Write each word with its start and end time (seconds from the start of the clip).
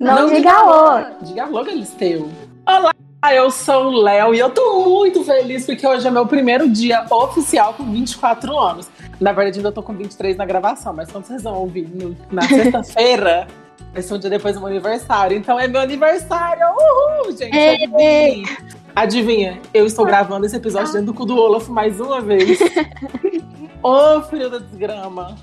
Não, 0.00 0.26
Não 0.28 0.34
diga 0.34 0.50
alô. 0.50 1.04
Diga 1.22 1.42
alô, 1.44 1.62
Galisteu. 1.62 2.30
Olá, 2.66 2.94
eu 3.34 3.50
sou 3.50 3.88
o 3.88 4.00
Léo 4.02 4.34
e 4.34 4.38
eu 4.38 4.48
tô 4.48 4.80
muito 4.88 5.22
feliz 5.24 5.66
porque 5.66 5.86
hoje 5.86 6.06
é 6.08 6.10
meu 6.10 6.24
primeiro 6.26 6.66
dia 6.70 7.04
oficial 7.10 7.74
com 7.74 7.84
24 7.84 8.58
anos. 8.58 8.88
Na 9.20 9.32
verdade, 9.32 9.58
ainda 9.58 9.70
tô 9.70 9.82
com 9.82 9.92
23 9.92 10.36
na 10.38 10.46
gravação, 10.46 10.94
mas 10.94 11.10
quando 11.12 11.26
vocês 11.26 11.42
vão 11.42 11.54
ouvir 11.56 11.86
no- 11.86 12.16
na 12.32 12.40
sexta-feira, 12.48 13.46
vai 13.92 14.02
ser 14.02 14.14
um 14.14 14.18
dia 14.18 14.30
depois 14.30 14.54
do 14.54 14.60
meu 14.60 14.68
aniversário. 14.70 15.36
Então 15.36 15.60
é 15.60 15.68
meu 15.68 15.82
aniversário! 15.82 16.62
Uhul, 16.66 17.36
gente! 17.36 17.54
Ei! 17.54 17.84
Adivinha? 17.84 18.56
Adivinha, 18.96 19.60
eu 19.74 19.84
estou 19.84 20.06
gravando 20.06 20.46
esse 20.46 20.56
episódio 20.56 20.92
dentro 20.92 21.08
do 21.08 21.14
cu 21.14 21.26
do 21.26 21.36
Olaf 21.36 21.68
mais 21.68 22.00
uma 22.00 22.20
vez. 22.22 22.58
Ô, 23.82 24.22
frio 24.22 24.48
da 24.48 24.58
desgrama. 24.58 25.36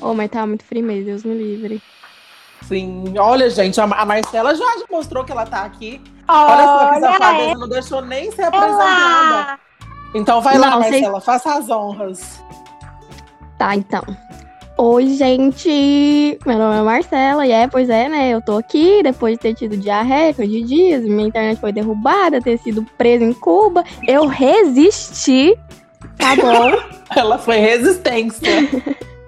Oh, 0.00 0.14
mas 0.14 0.30
tá 0.30 0.46
muito 0.46 0.64
frio 0.64 0.84
mesmo, 0.84 1.04
Deus 1.04 1.24
me 1.24 1.34
livre. 1.34 1.82
Sim, 2.68 3.14
olha, 3.18 3.50
gente, 3.50 3.80
a 3.80 3.86
Marcela 3.86 4.54
já 4.54 4.64
mostrou 4.90 5.24
que 5.24 5.32
ela 5.32 5.44
tá 5.44 5.62
aqui. 5.62 6.00
Olha 6.28 6.64
só 6.64 6.94
que 6.94 7.00
safadeza, 7.00 7.54
não 7.58 7.68
deixou 7.68 8.02
nem 8.02 8.30
ser 8.30 8.42
apresentada. 8.44 9.58
Então 10.14 10.40
vai 10.40 10.58
lá, 10.58 10.70
Não, 10.70 10.82
sei- 10.82 10.90
Marcela, 10.92 11.20
faça 11.20 11.54
as 11.54 11.68
honras. 11.70 12.42
Tá, 13.58 13.74
então. 13.74 14.02
Oi, 14.78 15.08
gente! 15.14 16.38
Meu 16.46 16.58
nome 16.58 16.78
é 16.78 16.82
Marcela, 16.82 17.46
e 17.46 17.52
é, 17.52 17.66
pois 17.68 17.90
é, 17.90 18.08
né? 18.08 18.30
Eu 18.30 18.40
tô 18.40 18.56
aqui 18.56 19.02
depois 19.02 19.34
de 19.34 19.40
ter 19.40 19.54
tido 19.54 19.76
diarreia 19.76 20.32
de 20.32 20.62
dias, 20.62 21.04
minha 21.04 21.28
internet 21.28 21.60
foi 21.60 21.72
derrubada, 21.72 22.40
ter 22.40 22.58
sido 22.58 22.84
presa 22.96 23.24
em 23.24 23.34
Cuba. 23.34 23.84
Eu 24.08 24.26
resisti, 24.26 25.56
tá 26.16 26.34
bom? 26.36 26.72
Ela 27.14 27.38
foi 27.38 27.58
resistência. 27.58 28.48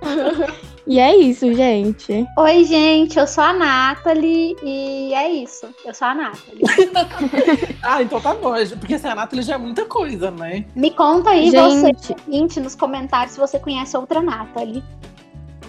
e 0.87 0.99
é 0.99 1.17
isso, 1.17 1.53
gente. 1.55 2.27
Oi, 2.37 2.65
gente, 2.65 3.19
eu 3.19 3.27
sou 3.27 3.43
a 3.43 3.53
Nathalie 3.53 4.55
e 4.63 5.15
é 5.15 5.31
isso. 5.31 5.67
Eu 5.85 5.95
sou 5.95 6.09
a 6.09 6.15
Nathalie. 6.15 6.63
ah, 7.83 8.03
então 8.03 8.21
tá 8.21 8.35
bom, 8.35 8.53
porque 8.79 8.95
essa 8.95 9.15
Nathalie 9.15 9.45
já 9.45 9.55
é 9.55 9.59
muita 9.59 9.85
coisa, 9.87 10.31
né? 10.31 10.65
Me 10.77 10.91
conta 10.91 11.31
aí, 11.31 11.51
você, 11.51 11.93
Gente. 12.31 12.61
nos 12.61 12.75
comentários 12.75 13.33
se 13.33 13.41
você 13.41 13.59
conhece 13.59 13.97
outra 13.97 14.21
Nathalie. 14.21 14.83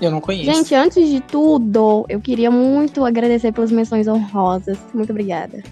Eu 0.02 0.12
não 0.12 0.20
conheço. 0.20 0.52
Gente, 0.52 0.76
antes 0.76 1.08
de 1.10 1.22
tudo, 1.22 2.06
eu 2.10 2.20
queria 2.20 2.52
muito 2.52 3.06
agradecer 3.06 3.54
pelas 3.54 3.72
menções 3.72 4.08
honrosas. 4.08 4.78
Muito 4.94 5.12
obrigada. 5.12 5.64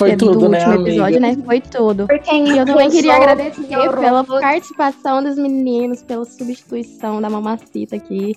Foi 0.00 0.10
É 0.12 0.16
tudo, 0.16 0.38
do 0.40 0.48
né, 0.48 0.58
último 0.58 0.74
amiga? 0.74 0.90
episódio, 0.90 1.20
né? 1.20 1.36
Foi 1.44 1.60
tudo. 1.60 2.06
E 2.32 2.56
eu 2.58 2.64
também 2.66 2.90
queria 2.90 3.14
agradecer 3.16 3.62
pela 3.68 4.24
participação 4.24 5.22
dos 5.22 5.36
meninos, 5.36 6.02
pela 6.02 6.24
substituição 6.24 7.20
da 7.20 7.28
mamacita 7.30 7.96
aqui. 7.96 8.34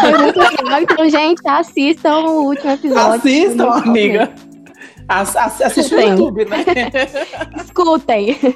Foi 0.00 0.18
muito 0.18 0.38
legal. 0.38 0.82
Então, 0.82 1.08
gente, 1.08 1.40
assistam 1.48 2.18
o 2.26 2.44
último 2.46 2.70
episódio. 2.72 3.12
Assistam, 3.14 3.70
amiga. 3.70 4.30
Ass 5.08 5.34
ass 5.36 5.62
assiste 5.62 5.94
no. 5.94 6.00
YouTube, 6.02 6.44
né? 6.44 6.58
Escutem. 7.56 8.36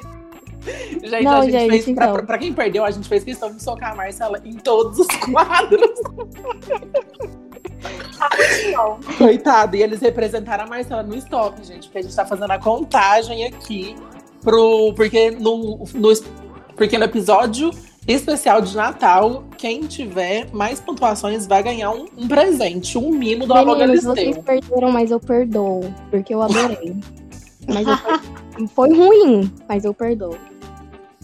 Gente, 1.03 1.23
Não, 1.25 1.39
a 1.39 1.41
gente, 1.41 1.51
gente, 1.51 1.69
fez, 1.71 1.87
então. 1.89 2.13
pra- 2.13 2.23
pra 2.23 2.37
quem 2.37 2.53
perdeu, 2.53 2.85
a 2.85 2.91
gente 2.91 3.09
fez 3.09 3.21
questão 3.21 3.51
de 3.51 3.61
socar 3.61 3.91
a 3.91 3.95
Marcela 3.95 4.39
em 4.45 4.53
todos 4.53 4.97
os 4.97 5.07
quadros. 5.07 5.91
Coitado, 9.17 9.75
e 9.75 9.83
eles 9.83 9.99
representaram 9.99 10.65
a 10.65 10.67
Marcela 10.67 11.03
no 11.03 11.15
stop, 11.15 11.63
gente, 11.63 11.83
porque 11.87 11.99
a 11.99 12.01
gente 12.01 12.15
tá 12.15 12.25
fazendo 12.25 12.51
a 12.51 12.59
contagem 12.59 13.45
aqui 13.45 13.95
pro. 14.41 14.93
Porque 14.95 15.31
no, 15.31 15.85
no, 15.93 16.13
porque 16.75 16.97
no 16.97 17.03
episódio 17.05 17.71
especial 18.07 18.61
de 18.61 18.75
Natal, 18.75 19.43
quem 19.57 19.81
tiver 19.81 20.47
mais 20.51 20.79
pontuações 20.79 21.47
vai 21.47 21.63
ganhar 21.63 21.91
um, 21.91 22.05
um 22.17 22.27
presente, 22.27 22.97
um 22.97 23.11
mimo 23.11 23.45
do 23.45 23.53
Alô 23.53 23.75
Meninos, 23.75 24.03
vocês 24.03 24.35
Galisteu. 24.35 24.43
perderam, 24.43 24.91
mas 24.91 25.11
eu 25.11 25.19
perdoo. 25.19 25.93
Porque 26.09 26.33
eu 26.33 26.41
adorei. 26.41 26.95
Mas 27.67 27.87
eu 27.87 28.67
foi 28.69 28.89
ruim, 28.93 29.51
mas 29.67 29.85
eu 29.85 29.93
perdoo. 29.93 30.37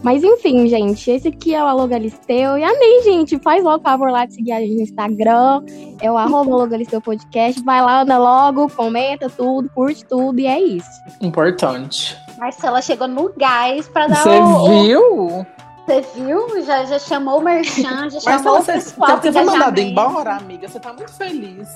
Mas 0.03 0.23
enfim, 0.23 0.67
gente, 0.67 1.11
esse 1.11 1.27
aqui 1.27 1.53
é 1.53 1.61
o 1.63 1.67
Alô 1.67 1.85
Galisteu. 1.87 2.57
E 2.57 2.63
amei, 2.63 3.03
gente. 3.03 3.37
Faz 3.39 3.63
logo 3.63 3.83
favor 3.83 4.09
lá 4.11 4.25
de 4.25 4.33
seguir 4.35 4.53
a 4.53 4.59
gente 4.59 4.75
no 4.75 4.81
Instagram. 4.81 5.63
É 6.01 6.09
o 6.11 6.17
arroba 6.17 6.53
Alô 6.53 6.67
Galisteu 6.67 7.01
Podcast. 7.01 7.61
Vai 7.63 7.81
lá, 7.81 8.01
anda 8.01 8.17
logo, 8.17 8.69
comenta 8.69 9.29
tudo, 9.29 9.69
curte 9.69 10.05
tudo. 10.05 10.39
E 10.39 10.47
é 10.47 10.59
isso. 10.59 10.89
Importante. 11.21 12.17
Marcela 12.37 12.81
chegou 12.81 13.07
no 13.07 13.31
gás 13.35 13.87
pra 13.89 14.07
dar 14.07 14.23
Você 14.23 14.29
o. 14.39 14.43
o- 14.45 14.83
viu? 14.83 15.45
Você 15.85 16.01
viu? 16.15 16.63
Já, 16.63 16.85
já 16.85 16.99
chamou 16.99 17.39
o 17.39 17.43
Merchan, 17.43 18.09
já 18.11 18.19
chamou 18.19 18.53
Marcela, 18.53 18.59
o 18.59 18.61
você, 18.63 18.71
pessoal. 18.73 19.09
você 19.17 19.21
que 19.27 19.31
foi 19.33 19.43
mandada 19.43 19.81
embora, 19.81 20.35
amiga. 20.35 20.67
Você 20.67 20.79
tá 20.79 20.93
muito 20.93 21.11
feliz. 21.11 21.67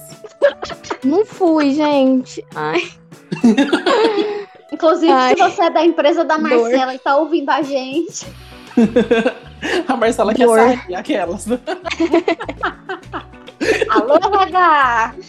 Não 1.03 1.25
fui, 1.25 1.73
gente. 1.73 2.45
Ai. 2.55 2.83
Inclusive, 4.73 5.11
Ai. 5.11 5.35
se 5.35 5.41
você 5.41 5.61
é 5.63 5.69
da 5.69 5.85
empresa 5.85 6.25
da 6.25 6.35
Dor. 6.37 6.49
Marcela 6.49 6.93
e 6.95 6.99
tá 6.99 7.15
ouvindo 7.15 7.49
a 7.49 7.61
gente, 7.61 8.25
A 9.87 9.95
Marcela 9.95 10.33
quer 10.33 10.45
Dor. 10.45 10.59
sair, 10.59 10.95
aquelas. 10.95 11.45
alô, 13.89 14.15
RH! 14.41 15.13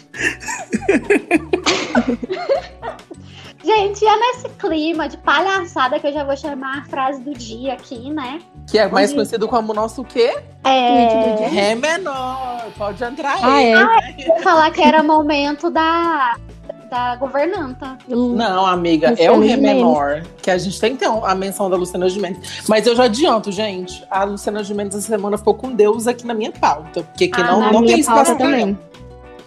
gente, 3.63 4.05
é 4.05 4.15
nesse 4.17 4.49
clima 4.59 5.07
de 5.07 5.17
palhaçada 5.17 5.99
que 5.99 6.07
eu 6.07 6.13
já 6.13 6.23
vou 6.23 6.35
chamar 6.35 6.79
a 6.79 6.85
frase 6.85 7.21
do 7.21 7.33
dia 7.33 7.73
aqui, 7.73 8.09
né? 8.11 8.39
Que 8.69 8.79
é 8.79 8.87
mais 8.87 9.13
conhecido 9.13 9.47
como 9.47 9.73
nosso 9.73 10.03
quê? 10.03 10.35
É. 10.63 11.47
Ré 11.47 11.75
menor. 11.75 12.65
Pode 12.77 13.03
entrar 13.03 13.37
Ah, 13.41 13.55
aí. 13.55 13.71
é. 13.71 14.27
vou 14.27 14.39
falar 14.41 14.71
que 14.71 14.81
era 14.81 15.01
momento 15.03 15.69
da, 15.69 16.35
da 16.89 17.15
governanta. 17.15 17.97
Não, 18.07 18.65
amiga, 18.65 19.11
Luciana 19.11 19.31
é 19.33 19.37
o 19.37 19.39
Ré 19.41 19.49
Gimenez. 19.55 19.75
menor. 19.77 20.23
Que 20.41 20.51
a 20.51 20.57
gente 20.57 20.79
tem 20.79 20.93
que 20.93 20.99
ter 20.99 21.05
a 21.23 21.35
menção 21.35 21.69
da 21.69 21.75
Luciana 21.77 22.07
Gimenez. 22.09 22.63
Mas 22.67 22.85
eu 22.87 22.95
já 22.95 23.05
adianto, 23.05 23.51
gente. 23.51 24.03
A 24.09 24.23
Luciana 24.23 24.63
Gimenez 24.63 24.95
essa 24.95 25.07
semana 25.07 25.37
ficou 25.37 25.53
com 25.53 25.71
Deus 25.71 26.07
aqui 26.07 26.25
na 26.25 26.33
minha 26.33 26.51
pauta. 26.51 27.03
Porque 27.03 27.25
aqui 27.25 27.41
Ah, 27.41 27.51
não, 27.51 27.71
não 27.73 27.85
tem 27.85 27.99
espaço 27.99 28.35
também. 28.37 28.77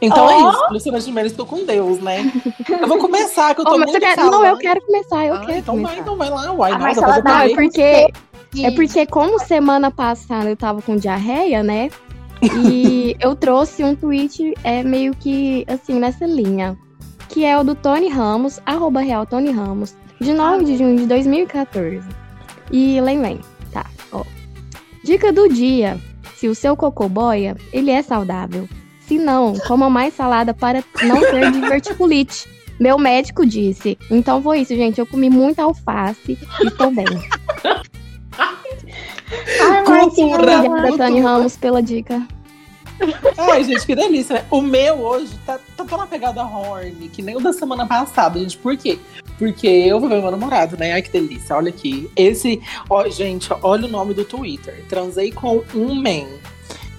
Então 0.01 0.25
Ó. 0.27 0.31
é 0.31 0.51
isso. 0.51 0.73
Luciana 0.73 1.01
Gimenez 1.01 1.33
ficou 1.33 1.47
com 1.47 1.65
Deus, 1.65 1.99
né? 2.01 2.31
Eu 2.69 2.87
vou 2.87 2.99
começar, 2.99 3.55
que 3.55 3.61
eu 3.61 3.65
tô 3.65 3.75
Oh, 3.75 3.79
muito 3.79 3.95
eu 3.95 4.01
quero... 4.01 4.15
falando. 4.17 4.33
Não, 4.33 4.47
eu 4.47 4.57
quero 4.59 4.81
começar, 4.83 5.27
eu 5.27 5.35
Ah, 5.35 5.41
quero 5.41 5.59
então 5.59 5.75
começar. 5.75 5.91
vai, 5.93 6.01
então 6.01 6.17
vai 6.17 6.31
lá. 6.31 6.53
Uai, 6.53 6.73
A 6.73 6.79
nossa, 6.79 7.01
Marcela 7.01 7.23
tá- 7.23 7.31
Não, 7.31 7.41
é 7.41 7.49
porque 7.55 8.09
De- 8.53 8.65
É 8.65 8.71
porque, 8.71 9.05
como 9.07 9.39
semana 9.41 9.91
passada 9.91 10.49
eu 10.49 10.57
tava 10.57 10.81
com 10.81 10.97
diarreia, 10.97 11.63
né? 11.63 11.91
E 12.41 13.15
eu 13.21 13.35
trouxe 13.37 13.85
um 13.85 13.95
tweet 13.95 14.55
é, 14.65 14.83
meio 14.83 15.15
que 15.15 15.67
assim, 15.69 15.99
nessa 15.99 16.25
linha. 16.25 16.75
Que 17.29 17.45
é 17.45 17.59
o 17.59 17.65
do 17.65 17.75
Tony 17.75 18.09
Ramos, 18.09 18.61
arroba 18.65 19.01
real 19.01 19.27
Tony 19.27 19.51
Ramos, 19.51 19.95
de 20.21 20.33
9 20.33 20.65
de 20.65 20.77
junho 20.77 20.97
de 20.97 21.07
2014. 21.07 22.01
E 22.71 23.01
lem 23.01 23.21
vem, 23.21 23.41
tá? 23.73 23.87
Ó. 24.13 24.25
Dica 25.05 25.33
do 25.33 25.49
dia: 25.49 25.99
se 26.37 26.49
o 26.49 26.55
seu 26.55 26.77
cocô 26.77 27.09
boia, 27.09 27.57
ele 27.73 27.91
é 27.91 28.03
saudável. 28.03 28.69
Se 29.01 29.19
não, 29.19 29.55
coma 29.67 29.89
mais 29.89 30.15
salada 30.15 30.53
para 30.53 30.85
não 31.03 31.21
ter 31.21 31.51
diverticulite. 31.53 32.49
Meu 32.79 32.99
médico 32.99 33.45
disse. 33.45 33.99
Então 34.11 34.43
foi 34.43 34.61
isso, 34.61 34.75
gente. 34.77 34.99
Eu 34.99 35.07
comi 35.07 35.29
muita 35.29 35.63
alface 35.65 36.39
e 36.63 36.67
estou 36.67 36.91
bem. 36.91 37.07
Ai, 39.61 39.85
Cultura. 39.85 40.61
Obrigada, 40.61 40.97
Tony 40.97 41.21
Ramos, 41.21 41.57
pela 41.57 41.83
dica. 41.83 42.23
Ai, 43.37 43.65
gente, 43.65 43.87
que 43.87 43.95
delícia. 43.95 44.37
né? 44.37 44.45
O 44.51 44.61
meu 44.61 44.97
hoje 44.97 45.33
tá, 45.47 45.59
tá 45.77 45.85
tão 45.85 46.07
pegada 46.07 46.43
horny, 46.45 47.09
que 47.09 47.23
nem 47.23 47.37
o 47.37 47.41
da 47.41 47.53
semana 47.53 47.87
passada, 47.87 48.39
gente. 48.39 48.57
Por 48.57 48.77
quê? 48.77 48.99
Porque 49.39 49.67
eu 49.67 50.01
vou 50.01 50.09
ver 50.09 50.21
meu 50.21 50.31
namorado, 50.31 50.77
né? 50.77 50.93
Ai, 50.93 51.03
que 51.03 51.11
delícia. 51.11 51.57
Olha 51.57 51.69
aqui. 51.69 52.11
Esse. 52.17 52.61
Ó, 52.91 53.09
gente, 53.09 53.49
olha 53.63 53.87
o 53.87 53.91
nome 53.91 54.15
do 54.15 54.25
Twitter. 54.25 54.85
Transei 54.89 55.31
com 55.31 55.63
um 55.75 55.95
man. 55.95 56.27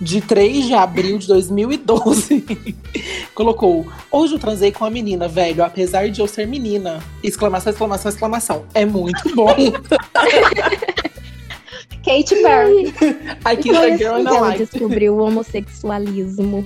De 0.01 0.21
3 0.21 0.67
de 0.67 0.73
abril 0.73 1.17
de 1.17 1.27
2012. 1.27 2.45
Colocou. 3.35 3.85
Hoje 4.09 4.35
eu 4.35 4.39
transei 4.39 4.71
com 4.71 4.85
a 4.85 4.89
menina, 4.89 5.27
velho. 5.27 5.61
Apesar 5.61 6.09
de 6.09 6.21
eu 6.21 6.27
ser 6.27 6.47
menina. 6.47 7.03
Exclamação, 7.21 7.73
exclamação, 7.73 8.09
exclamação. 8.09 8.65
É 8.73 8.85
muito 8.85 9.35
bom. 9.35 9.53
Kate 12.03 12.35
Perry. 12.41 12.93
I 13.45 13.55
kissed 13.55 13.77
a 13.83 13.97
girl 13.97 14.15
and 14.15 14.29
I 14.29 14.35
Ela 14.37 14.57
descobriu 14.57 15.15
o 15.15 15.19
homossexualismo. 15.25 16.65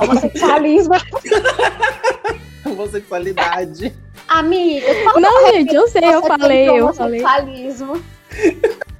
Homossexualismo. 0.00 0.94
Homossexualidade. 2.64 3.94
Amiga, 4.28 4.86
Não, 5.20 5.52
gente, 5.52 5.74
eu 5.74 5.88
sei, 5.88 6.04
eu 6.04 6.22
falei, 6.22 6.68
eu 6.68 6.92
falei. 6.94 7.20
homossexualismo? 7.22 8.02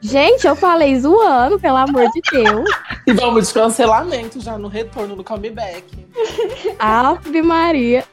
Gente, 0.00 0.46
eu 0.46 0.54
falei 0.54 0.98
zoando, 1.00 1.58
pelo 1.58 1.76
amor 1.76 2.08
de 2.12 2.20
Deus. 2.30 2.68
E 3.04 3.12
vamos 3.14 3.48
de 3.48 3.54
cancelamento 3.54 4.40
já 4.40 4.56
no 4.56 4.68
retorno 4.68 5.16
do 5.16 5.24
comeback. 5.24 5.82
Ave 6.78 7.42
Maria. 7.42 8.04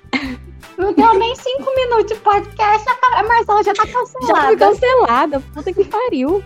Não 0.77 0.91
deu 0.94 1.13
nem 1.13 1.35
cinco 1.35 1.75
minutos 1.75 2.07
de 2.07 2.15
podcast, 2.15 2.88
a 3.13 3.21
Marcela 3.23 3.63
já 3.63 3.73
tá 3.73 3.85
Já 3.85 3.91
fui 3.91 4.01
cancelada. 4.01 4.57
cancelada. 4.57 5.39
Puta 5.53 5.71
que 5.73 5.83
pariu. 5.85 6.44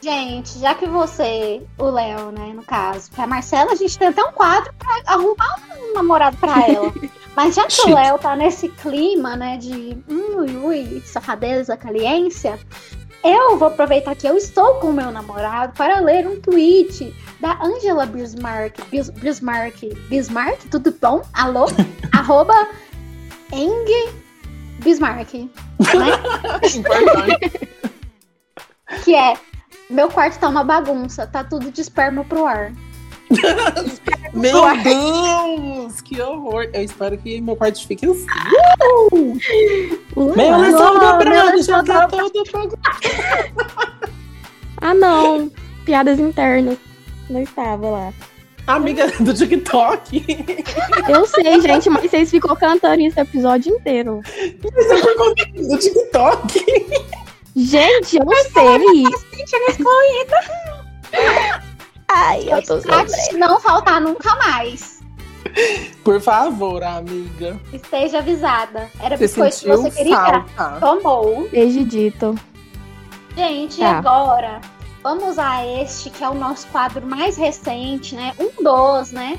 Gente, 0.00 0.58
já 0.58 0.74
que 0.74 0.86
você, 0.86 1.62
o 1.76 1.84
Léo, 1.84 2.30
né, 2.30 2.52
no 2.54 2.62
caso, 2.62 3.10
que 3.10 3.20
a 3.20 3.26
Marcela, 3.26 3.72
a 3.72 3.74
gente 3.74 3.98
tem 3.98 4.08
até 4.08 4.22
um 4.22 4.32
quadro 4.32 4.72
pra 4.78 5.02
arrumar 5.06 5.56
um 5.80 5.94
namorado 5.94 6.36
pra 6.36 6.66
ela. 6.66 6.92
Mas 7.34 7.54
já 7.54 7.66
que 7.66 7.82
o 7.82 7.94
Léo 7.94 8.18
tá 8.18 8.34
nesse 8.34 8.68
clima, 8.68 9.36
né, 9.36 9.56
de 9.56 9.96
hum, 10.08 10.38
ui, 10.38 10.56
ui, 10.56 11.02
safadeza, 11.04 11.76
caliência, 11.76 12.58
eu 13.22 13.56
vou 13.56 13.68
aproveitar 13.68 14.14
que 14.14 14.26
eu 14.26 14.36
estou 14.36 14.74
com 14.76 14.88
o 14.88 14.92
meu 14.92 15.10
namorado 15.10 15.72
para 15.74 16.00
ler 16.00 16.26
um 16.26 16.40
tweet 16.40 17.14
da 17.40 17.58
Angela 17.62 18.06
Bismarck. 18.06 18.80
Bis, 18.90 19.10
Bismarck. 19.10 19.82
Bismarck, 20.08 20.68
tudo 20.70 20.94
bom? 21.00 21.22
Alô? 21.32 21.66
Arroba 22.16 22.68
Eng 23.52 24.12
Bismarck. 24.80 25.34
Né? 25.34 25.48
Que 29.04 29.14
é 29.14 29.36
meu 29.90 30.08
quarto 30.08 30.38
tá 30.38 30.48
uma 30.48 30.64
bagunça, 30.64 31.26
tá 31.26 31.42
tudo 31.42 31.70
de 31.70 31.80
esperma 31.80 32.24
pro 32.24 32.46
ar. 32.46 32.72
Meu 34.32 34.62
Deus, 34.82 36.00
que 36.00 36.20
horror. 36.20 36.68
Eu 36.72 36.82
espero 36.82 37.18
que 37.18 37.40
meu 37.40 37.56
quarto 37.56 37.86
fique 37.86 38.06
assim. 38.06 38.26
Ué, 40.16 40.36
Meu 40.36 40.54
ah, 40.54 40.56
lençol 40.56 40.98
meu 40.98 41.00
dobrado, 41.00 41.62
já 41.62 41.82
tá 41.82 42.08
todo 42.08 42.46
fogo. 42.46 42.78
Ah, 44.80 44.94
não. 44.94 45.50
Piadas 45.84 46.20
internas. 46.20 46.78
Não 47.28 47.42
estava 47.42 47.90
lá. 47.90 48.12
Amiga 48.64 49.10
do 49.18 49.34
TikTok. 49.34 50.24
Eu 51.08 51.26
sei, 51.26 51.60
gente, 51.60 51.90
mas 51.90 52.08
vocês 52.08 52.30
ficam 52.30 52.54
cantando 52.54 53.02
esse 53.02 53.18
episódio 53.18 53.74
inteiro. 53.74 54.20
Por 54.62 55.16
conta 55.16 55.46
do 55.56 55.78
TikTok. 55.78 56.86
Gente, 57.58 58.16
eu 58.16 58.24
sei. 58.52 59.04
Ai, 62.08 62.46
eu 62.50 62.62
tô 62.62 62.78
te 62.80 63.36
não 63.36 63.60
faltar 63.60 64.00
nunca 64.00 64.34
mais. 64.36 64.98
Por 66.04 66.20
favor, 66.20 66.82
amiga. 66.84 67.58
Esteja 67.72 68.18
avisada. 68.18 68.88
Era 69.00 69.16
Você 69.16 69.24
biscoito 69.26 69.58
que 69.58 69.66
você 69.68 69.90
queria. 69.90 70.16
falta. 70.56 70.78
Tomou. 70.80 71.48
Beijo 71.50 71.84
dito. 71.84 72.34
Gente, 73.36 73.78
Tá. 73.80 73.98
agora 73.98 74.60
vamos 75.02 75.38
a 75.38 75.64
este 75.66 76.10
que 76.10 76.22
é 76.22 76.28
o 76.28 76.34
nosso 76.34 76.66
quadro 76.68 77.04
mais 77.06 77.36
recente, 77.36 78.14
né? 78.14 78.34
Um 78.38 78.62
dos, 78.62 79.10
né? 79.12 79.38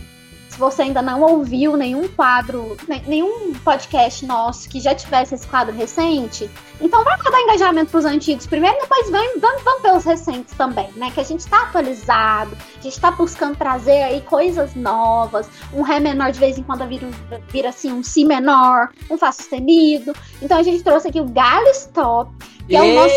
Você 0.60 0.82
ainda 0.82 1.02
não 1.02 1.22
ouviu 1.22 1.78
nenhum 1.78 2.08
quadro, 2.10 2.76
ne- 2.88 3.02
nenhum 3.08 3.54
podcast 3.64 4.26
nosso 4.26 4.68
que 4.70 4.80
já 4.82 4.94
tivesse 4.94 5.34
esse 5.34 5.48
quadro 5.48 5.74
recente, 5.74 6.52
então 6.82 7.02
vai 7.04 7.18
dar 7.18 7.42
engajamento 7.42 7.92
pros 7.92 8.04
antigos 8.04 8.46
primeiro, 8.46 8.78
depois 8.82 9.10
vem, 9.10 9.40
vamos, 9.40 9.64
vamos 9.64 9.82
pelos 9.82 10.04
recentes 10.04 10.54
também, 10.56 10.90
né? 10.98 11.12
Que 11.12 11.22
a 11.22 11.24
gente 11.24 11.48
tá 11.48 11.64
atualizado, 11.64 12.58
a 12.78 12.82
gente 12.82 13.00
tá 13.00 13.10
buscando 13.12 13.56
trazer 13.58 14.04
aí 14.04 14.22
coisas 14.22 14.76
novas, 14.76 15.50
um 15.74 15.82
Ré 15.82 16.00
menor 16.02 16.32
de 16.32 16.40
vez 16.40 16.58
em 16.58 16.64
quando 16.64 16.86
vira, 16.86 17.08
vira 17.48 17.70
assim 17.70 17.92
um 17.94 18.04
Si 18.04 18.26
menor, 18.26 18.90
um 19.10 19.18
Fá 19.18 19.32
sustenido. 19.32 20.14
Então 20.42 20.58
a 20.58 20.64
gente 20.64 20.84
trouxe 20.84 21.08
aqui 21.08 21.22
o 21.22 21.26
Galistop, 21.26 22.32
que 22.68 22.76
é 22.76 22.82
o 22.82 22.96
nosso 22.96 23.16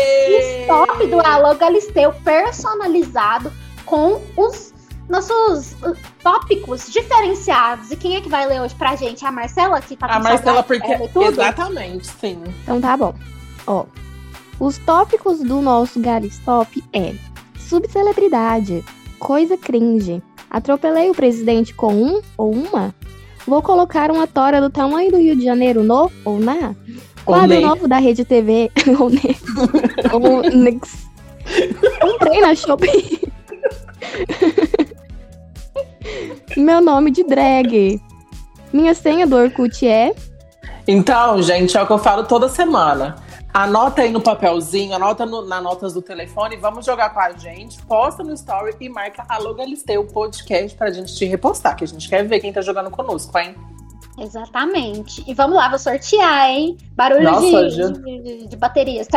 stop 0.63 1.07
do 1.07 1.19
Alô 1.19 1.53
Galisteu 1.55 2.13
personalizado 2.23 3.51
com 3.85 4.21
os 4.37 4.72
nossos 5.09 5.73
uh, 5.83 5.95
tópicos 6.21 6.91
diferenciados. 6.91 7.91
E 7.91 7.95
quem 7.95 8.15
é 8.15 8.21
que 8.21 8.29
vai 8.29 8.47
ler 8.47 8.61
hoje 8.61 8.75
pra 8.75 8.95
gente? 8.95 9.25
A 9.25 9.31
Marcela, 9.31 9.81
que 9.81 9.95
tá 9.95 10.07
com 10.07 10.13
A 10.13 10.19
Marcela, 10.19 10.63
porque. 10.63 10.93
Exatamente, 11.27 12.07
sim. 12.07 12.41
Então 12.63 12.79
tá 12.79 12.95
bom. 12.95 13.13
Ó, 13.67 13.85
os 14.59 14.77
tópicos 14.77 15.39
do 15.39 15.61
nosso 15.61 15.99
Galistop 15.99 16.83
é 16.93 17.15
subcelebridade, 17.57 18.83
coisa 19.19 19.57
cringe, 19.57 20.21
atropelei 20.49 21.09
o 21.09 21.15
presidente 21.15 21.73
com 21.73 21.93
um 21.93 22.21
ou 22.37 22.51
uma, 22.51 22.93
vou 23.47 23.61
colocar 23.61 24.11
uma 24.11 24.27
tora 24.27 24.61
do 24.61 24.69
tamanho 24.69 25.11
do 25.11 25.17
Rio 25.17 25.35
de 25.35 25.43
Janeiro 25.43 25.83
no 25.83 26.11
ou 26.23 26.39
na, 26.39 26.75
quadro 27.25 27.47
nem. 27.47 27.61
novo 27.61 27.87
da 27.87 27.97
Rede 27.97 28.23
TV 28.23 28.71
ou 28.99 29.09
ne, 29.09 29.35
ou 30.11 30.41
nix. 30.51 31.07
Comprei 31.99 32.39
na 32.41 32.55
Shopee. 32.55 33.21
Meu 36.57 36.81
nome 36.81 37.11
de 37.11 37.23
drag. 37.23 38.01
Minha 38.71 38.93
senha 38.93 39.25
do 39.27 39.35
Orkut 39.35 39.85
é 39.87 40.13
Então, 40.87 41.41
gente, 41.41 41.75
é 41.77 41.81
o 41.81 41.87
que 41.87 41.93
eu 41.93 41.97
falo 41.97 42.23
toda 42.25 42.47
semana. 42.49 43.15
Anota 43.53 44.01
aí 44.01 44.11
no 44.11 44.19
papelzinho, 44.19 44.95
anota 44.95 45.25
no, 45.27 45.45
na 45.47 45.61
notas 45.61 45.93
do 45.93 46.01
telefone, 46.01 46.57
vamos 46.57 46.83
jogar 46.83 47.13
com 47.13 47.19
a 47.19 47.31
gente, 47.33 47.79
posta 47.83 48.23
no 48.23 48.33
story 48.33 48.75
e 48.81 48.89
marca 48.89 49.23
Alô 49.29 49.53
Galisteu 49.53 50.03
Podcast 50.05 50.75
pra 50.75 50.89
gente 50.91 51.13
te 51.15 51.23
repostar, 51.25 51.75
que 51.75 51.83
a 51.83 51.87
gente 51.87 52.09
quer 52.09 52.23
ver 52.25 52.39
quem 52.39 52.51
tá 52.51 52.61
jogando 52.61 52.89
conosco, 52.89 53.37
hein? 53.37 53.53
Exatamente. 54.19 55.23
E 55.27 55.35
vamos 55.35 55.55
lá, 55.55 55.69
vou 55.69 55.77
sortear, 55.77 56.49
hein? 56.49 56.77
Barulho 56.95 57.23
Nossa, 57.23 57.67
de, 57.69 57.91
de, 57.93 58.19
de- 58.21 58.47
de 58.47 58.57
baterias. 58.57 59.07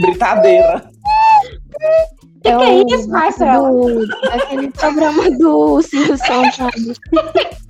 Britadeira. 0.00 0.90
Que 2.50 2.56
que 2.58 2.64
é 2.64 2.68
o- 2.68 2.86
isso, 3.00 3.08
Marcelo? 3.08 4.06
do- 4.06 4.26
Aquele 4.32 4.70
programa 4.70 5.30
do 5.32 5.82
Silvio 5.82 6.16
Santos, 6.18 6.56
sabe? 6.56 6.92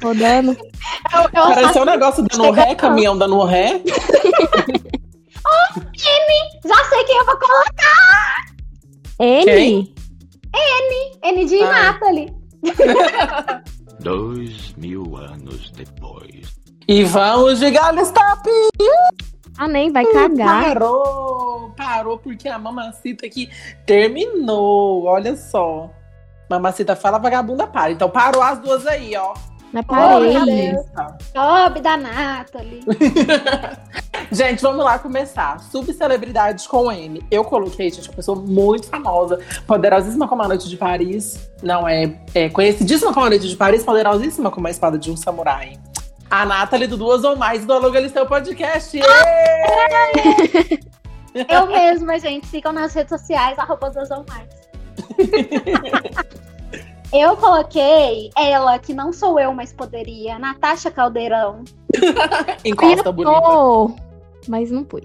Rodando. 0.03 0.57
Eu, 1.13 1.21
eu 1.23 1.29
Pareceu 1.33 1.83
um 1.83 1.87
negócio 1.87 2.25
dando 2.25 2.51
ré, 2.51 2.75
caminhão 2.75 3.17
dando 3.17 3.43
ré. 3.45 3.81
já 6.65 6.85
sei 6.89 7.05
quem 7.05 7.17
eu 7.17 7.25
vou 7.27 7.37
colocar. 7.39 8.37
Ele? 9.19 9.95
N 11.23 11.45
de 11.47 11.63
Ah. 11.63 11.93
Nathalie. 11.93 12.33
Dois 14.01 14.75
mil 14.77 15.17
anos 15.17 15.71
depois. 15.73 16.55
E 16.89 17.03
vamos 17.05 17.59
de 17.61 17.71
Galistop! 17.71 18.49
Ah, 19.59 19.69
nem 19.69 19.91
vai 19.91 20.05
cagar. 20.07 20.65
Parou! 20.65 21.73
Parou 21.77 22.19
porque 22.19 22.49
a 22.49 22.59
mamacita 22.59 23.27
aqui 23.27 23.51
terminou. 23.85 25.05
Olha 25.05 25.37
só. 25.37 25.91
Mamacita 26.49 26.95
fala, 26.95 27.19
vagabunda 27.19 27.67
para. 27.67 27.93
Então 27.93 28.09
parou 28.09 28.43
as 28.43 28.59
duas 28.59 28.87
aí, 28.87 29.17
ó. 29.17 29.35
Na 29.73 29.83
parede. 29.83 30.77
Sobe 31.35 31.81
da 31.81 31.97
Nathalie. 31.97 32.85
Gente, 34.31 34.63
vamos 34.63 34.85
lá 34.85 34.99
começar. 34.99 35.61
Subcelebridades 35.61 36.67
com 36.67 36.91
N. 36.91 37.23
Eu 37.31 37.45
coloquei, 37.45 37.91
gente, 37.91 38.09
uma 38.09 38.17
pessoa 38.17 38.41
muito 38.41 38.89
famosa, 38.89 39.39
poderosíssima 39.67 40.27
como 40.27 40.43
a 40.43 40.49
noite 40.49 40.69
de 40.69 40.77
Paris. 40.77 41.49
Não, 41.63 41.87
é, 41.87 42.19
é 42.35 42.49
conhecidíssima 42.49 43.13
como 43.13 43.27
a 43.27 43.31
noite 43.31 43.49
de 43.49 43.55
Paris, 43.55 43.85
poderosíssima 43.85 44.51
como 44.51 44.67
a 44.67 44.71
espada 44.71 44.99
de 44.99 45.11
um 45.11 45.17
samurai. 45.17 45.79
A 46.31 46.45
Nathalie 46.45 46.89
do 46.89 46.97
Duas 46.97 47.25
ou 47.25 47.37
Mais 47.37 47.65
do 47.65 47.73
Alô 47.73 47.91
Galisteu 47.91 48.27
Podcast. 48.27 48.99
Eu 51.49 51.67
mesma, 51.67 52.19
gente. 52.19 52.47
Sigam 52.47 52.73
nas 52.73 52.95
redes 52.95 53.11
sociais, 53.11 53.59
arroba 53.59 53.91
Zazão 53.91 54.25
Mais. 54.29 54.49
Eu 57.13 57.37
coloquei 57.37 58.31
ela, 58.37 58.79
que 58.79 58.93
não 58.93 59.13
sou 59.13 59.39
eu, 59.39 59.55
mas 59.55 59.73
poderia, 59.73 60.41
Natasha 60.41 60.91
Caldeirão. 60.91 61.63
Encosta 62.65 63.13
bonita. 63.13 64.03
Mas 64.49 64.73
não 64.73 64.83
pus. 64.83 65.03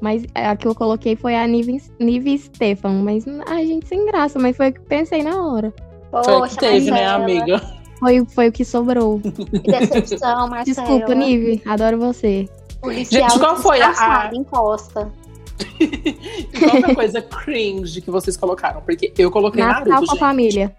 Mas 0.00 0.24
a 0.34 0.54
que 0.54 0.68
eu 0.68 0.74
coloquei 0.74 1.16
foi 1.16 1.34
a 1.34 1.46
Nive, 1.46 1.82
Nive 1.98 2.38
Stefan. 2.38 3.02
Mas, 3.02 3.24
ai, 3.48 3.66
gente, 3.66 3.88
sem 3.88 4.06
graça. 4.06 4.38
Mas 4.38 4.56
foi 4.56 4.68
o 4.68 4.72
que 4.72 4.80
pensei 4.80 5.22
na 5.22 5.42
hora. 5.42 5.72
Foi 6.10 6.20
o 6.20 6.40
Poxa, 6.40 6.54
que 6.54 6.60
teve, 6.60 6.90
né, 6.90 7.00
Marcela, 7.00 7.24
amiga? 7.24 7.77
Foi, 7.98 8.24
foi 8.26 8.48
o 8.48 8.52
que 8.52 8.64
sobrou. 8.64 9.20
Que 9.20 9.60
decepção, 9.72 10.48
Marcela. 10.48 10.64
Desculpa, 10.64 11.14
Nive. 11.14 11.62
Adoro 11.66 11.98
você. 11.98 12.48
Policial 12.80 13.28
Gente, 13.28 13.38
qual 13.40 13.56
foi 13.56 13.80
a- 13.80 14.30
Encosta. 14.32 15.10
Qual 16.58 16.70
foi 16.70 16.90
a 16.92 16.94
coisa 16.94 17.20
cringe 17.22 18.00
que 18.00 18.10
vocês 18.12 18.36
colocaram? 18.36 18.80
Porque 18.80 19.12
eu 19.18 19.28
coloquei 19.28 19.62
Natal 19.64 19.86
Naruto, 19.86 20.06
com 20.06 20.14
a 20.14 20.18
família. 20.18 20.74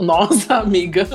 Nossa, 0.00 0.56
amiga. 0.56 1.06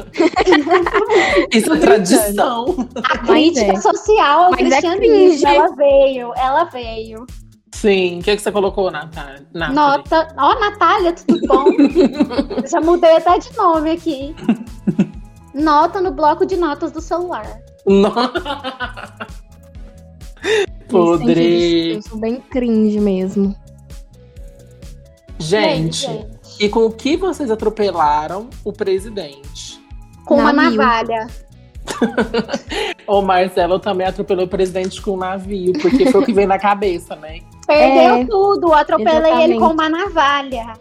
Isso 1.53 1.73
é 1.73 1.77
tradição. 1.77 2.87
A 3.03 3.17
crítica 3.17 3.73
é. 3.73 3.75
social 3.81 4.43
ao 4.43 4.51
Mas 4.51 4.59
é 4.61 4.63
cristianismo, 4.63 4.99
cringe. 5.11 5.45
ela 5.45 5.75
veio, 5.75 6.33
ela 6.37 6.63
veio. 6.65 7.25
Sim. 7.73 8.19
O 8.19 8.23
que, 8.23 8.35
que 8.35 8.41
você 8.41 8.51
colocou, 8.51 8.89
Natália? 8.91 9.45
Nathalie? 9.53 9.75
Nota. 9.75 10.27
Ó, 10.37 10.59
Natália, 10.59 11.13
tudo 11.13 11.39
bom? 11.47 11.65
Já 12.65 12.79
mudei 12.79 13.17
até 13.17 13.39
de 13.39 13.55
nome 13.57 13.91
aqui. 13.91 14.33
Nota 15.53 16.01
no 16.01 16.11
bloco 16.11 16.45
de 16.45 16.55
notas 16.55 16.91
do 16.91 17.01
celular. 17.01 17.59
No- 17.85 18.11
Podre. 20.89 21.95
Eu 21.95 22.01
sou 22.01 22.17
bem 22.17 22.35
cringe 22.39 22.99
mesmo. 22.99 23.55
Gente, 25.39 26.05
Gente, 26.07 26.27
e 26.59 26.69
com 26.69 26.85
o 26.85 26.91
que 26.91 27.17
vocês 27.17 27.49
atropelaram 27.51 28.49
o 28.63 28.71
presidente? 28.71 29.81
Com 30.25 30.35
uma 30.35 30.53
Navio. 30.53 30.77
navalha. 30.77 31.27
O 33.05 33.21
Marcelo 33.21 33.79
também 33.79 34.07
atropelou 34.07 34.45
o 34.45 34.47
presidente 34.47 35.01
com 35.01 35.11
um 35.11 35.17
navio, 35.17 35.73
porque 35.81 36.09
foi 36.09 36.21
o 36.21 36.25
que 36.25 36.31
veio 36.31 36.47
na 36.47 36.57
cabeça, 36.57 37.17
né? 37.17 37.39
Perdeu 37.67 38.15
É, 38.15 38.25
tudo, 38.25 38.73
atropelei 38.73 39.17
ele 39.43 39.55
exatamente. 39.55 39.59
com 39.59 39.67
uma 39.67 39.89
navalha. 39.89 40.73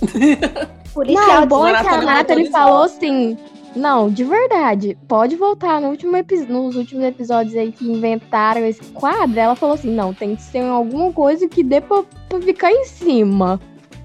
Policial 0.94 1.40
Não, 1.40 1.46
bom 1.46 1.66
é 1.66 1.78
que 1.82 1.88
a 1.88 2.00
Nathalie 2.00 2.50
falou 2.50 2.84
assim. 2.84 3.36
Não, 3.74 4.10
de 4.10 4.22
verdade, 4.22 4.98
pode 5.08 5.34
voltar 5.36 5.80
no 5.80 5.88
último 5.88 6.12
nos 6.48 6.76
últimos 6.76 7.04
episódios 7.04 7.56
aí 7.56 7.72
que 7.72 7.90
inventaram 7.90 8.66
esse 8.66 8.82
quadro. 8.92 9.38
Ela 9.38 9.56
falou 9.56 9.74
assim: 9.74 9.90
não, 9.90 10.12
tem 10.12 10.36
que 10.36 10.42
ser 10.42 10.62
alguma 10.62 11.12
coisa 11.12 11.48
que 11.48 11.62
dê 11.62 11.80
pra, 11.80 12.02
pra 12.28 12.40
ficar 12.40 12.70
em 12.70 12.84
cima. 12.84 13.60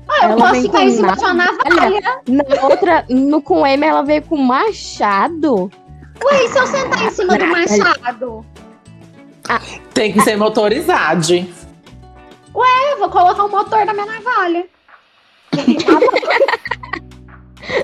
Ah, 0.07 0.25
eu 0.25 0.29
Ela 0.31 0.49
posso 0.49 0.61
ficar 0.61 0.83
em 0.83 0.91
cima 0.91 1.15
de 1.15 1.19
uma 1.19 1.33
navalha. 1.33 2.21
Na 2.27 2.43
outra, 2.63 3.05
no 3.09 3.41
com 3.41 3.67
M, 3.67 3.85
ela 3.85 4.03
veio 4.03 4.21
com 4.21 4.37
machado. 4.37 5.69
Ué, 6.23 6.45
e 6.45 6.49
se 6.49 6.57
eu 6.57 6.67
sentar 6.67 7.05
em 7.05 7.11
cima 7.11 7.37
do 7.37 7.47
machado? 7.47 8.45
Tem 9.93 10.13
que 10.13 10.21
ser 10.21 10.37
motorizado. 10.37 11.33
Eu 11.33 12.99
vou 12.99 13.09
colocar 13.09 13.43
o 13.43 13.49
motor 13.49 13.85
na 13.85 13.93
minha 13.93 14.05
navalha. 14.05 14.65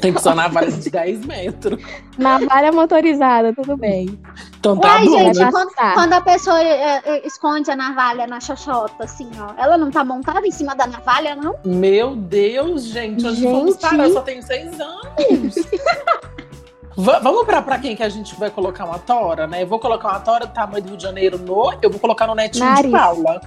Tem 0.02 0.14
que 0.14 0.22
ser 0.22 0.30
uma 0.30 0.36
navalha 0.44 0.72
de 0.72 0.90
10 0.90 1.26
metros. 1.26 1.84
Navalha 2.18 2.72
motorizada, 2.72 3.54
tudo 3.54 3.76
bem. 3.78 4.20
Então 4.60 4.78
tá 4.78 4.94
Uai, 4.96 5.06
bom, 5.06 5.18
gente, 5.18 5.40
né? 5.40 5.52
quando, 5.52 5.70
Tá. 5.74 5.94
quando 5.94 6.14
a 6.14 6.22
pessoa 6.22 6.62
é, 6.64 7.02
é, 7.06 7.28
esconde 7.28 7.70
a 7.70 7.76
navalha 7.76 8.26
na 8.28 8.40
xoxota, 8.40 9.04
assim, 9.04 9.30
ó, 9.40 9.62
ela 9.62 9.78
não 9.78 9.92
tá 9.92 10.04
montada 10.06 10.46
em 10.48 10.52
cima 10.52 10.74
da 10.76 10.88
navalha, 10.88 11.36
não? 11.36 11.56
Meu 11.66 12.16
Deus, 12.16 12.84
gente, 12.86 13.22
vamos 13.24 13.38
Gente. 13.76 13.82
parar? 13.82 14.04
Eu 14.08 14.14
só 14.14 14.22
tenho 14.22 14.42
seis 14.44 14.80
anos. 14.80 15.56
Va- 16.96 17.20
vamos 17.20 17.44
pra, 17.46 17.62
pra 17.62 17.80
quem 17.80 17.96
que 17.96 18.04
a 18.04 18.10
gente 18.10 18.36
vai 18.40 18.52
colocar 18.52 18.86
uma 18.86 19.00
tora, 19.00 19.48
né? 19.48 19.64
Eu 19.64 19.68
vou 19.68 19.80
colocar 19.80 20.10
uma 20.10 20.20
tora 20.20 20.46
do 20.46 20.54
tamanho 20.54 20.84
do 20.84 20.90
Rio 20.90 20.98
de 20.98 21.04
Janeiro 21.04 21.40
no. 21.40 21.74
Eu 21.82 21.90
vou 21.90 22.00
colocar 22.00 22.28
no 22.28 22.36
netinho 22.36 22.66
Nariz. 22.66 22.84
de 22.86 22.92
Paula. 22.92 23.42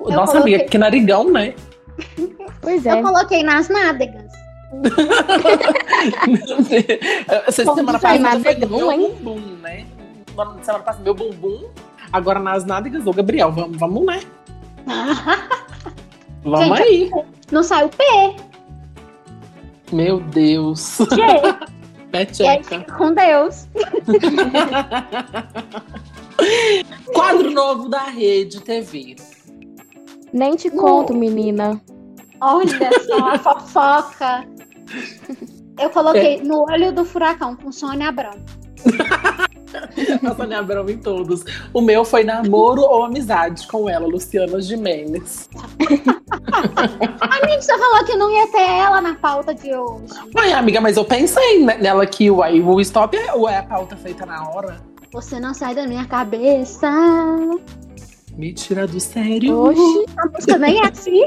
Nossa 0.00 0.32
coloquei- 0.32 0.54
amiga, 0.54 0.64
que 0.70 0.78
narigão, 0.78 1.30
né? 1.32 1.54
Pois 2.60 2.86
é. 2.86 2.92
Eu 2.98 3.02
coloquei 3.02 3.42
nas 3.42 3.68
nádegas. 3.68 4.27
Essa 7.46 7.64
semana 7.64 7.98
passada 7.98 8.40
foi 8.40 8.54
meu 8.66 8.92
hein? 8.92 9.14
bumbum, 9.22 9.40
né? 9.62 9.86
Semana 10.28 10.80
passada, 10.80 11.02
meu 11.02 11.14
bumbum. 11.14 11.64
Agora 12.12 12.38
nas 12.38 12.64
nádegas, 12.64 13.06
ô 13.06 13.12
Gabriel, 13.12 13.50
vamos, 13.50 13.78
vamos 13.78 14.06
né? 14.06 14.20
Vamos 16.44 16.78
Gente, 16.78 16.82
aí. 16.82 17.10
Não 17.50 17.62
saiu 17.62 17.88
P, 17.88 18.04
Meu 19.92 20.20
Deus. 20.20 20.98
Peteca. 22.10 22.86
com 22.96 23.12
Deus. 23.12 23.68
Quadro 27.12 27.50
novo 27.50 27.88
da 27.88 28.04
Rede 28.04 28.62
TV. 28.62 29.16
Nem 30.32 30.56
te 30.56 30.70
conto, 30.70 31.14
menina. 31.14 31.78
Olha 32.40 32.90
só 33.06 33.32
a 33.32 33.38
fofoca. 33.38 34.46
Eu 35.78 35.90
coloquei 35.90 36.42
no 36.42 36.62
olho 36.68 36.92
do 36.92 37.04
furacão 37.04 37.54
com 37.56 37.70
Sônia 37.70 38.08
Abrão. 38.08 38.30
A 40.26 40.34
Sônia 40.34 40.58
Abrão 40.60 40.88
em 40.88 40.96
todos. 40.96 41.44
O 41.74 41.80
meu 41.82 42.02
foi 42.04 42.24
namoro 42.24 42.80
ou 42.80 43.04
amizade 43.04 43.66
com 43.68 43.88
ela, 43.88 44.06
Luciana 44.06 44.60
Gimenez. 44.60 45.48
Amigo, 47.20 47.62
você 47.62 47.78
falou 47.78 48.04
que 48.04 48.16
não 48.16 48.30
ia 48.30 48.46
ter 48.48 48.62
ela 48.62 49.00
na 49.00 49.14
pauta 49.14 49.54
de 49.54 49.74
hoje. 49.74 50.06
Ai, 50.36 50.52
amiga, 50.52 50.80
mas 50.80 50.96
eu 50.96 51.04
pensei 51.04 51.64
ne- 51.64 51.76
nela 51.76 52.02
aqui, 52.02 52.30
uai. 52.30 52.60
O 52.60 52.80
stop 52.80 53.16
é, 53.16 53.34
ou 53.34 53.46
é 53.48 53.58
a 53.58 53.62
pauta 53.62 53.94
feita 53.96 54.24
na 54.24 54.48
hora? 54.48 54.80
Você 55.12 55.38
não 55.38 55.52
sai 55.52 55.74
da 55.74 55.86
minha 55.86 56.06
cabeça. 56.06 56.90
Me 58.36 58.52
tira 58.54 58.86
do 58.86 58.98
sério. 59.00 59.58
Oxi, 59.64 60.04
A 60.16 60.26
música 60.28 60.58
nem 60.58 60.78
é 60.82 60.88
assim. 60.88 61.24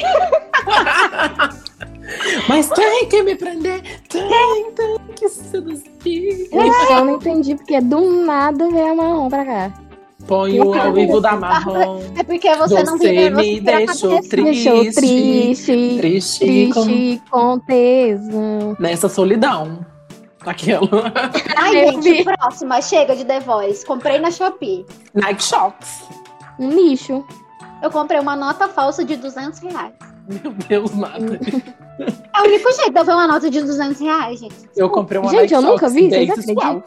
Mas 2.47 2.67
tem 2.69 3.07
que 3.07 3.21
me 3.23 3.35
prender. 3.35 3.81
Tem, 4.09 4.71
tem 4.73 4.97
que 5.15 5.29
seduzir. 5.29 5.91
isso 6.01 6.55
eu 6.91 7.05
não 7.05 7.15
entendi, 7.15 7.55
porque 7.55 7.79
do 7.81 8.23
nada 8.25 8.69
veio 8.69 8.91
a 8.91 8.95
marrom 8.95 9.29
pra 9.29 9.45
cá. 9.45 9.73
Põe 10.27 10.59
o 10.61 10.73
ao 10.73 10.93
vivo 10.93 11.19
da 11.19 11.35
marrom. 11.35 11.99
É 12.17 12.23
porque 12.23 12.53
você, 12.55 12.83
não 12.83 12.97
Você 12.97 13.09
vira, 13.09 13.35
me 13.35 13.59
vira 13.59 13.75
a 13.77 13.85
deixou 13.85 14.19
triste. 14.21 14.35
Deixou 14.35 14.81
triste, 14.93 15.97
Triste, 15.99 16.71
com- 16.73 16.83
triste, 16.85 17.23
com 17.29 17.59
tesão. 17.59 18.75
nessa 18.79 19.09
solidão. 19.09 19.85
Aquela. 20.45 20.87
Ai, 21.55 22.01
gente, 22.01 22.23
próxima. 22.23 22.81
Chega 22.81 23.15
de 23.15 23.25
The 23.25 23.39
Voice. 23.41 23.85
Comprei 23.85 24.19
na 24.19 24.31
Shopee. 24.31 24.85
Nike 25.13 25.43
Shox. 25.43 26.03
Um 26.59 26.69
lixo. 26.69 27.23
Eu 27.81 27.89
comprei 27.89 28.19
uma 28.19 28.35
nota 28.35 28.67
falsa 28.67 29.03
de 29.03 29.15
200 29.15 29.59
reais. 29.59 29.93
Meu 30.27 30.51
Deus, 30.67 30.95
nada. 30.95 31.39
É 32.35 32.41
o 32.41 32.43
único 32.45 32.71
jeito 32.73 32.91
de 32.91 32.99
eu 32.99 33.05
ver 33.05 33.11
uma 33.13 33.27
nota 33.27 33.49
de 33.49 33.61
200 33.61 33.99
reais, 33.99 34.39
gente. 34.39 34.55
Eu 34.75 34.89
comprei 34.89 35.19
uma 35.19 35.29
Gente, 35.29 35.41
Nike 35.41 35.53
eu 35.53 35.61
nunca 35.61 35.89
vi, 35.89 36.09
vocês 36.09 36.29
acreditam? 36.29 36.83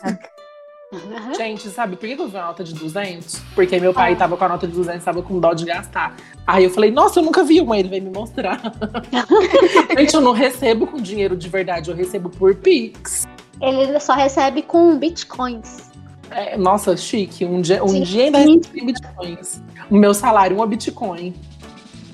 Gente, 1.36 1.68
sabe 1.70 1.96
por 1.96 2.06
que 2.08 2.12
eu 2.14 2.28
vi 2.28 2.36
uma 2.36 2.46
nota 2.46 2.62
de 2.62 2.72
200? 2.74 3.40
Porque 3.54 3.80
meu 3.80 3.90
Ah. 3.90 3.94
pai 3.94 4.16
tava 4.16 4.36
com 4.36 4.44
a 4.44 4.48
nota 4.48 4.66
de 4.66 4.72
200, 4.74 5.04
tava 5.04 5.22
com 5.22 5.40
dó 5.40 5.52
de 5.52 5.64
gastar. 5.64 6.14
Aí 6.46 6.64
eu 6.64 6.70
falei, 6.70 6.90
nossa, 6.92 7.18
eu 7.18 7.24
nunca 7.24 7.42
vi 7.42 7.60
uma, 7.60 7.76
ele 7.76 7.88
veio 7.88 8.02
me 8.04 8.10
mostrar. 8.10 8.60
Gente, 9.98 10.14
eu 10.14 10.20
não 10.20 10.32
recebo 10.32 10.86
com 10.86 10.96
dinheiro 10.98 11.36
de 11.36 11.48
verdade, 11.48 11.90
eu 11.90 11.96
recebo 11.96 12.28
por 12.30 12.54
Pix. 12.54 13.26
Ele 13.60 13.98
só 13.98 14.14
recebe 14.14 14.62
com 14.62 14.96
bitcoins. 14.96 15.90
É, 16.30 16.56
nossa, 16.56 16.96
chique. 16.96 17.44
Um 17.44 17.60
dia, 17.60 17.82
um 17.82 17.88
Sim. 17.88 18.02
dia 18.02 18.24
ainda 18.24 18.38
recebi 18.38 18.84
bitcoins. 18.86 19.62
O 19.90 19.96
meu 19.96 20.14
salário, 20.14 20.56
uma 20.56 20.66
bitcoin. 20.66 21.34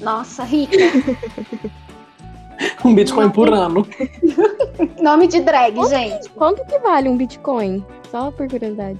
Nossa, 0.00 0.42
rica. 0.42 0.76
Um 2.84 2.94
bitcoin 2.94 3.30
por 3.30 3.52
ano. 3.52 3.86
Nome 5.00 5.26
de 5.26 5.40
drag, 5.40 5.74
gente. 5.88 6.28
Quanto 6.30 6.64
que 6.66 6.78
vale 6.78 7.08
um 7.08 7.16
Bitcoin? 7.16 7.84
Só 8.10 8.30
por 8.30 8.48
curiosidade. 8.48 8.98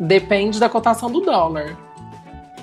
Depende 0.00 0.58
da 0.58 0.68
cotação 0.68 1.10
do 1.10 1.20
dólar. 1.20 1.76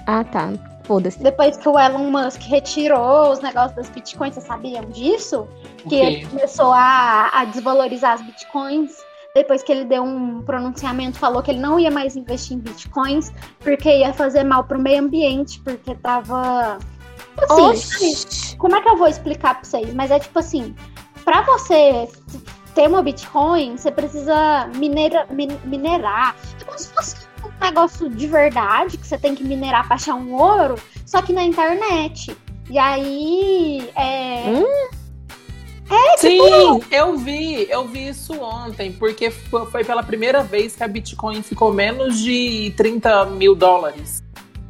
Ah, 0.05 0.23
tá. 0.23 0.53
Foda-se. 0.83 1.21
Depois 1.21 1.57
que 1.57 1.67
o 1.67 1.79
Elon 1.79 2.11
Musk 2.11 2.41
retirou 2.43 3.31
os 3.31 3.39
negócios 3.39 3.75
das 3.75 3.89
bitcoins, 3.89 4.35
vocês 4.35 4.45
sabiam 4.45 4.85
disso? 4.85 5.47
O 5.83 5.89
Que 5.89 5.95
ele 5.95 6.25
começou 6.27 6.71
a, 6.71 7.31
a 7.33 7.45
desvalorizar 7.45 8.13
as 8.13 8.21
bitcoins. 8.21 9.03
Depois 9.33 9.63
que 9.63 9.71
ele 9.71 9.83
deu 9.83 10.03
um 10.03 10.43
pronunciamento, 10.43 11.17
falou 11.17 11.41
que 11.41 11.51
ele 11.51 11.59
não 11.59 11.77
ia 11.77 11.91
mais 11.91 12.15
investir 12.15 12.55
em 12.55 12.59
bitcoins, 12.59 13.33
porque 13.59 13.89
ia 13.89 14.13
fazer 14.13 14.43
mal 14.43 14.63
pro 14.63 14.79
meio 14.79 15.01
ambiente, 15.01 15.59
porque 15.59 15.93
tava. 15.95 16.77
Assim? 17.43 17.61
Oxi. 17.61 18.57
como 18.57 18.75
é 18.75 18.81
que 18.81 18.89
eu 18.89 18.97
vou 18.97 19.07
explicar 19.07 19.55
pra 19.55 19.63
vocês? 19.63 19.93
Mas 19.93 20.11
é 20.11 20.19
tipo 20.19 20.39
assim, 20.39 20.75
pra 21.23 21.41
você 21.43 22.07
ter 22.73 22.87
uma 22.87 23.01
Bitcoin, 23.01 23.77
você 23.77 23.91
precisa 23.91 24.67
minera, 24.75 25.27
min- 25.31 25.57
minerar. 25.65 26.35
É 26.61 26.63
como 26.65 26.77
se 26.79 26.87
fosse 26.89 27.15
um 27.43 27.63
negócio 27.65 28.09
de 28.09 28.27
verdade, 28.27 28.97
que 28.97 29.05
você 29.07 29.17
tem 29.17 29.33
que 29.35 29.43
minerar 29.43 29.85
pra 29.87 29.95
achar 29.95 30.15
um 30.15 30.33
ouro, 30.33 30.75
só 31.05 31.21
que 31.21 31.31
na 31.33 31.43
internet. 31.43 32.35
E 32.69 32.77
aí, 32.79 33.89
é... 33.95 34.43
Hum? 34.49 34.89
Sim, 36.17 36.81
eu 36.89 37.15
vi, 37.15 37.67
eu 37.69 37.87
vi 37.87 38.07
isso 38.07 38.33
ontem, 38.41 38.91
porque 38.91 39.29
fo- 39.29 39.67
foi 39.67 39.83
pela 39.83 40.01
primeira 40.01 40.41
vez 40.43 40.75
que 40.75 40.83
a 40.83 40.87
Bitcoin 40.87 41.43
ficou 41.43 41.71
menos 41.71 42.17
de 42.19 42.73
30 42.75 43.25
mil 43.27 43.53
dólares. 43.53 44.23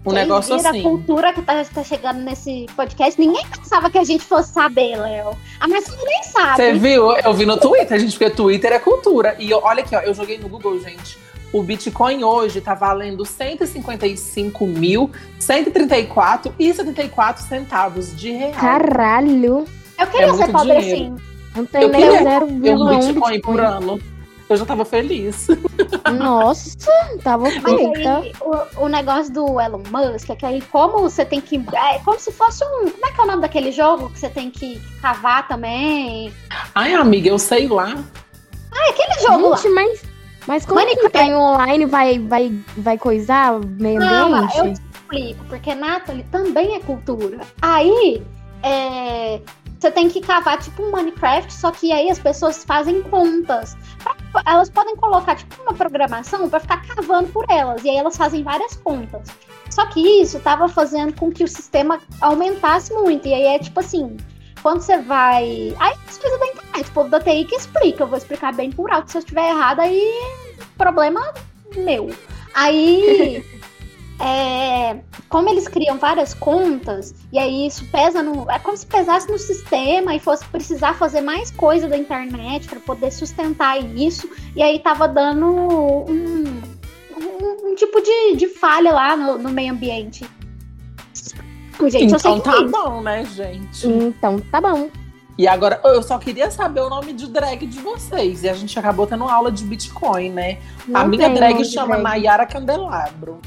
Um 0.05 0.12
vocês 0.12 0.24
negócio 0.27 0.55
assim. 0.55 0.79
a 0.79 0.83
cultura 0.83 1.33
que 1.33 1.41
tá, 1.41 1.63
tá 1.65 1.83
chegando 1.83 2.19
nesse 2.21 2.67
podcast. 2.75 3.19
Ninguém 3.19 3.43
pensava 3.47 3.89
que 3.89 3.97
a 3.97 4.03
gente 4.03 4.24
fosse 4.24 4.53
saber, 4.53 4.95
Léo. 4.97 5.31
A 5.59 5.67
Marcela 5.67 5.97
nem 6.05 6.24
sabe. 6.24 6.55
Você 6.57 6.74
viu? 6.74 7.12
Eu 7.12 7.33
vi 7.33 7.45
no 7.45 7.57
Twitter, 7.57 8.00
gente, 8.00 8.12
porque 8.17 8.29
Twitter 8.29 8.71
é 8.71 8.79
cultura. 8.79 9.35
E 9.39 9.50
eu- 9.50 9.62
olha 9.63 9.81
aqui, 9.81 9.95
ó, 9.95 10.00
eu 10.01 10.13
joguei 10.13 10.38
no 10.38 10.47
Google, 10.47 10.79
gente. 10.79 11.17
O 11.51 11.63
Bitcoin 11.63 12.24
hoje 12.24 12.59
tá 12.62 12.74
valendo 12.75 13.25
155 13.25 14.67
mil, 14.67 15.09
134 15.39 16.53
e 16.59 16.74
74 16.74 17.43
centavos 17.47 18.15
de 18.15 18.31
real. 18.31 18.51
Caralho. 18.53 19.65
Eu 19.97 20.07
queria 20.07 20.25
É 20.27 20.29
ser 20.33 20.38
muito 20.38 20.51
pobre 20.51 20.79
dinheiro. 20.81 21.13
assim. 21.15 21.24
Não 21.55 21.65
tem 21.65 21.81
Eu 21.83 21.89
nem 21.89 22.01
queria 22.01 22.21
0,1 22.24 22.62
Ter 22.62 22.75
um 22.75 22.85
Bitcoin, 22.89 23.07
Bitcoin. 23.13 23.41
por 23.41 23.59
ano. 23.62 24.00
Eu 24.48 24.58
já 24.58 24.66
tava 24.66 24.86
feliz. 24.86 25.48
Nossa, 26.18 26.78
tava 27.24 27.50
feita. 27.50 28.18
aí, 28.18 28.32
o, 28.42 28.86
o 28.86 28.88
negócio 28.88 29.34
do 29.34 29.60
Elon 29.60 29.82
Musk 29.90 30.30
é 30.30 30.36
que 30.36 30.46
aí, 30.46 30.62
como 30.62 31.00
você 31.00 31.25
tem 31.25 31.42
que. 31.42 31.58
É 31.74 32.00
como 32.00 32.20
se 32.20 32.32
fosse 32.32 32.64
um. 32.64 32.90
Como 32.90 33.06
é 33.06 33.12
que 33.12 33.20
é 33.20 33.24
o 33.24 33.28
nome 33.28 33.42
daquele 33.42 33.72
jogo 33.72 34.10
que 34.12 34.20
você 34.20 34.30
tem 34.30 34.52
que 34.52 34.80
cavar 35.02 35.48
também? 35.48 36.32
Ai, 36.75 36.94
amiga, 36.94 37.30
eu 37.30 37.40
sei 37.40 37.68
lá. 37.68 37.96
Aquele 38.90 39.20
jogo 39.22 39.50
lá. 39.50 39.58
Gente, 39.58 39.74
mas, 39.74 40.02
mas 40.46 40.66
como 40.66 40.80
que 40.80 40.86
Minecraft. 40.86 41.12
tá 41.12 41.24
em 41.24 41.36
online 41.36 41.86
vai, 41.86 42.20
vai, 42.20 42.60
vai 42.78 42.98
coisar 42.98 43.60
meio 43.60 44.00
Não, 44.00 44.36
ambiente? 44.36 44.58
eu 44.58 44.74
te 44.74 44.82
explico, 44.94 45.46
porque 45.46 45.74
Nathalie 45.74 46.25
também 46.32 46.75
é 46.75 46.80
cultura. 46.80 47.40
Aí, 47.62 48.22
é, 48.62 49.42
você 49.80 49.92
tem 49.92 50.10
que 50.10 50.22
cavar 50.22 50.58
tipo 50.60 50.84
um 50.84 50.92
Minecraft, 50.92 51.52
só 51.54 51.72
que 51.72 51.92
aí 51.92 52.10
as 52.10 52.20
pessoas 52.20 52.64
fazem 52.64 53.02
contas. 53.04 53.75
Elas 54.45 54.69
podem 54.69 54.95
colocar 54.95 55.35
tipo 55.35 55.62
uma 55.62 55.74
programação 55.74 56.50
pra 56.50 56.59
ficar 56.59 56.85
cavando 56.85 57.29
por 57.29 57.45
elas, 57.50 57.83
e 57.83 57.89
aí 57.89 57.97
elas 57.97 58.17
fazem 58.17 58.43
várias 58.43 58.75
contas. 58.75 59.27
Só 59.69 59.85
que 59.88 60.00
isso 60.21 60.39
tava 60.39 60.67
fazendo 60.67 61.13
com 61.13 61.31
que 61.31 61.43
o 61.43 61.47
sistema 61.47 62.00
aumentasse 62.21 62.93
muito. 62.93 63.27
E 63.27 63.33
aí 63.33 63.55
é 63.55 63.59
tipo 63.59 63.79
assim, 63.79 64.15
quando 64.62 64.81
você 64.81 64.97
vai. 65.00 65.75
Aí 65.79 65.93
as 66.07 66.17
coisas 66.17 66.39
da 66.39 66.47
internet, 66.47 66.89
o 66.89 66.93
povo 66.93 67.09
da 67.09 67.19
TI 67.19 67.45
que 67.45 67.55
explica. 67.55 68.03
Eu 68.03 68.07
vou 68.07 68.17
explicar 68.17 68.53
bem 68.53 68.71
por 68.71 68.91
alto. 68.91 69.12
Se 69.12 69.17
eu 69.17 69.19
estiver 69.19 69.50
errado, 69.50 69.79
aí 69.79 70.01
problema 70.77 71.21
meu. 71.75 72.09
Aí. 72.53 73.43
é, 74.19 74.98
como 75.27 75.50
eles 75.50 75.67
criam 75.67 75.98
várias 75.98 76.34
contas, 76.34 77.13
e 77.34 77.38
aí 77.38 77.67
isso 77.67 77.86
pesa 77.91 78.24
no. 78.24 78.50
É 78.50 78.57
como 78.60 78.75
se 78.77 78.86
pesasse 78.86 79.29
no 79.29 79.38
sistema 79.38 80.15
e 80.15 80.19
fosse 80.19 80.45
precisar 80.45 80.93
fazer 80.95 81.22
mais 81.22 81.51
coisa 81.51 81.88
da 81.88 81.98
internet 81.98 82.67
para 82.67 82.79
poder 82.79 83.12
sustentar 83.12 83.77
isso. 83.95 84.29
E 84.55 84.63
aí 84.63 84.79
tava 84.79 85.07
dando 85.07 85.45
um, 85.45 86.05
um, 87.17 87.72
um 87.72 87.75
tipo 87.75 88.01
de, 88.01 88.38
de 88.38 88.48
falha 88.48 88.93
lá 88.93 89.17
no, 89.17 89.38
no 89.38 89.50
meio 89.50 89.74
ambiente. 89.74 90.25
Gente, 91.89 92.15
então 92.15 92.39
tá 92.39 92.62
é 92.62 92.63
bom, 92.63 93.01
né, 93.01 93.25
gente? 93.25 93.86
Então, 93.86 94.39
tá 94.39 94.62
bom. 94.62 94.89
E 95.38 95.45
agora, 95.45 95.81
eu 95.84 96.01
só 96.01 96.17
queria 96.17 96.50
saber 96.50 96.79
o 96.79 96.89
nome 96.89 97.12
de 97.12 97.27
drag 97.27 97.67
de 97.67 97.79
vocês. 97.79 98.43
E 98.43 98.50
a 98.50 98.53
gente 98.53 98.79
acabou 98.79 99.05
tendo 99.05 99.25
aula 99.25 99.51
de 99.51 99.65
Bitcoin, 99.65 100.29
né? 100.29 100.60
a 100.93 101.01
Não 101.01 101.10
minha 101.10 101.25
tem 101.25 101.34
drag 101.34 101.65
chama 101.65 101.98
drag. 101.98 102.03
Nayara 102.03 102.45
Candelabro. 102.45 103.41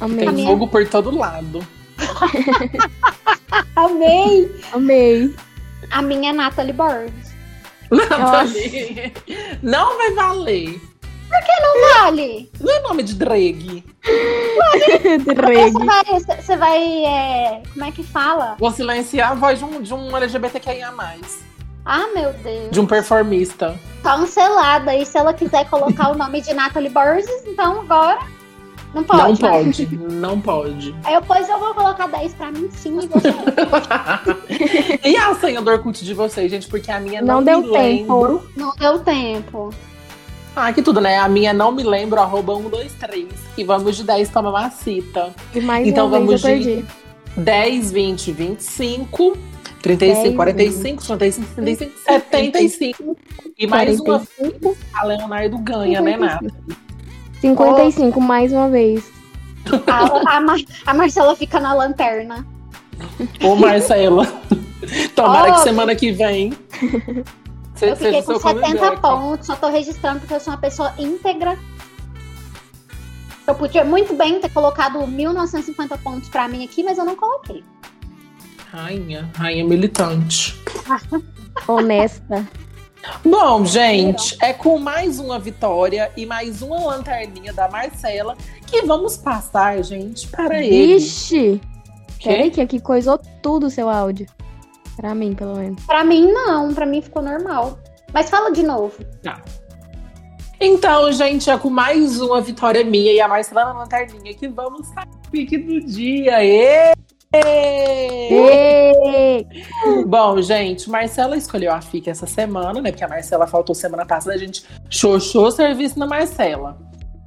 Amei. 0.00 0.26
Tem 0.26 0.46
fogo 0.46 0.68
por 0.68 0.86
todo 0.88 1.16
lado. 1.16 1.66
Amei! 3.74 4.62
Amei. 4.72 5.34
A 5.90 6.02
minha 6.02 6.30
é 6.30 6.32
Natalie 6.32 6.72
Borges. 6.72 7.34
Nathalie. 7.90 9.12
Não 9.62 9.96
vai 9.96 10.12
valer. 10.12 10.80
Vale! 11.80 12.50
Não 12.60 12.74
é 12.74 12.80
nome 12.80 13.02
de 13.02 13.14
drag. 13.14 13.84
Você 14.04 15.18
Drag. 15.18 15.72
vai. 15.72 16.04
Você 16.40 16.56
vai 16.56 17.04
é, 17.04 17.62
como 17.72 17.84
é 17.84 17.92
que 17.92 18.02
fala? 18.02 18.56
Vou 18.58 18.70
silenciar 18.70 19.32
a 19.32 19.34
voz 19.34 19.58
de 19.58 19.64
um, 19.64 19.82
de 19.82 19.94
um 19.94 20.16
LGBTQIA+. 20.16 20.92
Ah, 21.84 22.06
meu 22.14 22.32
Deus. 22.32 22.70
De 22.70 22.80
um 22.80 22.86
performista. 22.86 23.78
Cancelada. 24.02 24.94
E 24.94 25.04
se 25.04 25.18
ela 25.18 25.32
quiser 25.32 25.68
colocar 25.68 26.10
o 26.10 26.16
nome 26.16 26.40
de 26.40 26.52
Natalie 26.54 26.90
Borges, 26.90 27.28
então 27.46 27.80
agora 27.80 28.18
não 28.94 29.04
pode. 29.04 29.42
não 29.42 29.50
né? 29.50 29.62
pode. 29.62 29.86
Não 30.18 30.40
pode. 30.40 30.94
Aí 31.04 31.14
depois 31.20 31.48
eu 31.48 31.58
vou 31.58 31.74
colocar 31.74 32.06
10 32.08 32.34
pra 32.34 32.50
mim 32.50 32.68
sim 32.72 32.98
e 33.00 33.06
você. 33.06 33.28
e 35.08 35.16
a 35.16 35.34
senha 35.34 35.60
do 35.62 35.70
Orkut 35.70 36.04
de 36.04 36.14
vocês, 36.14 36.50
gente? 36.50 36.66
Porque 36.68 36.90
a 36.90 36.98
minha 36.98 37.20
não, 37.22 37.36
Não 37.36 37.44
deu 37.44 37.62
me 37.62 37.68
lembro. 37.70 38.50
não 38.56 38.72
deu 38.76 38.98
tempo. 39.00 39.70
Ah, 40.56 40.72
que 40.72 40.82
tudo, 40.82 41.00
né? 41.00 41.18
A 41.18 41.28
minha 41.28 41.52
não 41.52 41.70
me 41.70 41.84
lembro, 41.84 42.18
arroba 42.20 42.54
123. 42.56 43.28
E 43.56 43.62
vamos 43.62 43.96
de 43.96 44.02
10 44.04 44.28
toma 44.30 44.50
macita. 44.50 45.32
E 45.54 45.60
mais 45.60 45.86
Então 45.86 46.06
uma 46.06 46.18
vamos 46.18 46.42
vez 46.42 46.44
eu 46.44 46.58
de- 46.76 46.82
perdi. 46.82 46.98
10, 47.44 47.92
20, 47.92 48.32
25, 48.32 49.36
35, 49.80 50.22
10, 50.24 50.34
45, 50.34 51.06
35, 51.16 51.54
35, 51.54 51.92
75. 52.04 53.16
E 53.56 53.66
mais 53.68 54.00
uma 54.00 54.22
a 54.94 55.04
Leonardo 55.04 55.58
ganha, 55.58 56.00
né, 56.00 56.16
Nath? 56.16 56.42
55, 57.40 58.20
mais 58.20 58.52
uma 58.52 58.68
vez. 58.68 59.10
A, 59.86 60.36
a, 60.36 60.40
Mar- 60.40 60.58
a 60.86 60.94
Marcela 60.94 61.36
fica 61.36 61.60
na 61.60 61.72
lanterna. 61.74 62.46
Ô, 63.42 63.54
Marcela. 63.54 64.26
Tomara 65.14 65.52
que 65.52 65.58
Ó, 65.60 65.62
semana 65.62 65.94
que 65.94 66.10
vem. 66.12 66.52
Você 67.74 67.90
Eu 67.90 67.96
fiquei 67.96 68.22
com 68.22 68.38
70 68.38 68.60
comeback. 68.60 69.00
pontos, 69.00 69.46
só 69.46 69.56
tô 69.56 69.68
registrando 69.68 70.20
porque 70.20 70.34
eu 70.34 70.40
sou 70.40 70.52
uma 70.52 70.58
pessoa 70.60 70.92
íntegra. 70.98 71.58
Eu 73.46 73.54
podia 73.54 73.84
muito 73.84 74.14
bem 74.14 74.40
ter 74.40 74.50
colocado 74.50 75.06
1950 75.06 75.96
pontos 75.98 76.28
pra 76.28 76.48
mim 76.48 76.64
aqui, 76.64 76.82
mas 76.82 76.98
eu 76.98 77.04
não 77.04 77.16
coloquei. 77.16 77.62
Rainha, 78.70 79.30
rainha 79.36 79.64
militante. 79.64 80.58
Honesta. 81.66 82.46
Bom, 83.24 83.64
gente, 83.64 84.36
é 84.42 84.52
com 84.52 84.78
mais 84.78 85.18
uma 85.18 85.38
vitória 85.38 86.10
e 86.16 86.26
mais 86.26 86.62
uma 86.62 86.78
lanterninha 86.84 87.52
da 87.52 87.68
Marcela 87.68 88.36
que 88.66 88.82
vamos 88.82 89.16
passar, 89.16 89.82
gente, 89.82 90.28
para 90.28 90.62
ele. 90.62 90.98
Vixe! 90.98 91.60
Peraí, 92.22 92.50
que 92.50 92.60
aqui 92.60 92.80
coisou 92.80 93.18
tudo 93.42 93.66
o 93.66 93.70
seu 93.70 93.88
áudio. 93.88 94.26
Pra 94.96 95.14
mim, 95.14 95.34
pelo 95.34 95.56
menos. 95.56 95.84
Pra 95.84 96.02
mim, 96.02 96.32
não. 96.32 96.74
Pra 96.74 96.84
mim 96.84 97.00
ficou 97.00 97.22
normal. 97.22 97.78
Mas 98.12 98.28
fala 98.28 98.50
de 98.50 98.62
novo. 98.62 98.94
Então, 100.60 101.12
gente, 101.12 101.48
é 101.48 101.56
com 101.56 101.70
mais 101.70 102.20
uma 102.20 102.40
vitória 102.40 102.84
minha 102.84 103.12
e 103.12 103.20
a 103.20 103.28
Marcela 103.28 103.66
na 103.66 103.80
lanterninha 103.80 104.34
que 104.34 104.48
vamos 104.48 104.88
sair 104.88 105.06
do 105.06 105.30
pique 105.30 105.56
do 105.56 105.80
dia. 105.80 106.44
Ê! 106.44 106.92
Ê! 107.34 108.28
Bom, 110.06 110.40
gente, 110.40 110.88
Marcela 110.90 111.36
escolheu 111.36 111.72
a 111.72 111.80
FIC 111.80 112.08
essa 112.08 112.26
semana, 112.26 112.80
né? 112.80 112.90
Porque 112.90 113.04
a 113.04 113.08
Marcela 113.08 113.46
faltou 113.46 113.74
semana 113.74 114.06
passada, 114.06 114.34
a 114.34 114.38
gente 114.38 114.64
xoxou 114.90 115.46
o 115.46 115.50
serviço 115.50 115.98
na 115.98 116.06
Marcela. 116.06 116.78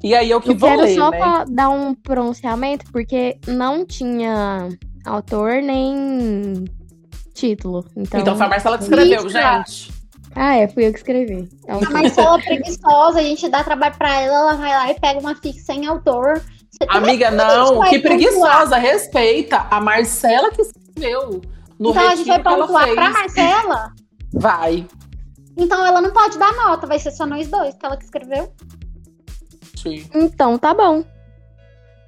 E 0.04 0.16
aí 0.16 0.30
eu 0.32 0.42
que 0.42 0.50
Eu 0.50 0.58
vou 0.58 0.70
quero 0.70 0.82
ler, 0.82 0.96
só 0.96 1.12
né? 1.12 1.18
pra 1.18 1.46
dar 1.48 1.70
um 1.70 1.94
pronunciamento, 1.94 2.86
porque 2.92 3.38
não 3.48 3.86
tinha 3.86 4.68
autor 5.06 5.62
nem 5.62 6.66
título. 7.34 7.86
Então, 7.96 8.20
Então, 8.20 8.36
foi 8.36 8.46
a 8.46 8.50
Marcela 8.50 8.78
que 8.78 8.84
escreveu, 8.86 9.30
gente. 9.30 9.92
Ah, 10.36 10.56
é, 10.56 10.68
fui 10.68 10.88
eu 10.88 10.92
que 10.94 11.00
escrevi. 11.00 11.48
Então, 11.64 11.80
A 11.86 11.90
Marcela 11.92 12.40
é 12.40 12.42
preguiçosa, 12.44 13.20
a 13.20 13.24
gente 13.24 13.48
dá 13.50 13.64
trabalho 13.64 13.96
pra 13.98 14.22
ela, 14.22 14.34
ela 14.38 14.54
vai 14.56 14.70
lá 14.72 14.90
e 14.92 15.00
pega 15.00 15.20
uma 15.20 15.36
fixa 15.36 15.62
sem 15.66 15.86
autor. 15.86 16.42
Amiga, 16.88 17.30
não, 17.30 17.82
que 17.82 18.00
preguiçosa, 18.00 18.78
respeita. 18.78 19.68
A 19.70 19.80
Marcela 19.80 20.52
que 20.52 20.62
escreveu. 20.62 21.42
No 21.80 21.92
Então 21.92 22.10
a 22.10 22.16
gente 22.16 22.28
vai 22.28 22.42
pontuar 22.42 22.94
pra 22.94 23.10
Marcela. 23.10 23.94
Vai. 24.34 24.88
Então 25.58 25.86
ela 25.86 26.02
não 26.02 26.12
pode 26.12 26.38
dar 26.38 26.54
nota, 26.54 26.88
vai 26.88 27.00
ser 27.00 27.12
só 27.12 27.26
nós 27.26 27.48
dois, 27.48 27.76
que 27.76 27.86
ela 27.86 27.98
que 27.98 28.06
escreveu. 28.06 28.52
Sim. 29.76 30.08
então 30.14 30.58
tá 30.60 30.74
bom. 30.74 31.04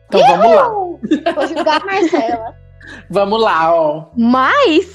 Então 0.07 0.21
vamos 0.37 0.55
lá. 0.55 0.69
Vou 1.33 1.47
julgar 1.47 1.81
a 1.81 1.85
Marcela. 1.85 2.55
Vamos 3.09 3.41
lá, 3.41 3.73
ó. 3.73 4.05
Mas, 4.15 4.93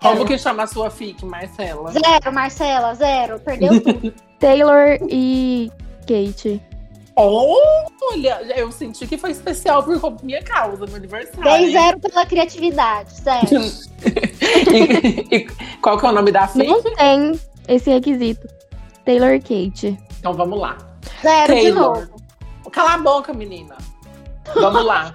Como 0.00 0.24
que 0.24 0.38
chama 0.38 0.62
a 0.62 0.66
sua 0.66 0.90
FIC, 0.90 1.26
Marcela? 1.26 1.92
Zero, 1.92 2.34
Marcela, 2.34 2.94
zero. 2.94 3.38
Perdeu 3.40 3.80
tudo. 3.82 4.14
Taylor 4.40 4.98
e 5.10 5.70
Kate. 6.06 6.60
Olha, 7.14 8.40
eu 8.56 8.72
senti 8.72 9.06
que 9.06 9.18
foi 9.18 9.32
especial 9.32 9.82
por 9.82 10.16
minha 10.22 10.42
causa, 10.42 10.86
meu 10.86 10.96
aniversário. 10.96 11.42
Dei 11.42 11.66
hein? 11.66 11.72
zero 11.72 12.00
pela 12.00 12.24
criatividade, 12.24 13.12
zero. 13.20 13.46
e, 14.72 15.36
e 15.36 15.46
qual 15.80 15.98
que 15.98 16.06
é 16.06 16.08
o 16.08 16.12
nome 16.12 16.32
da 16.32 16.48
FIC? 16.48 16.66
Não 16.66 16.82
tem 16.82 17.38
esse 17.68 17.90
requisito. 17.90 18.48
Taylor 19.04 19.38
Kate. 19.40 19.98
Então 20.18 20.32
vamos 20.32 20.58
lá. 20.58 20.78
Zero 21.22 21.54
de 21.54 21.62
Taylor. 21.62 21.98
novo. 21.98 22.10
Cala 22.70 22.94
a 22.94 22.98
boca, 22.98 23.34
menina. 23.34 23.76
Vamos 24.54 24.84
lá. 24.84 25.14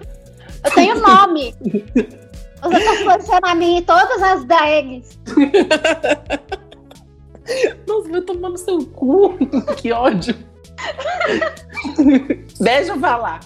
Eu 0.63 0.71
tenho 0.71 0.99
nome. 0.99 1.55
Você 2.61 2.83
tá 2.83 2.93
influenciando 2.93 3.47
a 3.47 3.55
mim 3.55 3.77
e 3.77 3.81
todas 3.81 4.21
as 4.21 4.45
drags. 4.45 5.17
Nossa, 7.87 8.09
vai 8.09 8.21
tomar 8.21 8.49
no 8.49 8.57
seu 8.57 8.85
cu. 8.87 9.37
que 9.77 9.91
ódio. 9.91 10.35
Deixa 12.59 12.91
eu 12.91 12.99
falar. 12.99 13.39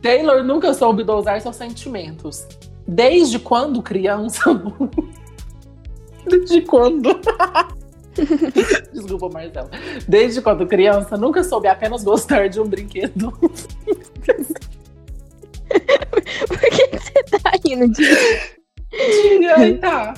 Taylor 0.00 0.42
nunca 0.42 0.72
soube 0.72 1.04
dosar 1.04 1.40
seus 1.40 1.56
sentimentos. 1.56 2.46
Desde 2.86 3.38
quando 3.38 3.82
criança? 3.82 4.42
Desde 6.26 6.62
quando? 6.62 7.10
Desculpa, 8.92 9.28
Marcela. 9.28 9.70
Desde 10.06 10.40
quando 10.42 10.66
criança, 10.66 11.16
nunca 11.16 11.44
soube 11.44 11.68
apenas 11.68 12.02
gostar 12.02 12.48
de 12.48 12.60
um 12.60 12.66
brinquedo. 12.66 13.30
Por 13.30 13.50
que, 16.60 16.98
você 16.98 17.38
tá 17.42 17.52
rindo 17.64 17.88
disso? 17.92 18.58
Ai, 19.56 19.74
tá. 19.74 20.14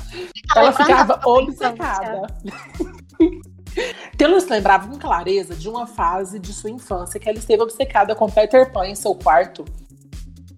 Ela 0.56 0.72
ficava 0.72 1.20
obcecada. 1.24 2.22
Taylor 4.16 4.40
se 4.40 4.50
lembrava 4.50 4.88
com 4.88 4.98
clareza 4.98 5.54
de 5.54 5.68
uma 5.68 5.86
fase 5.86 6.38
de 6.38 6.52
sua 6.52 6.70
infância 6.70 7.18
que 7.18 7.28
ela 7.28 7.38
esteve 7.38 7.62
obcecada 7.62 8.14
com 8.14 8.28
Peter 8.28 8.70
Pan 8.72 8.86
em 8.86 8.94
seu 8.94 9.14
quarto. 9.14 9.64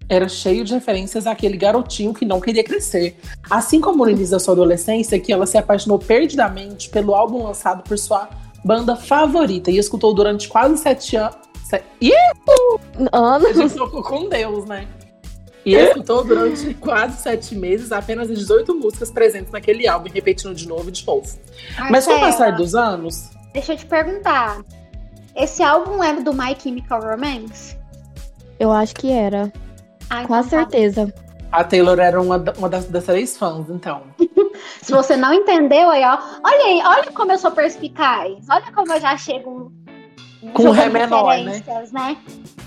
Era 0.08 0.28
cheio 0.28 0.64
de 0.64 0.74
referências 0.74 1.26
àquele 1.26 1.56
garotinho 1.56 2.12
que 2.12 2.24
não 2.24 2.40
queria 2.40 2.62
crescer. 2.64 3.18
Assim 3.48 3.80
como 3.80 4.04
no 4.04 4.10
início 4.10 4.32
da 4.32 4.38
sua 4.38 4.52
adolescência, 4.52 5.18
que 5.18 5.32
ela 5.32 5.46
se 5.46 5.56
apaixonou 5.56 5.98
perdidamente 5.98 6.90
pelo 6.90 7.14
álbum 7.14 7.44
lançado 7.44 7.82
por 7.82 7.96
sua 7.98 8.28
banda 8.64 8.94
favorita 8.96 9.70
e 9.70 9.78
escutou 9.78 10.12
durante 10.14 10.48
quase 10.48 10.76
sete 10.78 11.16
anos. 11.16 11.36
Se... 11.64 11.82
Ih, 12.00 12.12
a 13.10 13.18
Anos. 13.18 13.56
gente 13.56 13.74
tocou 13.74 14.02
com 14.02 14.28
Deus, 14.28 14.66
né? 14.66 14.86
E 15.64 15.74
escutou 15.74 16.24
durante 16.24 16.74
quase 16.74 17.22
sete 17.22 17.54
meses 17.54 17.92
apenas 17.92 18.30
as 18.30 18.38
18 18.38 18.74
músicas 18.74 19.10
presentes 19.10 19.52
naquele 19.52 19.86
álbum, 19.86 20.08
repetindo 20.12 20.54
de 20.54 20.66
novo 20.66 20.88
e 20.88 20.92
de 20.92 21.06
novo. 21.06 21.38
Mas 21.90 22.04
com 22.04 22.14
o 22.14 22.20
passar 22.20 22.52
dos 22.52 22.74
anos, 22.74 23.30
Deixa 23.52 23.74
eu 23.74 23.76
te 23.76 23.86
perguntar. 23.86 24.62
Esse 25.36 25.62
álbum 25.62 26.02
é 26.02 26.14
do 26.20 26.32
My 26.32 26.56
Chemical 26.58 27.02
Romance? 27.02 27.76
Eu 28.58 28.72
acho 28.72 28.94
que 28.94 29.10
era. 29.10 29.52
Ah, 30.08 30.26
Com 30.26 30.34
a 30.34 30.40
então 30.40 30.42
tá. 30.42 30.48
certeza. 30.48 31.14
A 31.50 31.62
Taylor 31.62 31.98
era 31.98 32.20
uma, 32.20 32.42
uma 32.56 32.68
das, 32.68 32.86
das 32.86 33.04
três 33.04 33.36
fãs, 33.36 33.68
então. 33.68 34.02
Se 34.80 34.90
você 34.92 35.16
não 35.16 35.34
entendeu, 35.34 35.90
aí, 35.90 36.02
ó. 36.02 36.18
Olha 36.42 36.64
aí, 36.64 36.82
olha 36.84 37.12
como 37.12 37.32
eu 37.32 37.38
sou 37.38 37.50
perspicaz. 37.50 38.46
Olha 38.48 38.72
como 38.72 38.92
eu 38.92 39.00
já 39.00 39.16
chego 39.16 39.70
Com 40.54 40.70
ré 40.70 40.88
menor, 40.88 41.36
né? 41.38 41.62
né? 41.92 42.16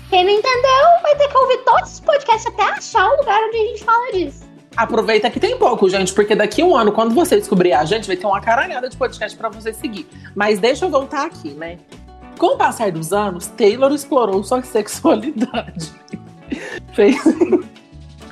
Quem 0.08 0.24
não 0.24 0.30
entendeu 0.32 1.02
vai 1.02 1.16
ter 1.16 1.28
que 1.28 1.36
ouvir 1.36 1.58
todos 1.58 1.92
os 1.94 2.00
podcasts 2.00 2.46
até 2.46 2.62
achar 2.62 3.08
o 3.10 3.16
lugar 3.16 3.40
onde 3.42 3.56
a 3.56 3.66
gente 3.66 3.84
fala 3.84 4.12
disso. 4.12 4.46
Aproveita 4.76 5.30
que 5.30 5.40
tem 5.40 5.58
pouco, 5.58 5.88
gente, 5.88 6.12
porque 6.12 6.34
daqui 6.34 6.60
a 6.62 6.64
um 6.64 6.76
ano, 6.76 6.92
quando 6.92 7.14
você 7.14 7.36
descobrir 7.36 7.72
a 7.72 7.84
gente, 7.84 8.06
vai 8.06 8.16
ter 8.16 8.26
uma 8.26 8.40
caralhada 8.40 8.88
de 8.88 8.96
podcast 8.96 9.36
pra 9.36 9.48
você 9.48 9.72
seguir. 9.72 10.06
Mas 10.34 10.58
deixa 10.58 10.84
eu 10.84 10.90
voltar 10.90 11.26
aqui, 11.26 11.50
né? 11.50 11.78
Com 12.38 12.54
o 12.54 12.56
passar 12.58 12.92
dos 12.92 13.12
anos, 13.12 13.46
Taylor 13.46 13.90
explorou 13.92 14.44
sua 14.44 14.62
sexualidade. 14.62 15.92
Fez 16.92 17.16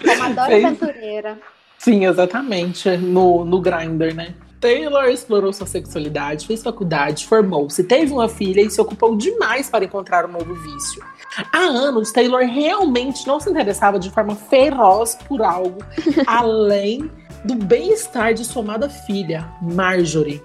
Amadora 0.07 0.49
Fez- 0.49 0.65
aventureira. 0.65 1.39
Sim, 1.79 2.05
exatamente. 2.07 2.95
No, 2.99 3.45
no 3.45 3.61
Grindr, 3.61 4.15
né? 4.15 4.35
Taylor 4.61 5.05
explorou 5.07 5.53
sua 5.53 5.67
sexualidade, 5.67 6.47
fez 6.47 6.63
faculdade, 6.63 7.27
formou-se, 7.27 7.85
teve 7.85 8.11
uma 8.13 8.31
filha 8.31 8.63
e 8.63 8.71
se 8.71 8.81
ocupou 8.81 9.15
demais 9.15 9.69
para 9.69 9.85
encontrar 9.85 10.25
um 10.25 10.33
novo 10.33 10.55
vício. 10.55 11.05
Há 11.53 11.59
anos, 11.59 12.13
Taylor 12.13 12.43
realmente 12.43 13.27
não 13.27 13.41
se 13.41 13.51
interessava 13.51 13.99
de 13.99 14.11
forma 14.11 14.35
feroz 14.35 15.17
por 15.27 15.43
algo 15.43 15.79
além 16.27 17.11
do 17.45 17.55
bem-estar 17.55 18.35
de 18.35 18.45
sua 18.45 18.63
amada 18.63 18.89
filha, 18.89 19.47
Marjorie. 19.61 20.43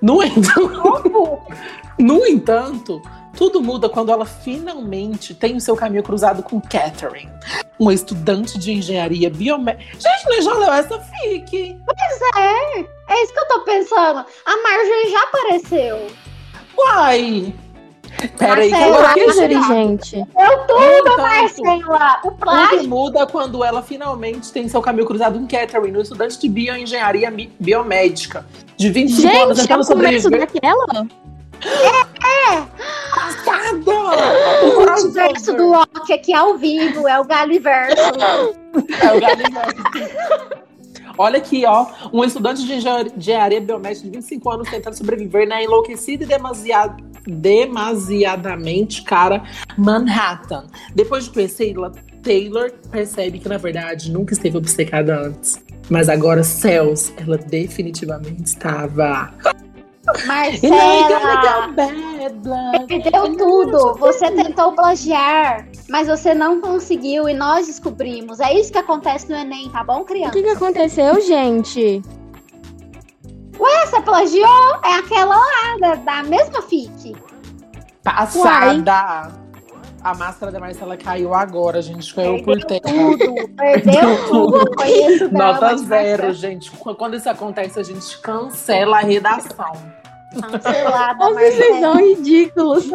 No 0.00 0.22
entanto, 0.22 1.40
no 1.98 2.26
entanto, 2.26 3.02
tudo 3.36 3.62
muda 3.62 3.88
quando 3.88 4.10
ela 4.10 4.24
finalmente 4.24 5.34
tem 5.34 5.56
o 5.56 5.60
seu 5.60 5.76
caminho 5.76 6.02
cruzado 6.02 6.42
com 6.42 6.60
Catherine, 6.60 7.30
uma 7.78 7.94
estudante 7.94 8.58
de 8.58 8.72
engenharia 8.72 9.30
biomédica. 9.30 9.92
Gente, 9.92 10.28
nós 10.28 10.44
já 10.44 10.54
leu 10.54 10.72
essa 10.72 10.98
fic. 10.98 11.78
É 13.08 13.22
isso 13.22 13.32
que 13.32 13.38
eu 13.38 13.48
tô 13.48 13.60
pensando. 13.60 14.24
A 14.44 14.62
Marjorie 14.62 15.10
já 15.10 15.22
apareceu. 15.22 16.06
Uai! 16.76 17.54
Peraí, 18.36 18.68
que 18.70 18.76
Marcela, 18.76 19.08
fiquei 19.08 19.26
Marjorie, 19.26 19.54
chocada. 19.54 19.74
gente. 19.74 20.16
Eu 20.16 20.58
tudo, 20.66 20.78
No 20.80 20.84
entanto, 20.98 21.16
Marcela. 21.18 22.20
O 22.24 22.30
plágio. 22.32 22.78
Tudo 22.78 22.88
muda 22.88 23.26
quando 23.26 23.64
ela 23.64 23.82
finalmente 23.82 24.50
tem 24.52 24.68
seu 24.68 24.80
caminho 24.82 25.06
cruzado 25.06 25.38
com 25.38 25.46
Catherine, 25.46 25.96
uma 25.96 26.02
estudante 26.02 26.38
de 26.38 26.48
bioengenharia 26.48 27.32
biomédica, 27.60 28.44
de 28.76 28.90
25 28.90 29.28
anos, 29.28 29.58
Gente, 29.58 29.64
é 29.64 29.68
tentando 29.68 29.82
o 29.82 29.86
começo 29.86 30.22
sobreviver. 30.22 30.40
daquela? 30.40 31.06
Passada! 33.14 33.58
O 34.62 34.80
multiverso 34.80 35.54
do 35.54 35.68
Loki 35.70 36.12
aqui 36.12 36.32
ao 36.34 36.56
vivo. 36.56 37.06
É 37.08 37.18
o 37.20 37.24
Galiverso. 37.24 37.96
É 38.00 39.12
o 39.12 39.20
Galileu. 39.20 40.67
Olha 41.18 41.38
aqui, 41.38 41.64
ó. 41.66 41.86
Um 42.12 42.24
estudante 42.24 42.64
de 42.64 42.72
engen- 42.72 43.12
engenharia 43.16 43.60
biomédica 43.60 44.04
de 44.06 44.10
25 44.12 44.50
anos 44.50 44.70
tentando 44.70 44.94
sobreviver 44.94 45.48
na 45.48 45.62
enlouquecida 45.62 46.24
e 46.24 46.26
demasiado, 46.26 47.02
demasiadamente 47.26 49.02
cara 49.02 49.42
Manhattan. 49.76 50.66
Depois 50.94 51.24
de 51.24 51.30
conhecê-la, 51.30 51.92
Taylor 52.22 52.70
percebe 52.90 53.38
que, 53.38 53.48
na 53.48 53.56
verdade, 53.58 54.10
nunca 54.10 54.32
esteve 54.32 54.56
obcecada 54.56 55.20
antes. 55.26 55.62
Mas 55.90 56.08
agora, 56.08 56.44
céus, 56.44 57.12
ela 57.16 57.38
definitivamente 57.38 58.44
estava. 58.44 59.32
Marcela. 60.26 61.68
blood. 62.42 62.86
Perdeu 62.86 63.36
tudo. 63.36 63.94
Você 63.98 64.30
tentou 64.30 64.72
plagiar, 64.72 65.68
mas 65.88 66.08
você 66.08 66.34
não 66.34 66.60
conseguiu 66.60 67.28
e 67.28 67.34
nós 67.34 67.66
descobrimos. 67.66 68.40
É 68.40 68.52
isso 68.54 68.72
que 68.72 68.78
acontece 68.78 69.28
no 69.28 69.36
Enem, 69.36 69.68
tá 69.70 69.84
bom, 69.84 70.00
O 70.00 70.04
criança? 70.04 70.32
que, 70.32 70.42
que 70.42 70.48
aconteceu, 70.50 71.20
gente? 71.20 72.02
Você 73.58 74.00
plagiou? 74.02 74.76
É 74.84 74.94
aquela 74.94 75.36
lá, 75.36 75.76
da, 75.80 75.94
da 75.96 76.22
mesma 76.22 76.62
fic. 76.62 77.14
Passada. 78.04 79.32
A 80.02 80.14
máscara 80.14 80.52
da 80.52 80.60
Marcela 80.60 80.96
caiu 80.96 81.34
agora, 81.34 81.82
gente. 81.82 82.14
Caiu 82.14 82.42
por 82.42 82.58
Perdeu 82.66 82.80
terra. 82.80 82.94
tudo. 83.18 83.48
Perdeu 83.56 84.28
tudo. 84.28 84.70
Conheço 84.76 85.32
Nota 85.32 85.76
zero, 85.76 86.32
gente. 86.32 86.70
Quando 86.70 87.16
isso 87.16 87.28
acontece, 87.28 87.78
a 87.80 87.82
gente 87.82 88.18
cancela 88.18 88.98
a 88.98 89.00
redação. 89.00 89.72
Cancelada, 90.40 91.30
Vocês 91.30 91.80
são 91.80 91.96
ridículos. 91.96 92.86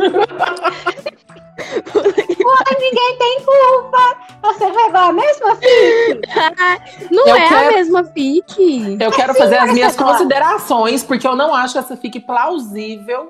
Ninguém 2.80 3.18
tem 3.18 3.38
culpa. 3.46 4.18
Você 4.44 4.66
pegou 4.72 4.98
a 5.02 5.14
mesma 5.14 5.56
fic. 5.56 6.22
Não 7.12 7.28
Eu 7.28 7.36
é 7.36 7.48
quero- 7.48 7.68
a 7.68 7.72
mesma 7.72 8.04
fic. 8.06 8.98
Eu 9.00 9.12
quero 9.12 9.34
fazer 9.34 9.58
as 9.58 9.72
minhas 9.74 9.96
considerações, 9.96 11.04
porque 11.04 11.28
eu 11.28 11.36
não 11.36 11.54
acho 11.54 11.78
essa 11.78 11.96
fique 11.98 12.20
plausível 12.20 13.30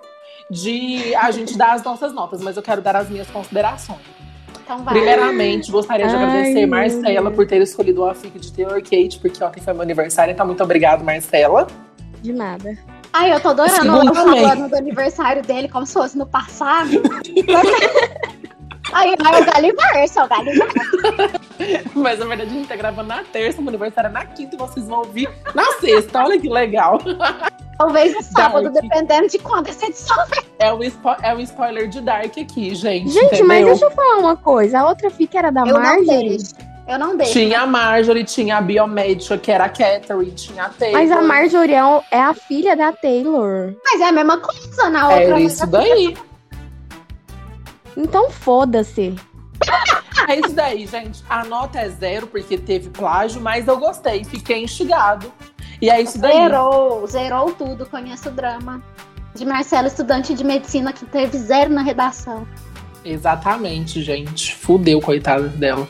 de 0.49 1.15
a 1.15 1.31
gente 1.31 1.57
dar 1.57 1.73
as 1.73 1.83
nossas 1.83 2.13
notas, 2.13 2.41
mas 2.41 2.57
eu 2.57 2.63
quero 2.63 2.81
dar 2.81 2.95
as 2.95 3.09
minhas 3.09 3.29
considerações. 3.29 4.01
Então 4.63 4.83
vai. 4.83 4.93
Primeiramente, 4.93 5.71
gostaria 5.71 6.07
de 6.07 6.15
Ai, 6.15 6.23
agradecer 6.23 6.65
Marcela 6.65 7.31
por 7.31 7.45
ter 7.45 7.61
escolhido 7.61 8.05
a 8.05 8.13
fic 8.13 8.39
de 8.39 8.51
Taylor 8.51 8.81
Kate, 8.81 9.19
porque 9.19 9.43
ontem 9.43 9.61
foi 9.61 9.73
meu 9.73 9.81
aniversário, 9.81 10.31
então 10.31 10.45
muito 10.45 10.63
obrigado, 10.63 11.03
Marcela. 11.03 11.67
De 12.21 12.31
nada. 12.31 12.77
Ai, 13.11 13.33
eu 13.33 13.39
tô 13.39 13.49
adorando 13.49 14.11
também. 14.13 14.41
falando 14.41 14.69
do 14.69 14.75
aniversário 14.75 15.43
dele 15.43 15.67
como 15.67 15.85
se 15.85 15.93
fosse 15.93 16.17
no 16.17 16.25
passado. 16.25 16.89
Aí, 18.93 19.15
aí 19.25 19.41
o 19.41 19.45
Galiverso, 19.45 20.19
é 20.19 20.23
o 20.23 20.27
Galiverso. 20.27 20.73
Mas 21.95 22.19
na 22.19 22.25
verdade 22.25 22.49
a 22.49 22.53
gente 22.53 22.67
tá 22.67 22.75
gravando 22.75 23.07
na 23.09 23.23
terça, 23.23 23.61
meu 23.61 23.69
aniversário 23.69 24.09
é 24.09 24.13
na 24.13 24.25
quinta 24.25 24.55
e 24.55 24.57
vocês 24.59 24.87
vão 24.87 24.99
ouvir 24.99 25.29
na 25.53 25.65
sexta. 25.79 26.23
Olha 26.23 26.39
que 26.39 26.49
legal. 26.49 26.99
Talvez 27.77 28.13
no 28.13 28.21
sábado, 28.23 28.69
Dark. 28.71 28.81
dependendo 28.81 29.27
de 29.27 29.39
quando 29.39 29.67
essa 29.67 29.85
edição 29.85 30.15
É 30.59 30.71
um, 30.73 30.81
spo- 30.83 31.15
é 31.21 31.33
um 31.33 31.39
spoiler 31.39 31.87
de 31.87 32.01
Dark 32.01 32.37
aqui, 32.37 32.73
gente. 32.75 33.09
Gente, 33.09 33.25
entendeu? 33.25 33.47
mas 33.47 33.65
deixa 33.65 33.85
eu 33.85 33.91
falar 33.91 34.17
uma 34.17 34.35
coisa. 34.35 34.79
A 34.79 34.87
outra 34.89 35.09
fic 35.09 35.35
era 35.35 35.51
da 35.51 35.61
eu 35.61 35.79
Marjorie. 35.79 36.37
Eu 36.87 36.99
não 36.99 37.15
deixo. 37.15 37.31
Tinha 37.33 37.61
a 37.61 37.65
Marjorie, 37.67 38.25
tinha 38.25 38.57
a 38.57 38.61
biomédica, 38.61 39.37
que 39.37 39.51
era 39.51 39.65
a 39.65 39.69
Catherine, 39.69 40.31
tinha 40.31 40.65
a 40.65 40.69
Taylor. 40.69 40.99
Mas 40.99 41.11
a 41.11 41.21
Marjorie 41.21 41.73
é 41.75 42.01
é 42.11 42.19
a 42.19 42.33
filha 42.33 42.75
da 42.75 42.91
Taylor. 42.91 43.73
Mas 43.85 44.01
é 44.01 44.05
a 44.05 44.11
mesma 44.11 44.37
coisa 44.37 44.89
na 44.89 45.07
outra. 45.09 45.39
É 45.39 45.41
isso 45.41 45.65
daí. 45.67 46.15
Então 47.95 48.29
foda-se. 48.29 49.15
É 50.27 50.39
isso 50.39 50.53
daí, 50.53 50.85
gente. 50.87 51.23
A 51.29 51.43
nota 51.43 51.79
é 51.79 51.89
zero, 51.89 52.27
porque 52.27 52.57
teve 52.57 52.89
plágio, 52.89 53.41
mas 53.41 53.67
eu 53.67 53.77
gostei, 53.77 54.23
fiquei 54.23 54.63
instigado. 54.63 55.31
E 55.81 55.89
é 55.89 56.01
isso 56.01 56.17
daí. 56.17 56.33
Zerou, 56.33 57.07
zerou 57.07 57.51
tudo. 57.51 57.85
Conheço 57.85 58.29
o 58.29 58.31
drama. 58.31 58.81
De 59.35 59.45
Marcela, 59.45 59.87
estudante 59.87 60.33
de 60.33 60.43
medicina 60.43 60.93
que 60.93 61.05
teve 61.05 61.37
zero 61.37 61.73
na 61.73 61.81
redação. 61.81 62.47
Exatamente, 63.03 64.01
gente. 64.01 64.55
Fudeu, 64.55 65.01
coitada 65.01 65.49
dela. 65.49 65.87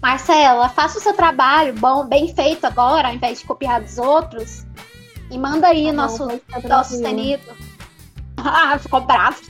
Marcela, 0.00 0.68
faça 0.70 0.98
o 0.98 1.02
seu 1.02 1.12
trabalho 1.12 1.74
bom, 1.74 2.06
bem 2.06 2.34
feito 2.34 2.64
agora, 2.66 3.08
ao 3.08 3.14
invés 3.14 3.40
de 3.40 3.44
copiar 3.44 3.82
dos 3.82 3.98
outros. 3.98 4.64
E 5.30 5.36
manda 5.36 5.68
aí 5.68 5.86
bom, 5.86 5.92
nosso, 5.92 6.26
nosso 6.64 6.94
sustenido. 6.94 7.42
Ah, 8.38 8.78
ficou 8.78 9.02
bravo. 9.02 9.42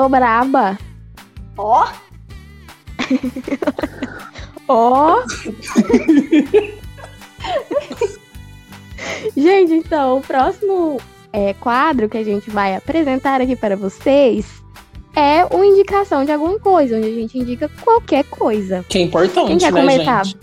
Tô 0.00 0.08
braba. 0.08 0.78
Ó, 1.58 1.86
Ó. 4.66 5.22
gente, 9.36 9.74
então, 9.74 10.16
o 10.16 10.20
próximo 10.22 10.98
é, 11.34 11.52
quadro 11.52 12.08
que 12.08 12.16
a 12.16 12.24
gente 12.24 12.48
vai 12.48 12.74
apresentar 12.76 13.42
aqui 13.42 13.54
para 13.54 13.76
vocês 13.76 14.46
é 15.14 15.44
uma 15.54 15.66
indicação 15.66 16.24
de 16.24 16.32
alguma 16.32 16.58
coisa, 16.58 16.96
onde 16.96 17.06
a 17.08 17.14
gente 17.14 17.36
indica 17.38 17.68
qualquer 17.84 18.24
coisa. 18.24 18.82
Que 18.88 18.96
é 18.96 19.02
importante, 19.02 19.48
Quem 19.48 19.58
quer 19.58 19.70
né, 19.70 19.80
comentar? 19.82 20.24
gente? 20.24 20.38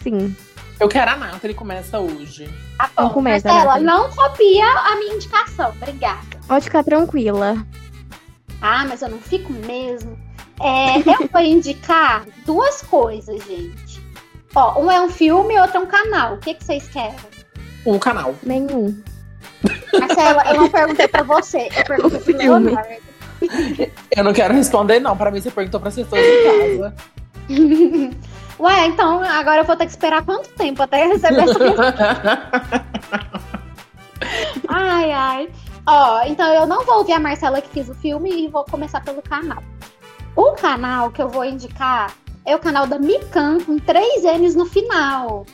Sim. 0.00 0.36
Eu 0.78 0.88
quero 0.88 1.10
a 1.10 1.16
Nathalie, 1.16 1.56
começa 1.56 1.98
hoje. 1.98 2.48
tá 2.78 2.88
Então 2.92 3.08
bom. 3.08 3.14
começa, 3.14 3.48
Marcela, 3.48 3.80
Nathalie. 3.80 3.84
não 3.86 4.10
copia 4.10 4.64
a 4.64 4.94
minha 4.94 5.14
indicação. 5.14 5.70
Obrigada. 5.70 6.38
Pode 6.46 6.64
ficar 6.66 6.84
tranquila. 6.84 7.66
Ah, 8.62 8.86
mas 8.88 9.02
eu 9.02 9.08
não 9.10 9.18
fico 9.18 9.52
mesmo. 9.52 10.16
É, 10.60 10.98
eu 10.98 11.28
vou 11.30 11.42
indicar 11.42 12.24
duas 12.46 12.80
coisas, 12.82 13.44
gente. 13.44 14.00
Ó, 14.54 14.80
um 14.80 14.90
é 14.90 15.00
um 15.00 15.10
filme 15.10 15.54
e 15.54 15.58
outro 15.58 15.78
é 15.78 15.80
um 15.80 15.86
canal. 15.86 16.34
O 16.34 16.38
que, 16.38 16.54
que 16.54 16.64
vocês 16.64 16.86
querem? 16.88 17.16
Um 17.84 17.98
canal. 17.98 18.34
Nenhum. 18.42 19.02
Marcela, 19.98 20.44
eu 20.48 20.60
não 20.60 20.68
perguntei 20.68 21.08
pra 21.08 21.22
você. 21.22 21.68
Eu 21.76 21.84
perguntei 21.86 22.20
pro 22.20 22.38
Filme. 22.38 22.70
Leonardo. 22.70 23.12
Eu 24.14 24.24
não 24.24 24.32
quero 24.32 24.54
responder, 24.54 25.00
não. 25.00 25.16
Pra 25.16 25.30
mim, 25.30 25.40
você 25.40 25.50
perguntou 25.50 25.80
pra 25.80 25.90
vocês 25.90 26.06
todos 26.06 26.24
de 26.24 26.44
casa. 26.44 26.94
Ué, 28.60 28.86
então 28.86 29.20
agora 29.24 29.62
eu 29.62 29.64
vou 29.64 29.74
ter 29.74 29.86
que 29.86 29.90
esperar 29.90 30.24
quanto 30.24 30.48
tempo 30.50 30.82
até 30.82 31.06
receber 31.06 31.42
essa 31.42 31.58
Ai, 34.68 35.10
ai. 35.10 35.50
Ó, 35.86 36.22
então 36.24 36.52
eu 36.54 36.66
não 36.66 36.84
vou 36.84 36.98
ouvir 36.98 37.12
a 37.12 37.20
Marcela 37.20 37.60
que 37.60 37.68
fez 37.68 37.88
o 37.88 37.94
filme 37.94 38.44
e 38.44 38.48
vou 38.48 38.64
começar 38.64 39.02
pelo 39.02 39.20
canal. 39.22 39.62
O 40.36 40.52
canal 40.52 41.10
que 41.10 41.20
eu 41.20 41.28
vou 41.28 41.44
indicar 41.44 42.14
é 42.44 42.54
o 42.54 42.58
canal 42.58 42.86
da 42.86 42.98
Mikan, 42.98 43.58
com 43.60 43.78
três 43.78 44.22
N's 44.22 44.54
no 44.54 44.64
final. 44.64 45.44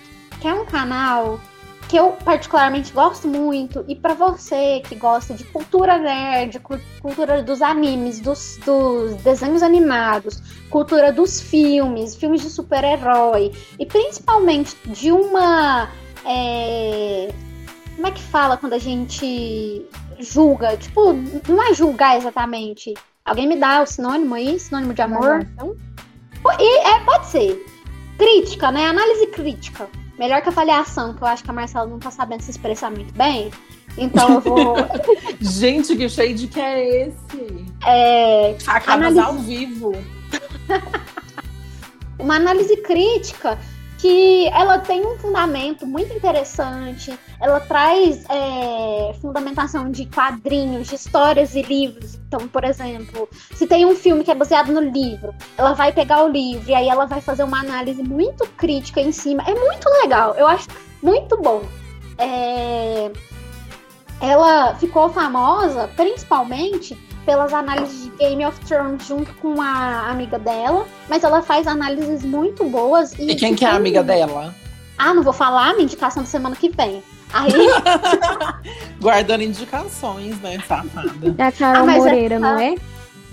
Que 0.41 0.49
é 0.49 0.53
um 0.53 0.65
canal 0.65 1.41
que 1.89 1.97
eu 1.97 2.13
particularmente 2.25 2.93
gosto 2.93 3.27
muito. 3.27 3.85
E 3.89 3.97
para 3.97 4.15
você 4.15 4.81
que 4.87 4.95
gosta 4.95 5.33
de 5.35 5.43
cultura 5.45 5.99
nerd, 5.99 6.61
cultura 7.01 7.43
dos 7.43 7.63
animes, 7.63 8.21
dos, 8.21 8.59
dos 8.65 9.15
desenhos 9.23 9.63
animados, 9.63 10.43
cultura 10.69 11.11
dos 11.11 11.41
filmes, 11.41 12.15
filmes 12.15 12.43
de 12.43 12.51
super-herói, 12.51 13.53
e 13.79 13.87
principalmente 13.87 14.77
de 14.87 15.11
uma. 15.11 15.89
É... 16.25 17.33
Como 17.97 18.07
é 18.07 18.11
que 18.13 18.23
fala 18.23 18.57
quando 18.57 18.75
a 18.75 18.79
gente 18.79 19.85
julga? 20.19 20.77
Tipo, 20.77 21.13
não 21.49 21.63
é 21.63 21.75
julgar 21.75 22.17
exatamente. 22.17 22.95
Alguém 23.25 23.47
me 23.47 23.57
dá 23.57 23.83
o 23.83 23.87
sinônimo 23.87 24.35
aí? 24.35 24.59
Sinônimo 24.59 24.95
de 24.95 25.03
amor? 25.03 25.47
E, 26.59 26.79
é, 26.87 27.01
pode 27.05 27.27
ser. 27.27 27.67
Crítica, 28.17 28.73
né? 28.73 28.87
Análise 28.87 29.27
crítica. 29.29 29.89
Melhor 30.19 30.43
que 30.43 30.49
avaliação, 30.49 31.15
que 31.15 31.23
eu 31.23 31.29
acho 31.29 31.45
que 31.45 31.51
a 31.51 31.53
Marcela 31.53 31.87
não 31.87 31.99
tá 31.99 32.11
sabendo 32.11 32.43
se 32.43 32.51
expressar 32.51 32.91
muito 32.91 33.15
bem. 33.15 33.51
Então 33.97 34.35
eu 34.35 34.41
vou. 34.41 34.77
Gente, 35.41 35.97
que 35.97 36.09
shade 36.09 36.49
que 36.49 36.61
é 36.61 37.07
esse? 37.07 37.67
É. 37.87 38.57
Facadas 38.61 39.17
análise... 39.17 39.21
ao 39.21 39.35
vivo. 39.35 39.93
Uma 42.19 42.35
análise 42.35 42.77
crítica 42.79 43.59
que 43.99 44.47
ela 44.49 44.79
tem 44.79 45.05
um 45.05 45.19
fundamento 45.19 45.85
muito 45.85 46.15
interessante, 46.15 47.19
ela 47.41 47.59
traz 47.59 48.25
é, 48.31 49.13
fundamentação 49.21 49.91
de 49.91 50.07
quadrinhos, 50.07 50.89
de 50.89 50.95
histórias 50.95 51.57
e 51.57 51.63
livros. 51.63 52.15
Então, 52.15 52.47
por 52.47 52.63
exemplo, 52.65 53.29
se 53.55 53.67
tem 53.67 53.85
um 53.85 53.97
filme 53.97 54.23
que 54.23 54.31
é 54.31 54.35
baseado 54.35 54.73
no 54.73 54.81
livro, 54.81 55.35
ela 55.57 55.73
vai 55.73 55.93
pegar 55.93 56.23
o 56.23 56.29
livro 56.29 56.71
e 56.71 56.75
aí 56.75 56.89
ela 56.89 57.07
vai 57.07 57.21
fazer 57.21 57.43
uma 57.43 57.59
análise 57.61 58.03
muito 58.03 58.47
crítica 58.57 59.01
em 59.01 59.11
cima. 59.11 59.43
É 59.45 59.55
muito 59.55 59.89
legal, 60.03 60.35
eu 60.37 60.47
acho 60.47 60.69
muito 61.03 61.37
bom. 61.37 61.63
É... 62.17 63.11
Ela 64.21 64.75
ficou 64.77 65.09
famosa 65.11 65.89
principalmente 65.97 66.97
pelas 67.29 67.53
análises 67.53 68.05
de 68.05 68.11
Game 68.17 68.47
of 68.47 68.59
Thrones 68.61 69.07
junto 69.07 69.31
com 69.35 69.61
a 69.61 70.09
amiga 70.09 70.39
dela, 70.39 70.87
mas 71.11 71.23
ela 71.23 71.43
faz 71.43 71.67
análises 71.67 72.25
muito 72.25 72.65
boas. 72.65 73.13
E, 73.19 73.33
e 73.33 73.37
quem 73.37 73.55
que 73.55 73.67
é 73.67 73.69
a 73.69 73.75
amiga 73.75 74.03
dela? 74.03 74.55
Ah, 74.97 75.13
não 75.13 75.23
vou 75.23 75.35
falar, 75.35 75.75
minha 75.75 75.83
indicação 75.83 76.23
da 76.23 76.29
semana 76.29 76.57
que 76.57 76.71
vem. 76.71 77.03
Aí... 77.35 77.53
Guardando 78.99 79.43
indicações, 79.43 80.41
né, 80.41 80.59
safada? 80.67 81.35
É 81.37 81.43
a 81.43 81.53
Carol 81.53 81.83
ah, 81.83 81.93
Moreira, 81.99 82.37
é... 82.37 82.39
não 82.39 82.59
é? 82.59 82.75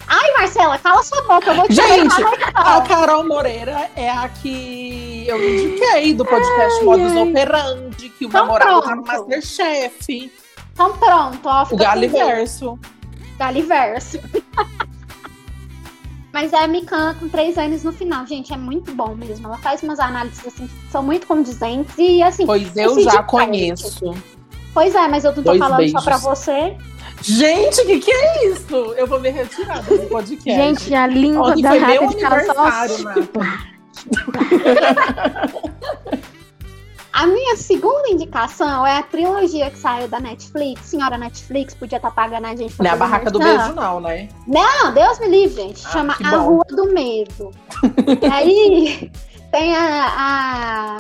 Ai, 0.09 0.31
Marcela, 0.33 0.77
cala 0.77 1.01
sua 1.01 1.21
boca, 1.21 1.51
eu 1.51 1.55
vou 1.55 1.67
te 1.67 1.75
Gente, 1.75 2.15
a 2.53 2.81
Carol 2.81 3.25
Moreira 3.25 3.89
é 3.95 4.09
a 4.09 4.27
que 4.27 5.23
eu 5.25 5.41
indiquei 5.41 6.13
do 6.13 6.25
podcast 6.25 6.79
ai, 6.79 6.85
Modus 6.85 7.13
ai. 7.13 7.29
Operandi, 7.29 8.09
que 8.09 8.25
o 8.25 8.27
então, 8.27 8.41
namorado 8.41 8.81
tá 8.81 8.93
no 8.93 9.03
Masterchef. 9.03 10.31
Então 10.73 10.97
pronto, 10.97 11.39
ó. 11.45 11.65
O 11.71 11.77
Galiverso. 11.77 12.77
Galiverso. 13.37 14.19
Mas 16.31 16.51
é 16.51 16.57
a 16.57 16.67
Mikan 16.67 17.15
com 17.17 17.29
três 17.29 17.57
anos 17.57 17.83
no 17.85 17.93
final, 17.93 18.27
gente, 18.27 18.51
é 18.51 18.57
muito 18.57 18.93
bom 18.93 19.15
mesmo. 19.15 19.47
Ela 19.47 19.57
faz 19.57 19.81
umas 19.83 20.01
análises 20.01 20.45
assim 20.45 20.67
que 20.67 20.91
são 20.91 21.01
muito 21.01 21.25
condizentes 21.25 21.95
e 21.97 22.21
assim. 22.21 22.45
Pois 22.45 22.75
eu 22.75 23.01
já 23.01 23.23
conheço. 23.23 24.13
Pois 24.73 24.93
é, 24.93 25.07
mas 25.07 25.23
eu 25.23 25.29
não 25.29 25.35
tô 25.35 25.43
Dois 25.43 25.59
falando 25.59 25.77
beijos. 25.77 25.93
só 25.93 26.01
pra 26.01 26.17
você. 26.17 26.75
Gente, 27.21 27.79
o 27.79 27.85
que, 27.85 27.99
que 27.99 28.11
é 28.11 28.49
isso? 28.49 28.75
Eu 28.97 29.07
vou 29.07 29.21
me 29.21 29.29
retirar 29.29 29.81
do 29.83 29.97
podcast. 30.09 30.61
Gente, 30.61 30.93
a 30.93 31.07
língua 31.07 31.51
Ontem 31.51 31.61
da 31.61 31.69
rata 31.73 32.07
de 32.07 32.15
cara 32.17 32.45
só. 32.53 32.69
A 37.15 37.25
minha 37.25 37.55
segunda 37.55 38.09
indicação 38.09 38.85
é 38.85 38.97
a 38.97 39.01
trilogia 39.01 39.71
que 39.71 39.79
saiu 39.79 40.05
da 40.05 40.19
Netflix. 40.19 40.81
Senhora 40.87 41.17
Netflix, 41.17 41.73
podia 41.73 41.95
estar 41.95 42.09
tá 42.09 42.13
pagando 42.13 42.45
a 42.45 42.53
gente. 42.53 42.77
Não 42.77 42.85
é 42.85 42.89
a 42.89 42.95
Barraca 42.97 43.31
do 43.31 43.39
Beijo, 43.39 43.73
não, 43.73 44.01
né? 44.01 44.27
Não, 44.45 44.93
Deus 44.93 45.17
me 45.19 45.29
livre, 45.29 45.63
gente. 45.63 45.81
Ah, 45.85 45.91
Chama 45.91 46.17
A 46.21 46.35
Rua 46.35 46.65
do 46.67 46.91
Medo. 46.91 47.51
e 48.21 48.25
aí 48.27 49.09
tem 49.49 49.73
a, 49.73 50.07
a, 50.17 50.97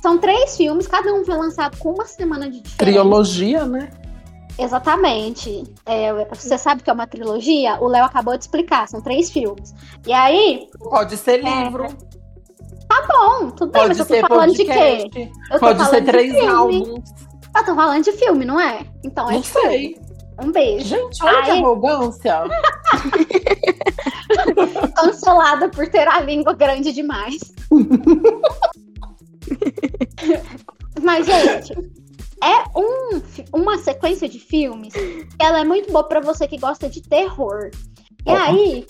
São 0.00 0.16
três 0.16 0.56
filmes, 0.56 0.86
cada 0.86 1.12
um 1.12 1.22
foi 1.26 1.36
lançado 1.36 1.76
com 1.76 1.90
uma 1.90 2.06
semana 2.06 2.46
de 2.46 2.62
diferença. 2.62 2.78
Trilogia, 2.78 3.66
né? 3.66 3.90
Exatamente. 4.58 5.62
É, 5.84 6.24
você 6.24 6.56
sabe 6.56 6.82
que 6.82 6.88
é 6.88 6.92
uma 6.92 7.06
trilogia? 7.06 7.76
O 7.82 7.86
Léo 7.86 8.06
acabou 8.06 8.34
de 8.38 8.44
explicar, 8.44 8.88
são 8.88 9.02
três 9.02 9.30
filmes. 9.30 9.74
E 10.06 10.12
aí. 10.12 10.68
Pode 10.78 11.18
ser 11.18 11.44
é, 11.44 11.64
livro. 11.64 11.86
Tá 12.92 13.06
bom, 13.08 13.50
tudo 13.52 13.72
bem, 13.72 13.88
mas 13.88 13.98
eu 13.98 14.04
tô 14.04 14.20
falando 14.20 14.54
podcast. 14.54 15.04
de 15.04 15.10
quê? 15.10 15.32
Eu 15.50 15.58
Pode 15.58 15.82
ser 15.88 16.04
três 16.04 16.36
álbuns. 16.46 17.10
Eu 17.56 17.64
tô 17.64 17.74
falando 17.74 18.04
de 18.04 18.12
filme, 18.12 18.44
não 18.44 18.60
é? 18.60 18.84
Então 19.02 19.30
é 19.30 19.34
não 19.34 19.42
sei. 19.42 19.96
Um 20.42 20.52
beijo. 20.52 20.88
Gente, 20.88 21.24
olha 21.24 21.38
Aí... 21.38 21.44
que 21.44 21.50
arrogância. 21.52 22.42
Cancelada 24.94 25.70
por 25.70 25.88
ter 25.88 26.06
a 26.06 26.20
língua 26.20 26.52
grande 26.52 26.92
demais. 26.92 27.40
Mas, 31.02 31.26
gente, 31.26 31.72
é 32.44 32.64
um, 32.78 33.22
uma 33.54 33.78
sequência 33.78 34.28
de 34.28 34.38
filmes. 34.38 34.92
Ela 35.38 35.60
é 35.60 35.64
muito 35.64 35.90
boa 35.90 36.04
para 36.04 36.20
você 36.20 36.46
que 36.46 36.58
gosta 36.58 36.90
de 36.90 37.00
terror. 37.00 37.70
E 38.26 38.30
aí, 38.30 38.86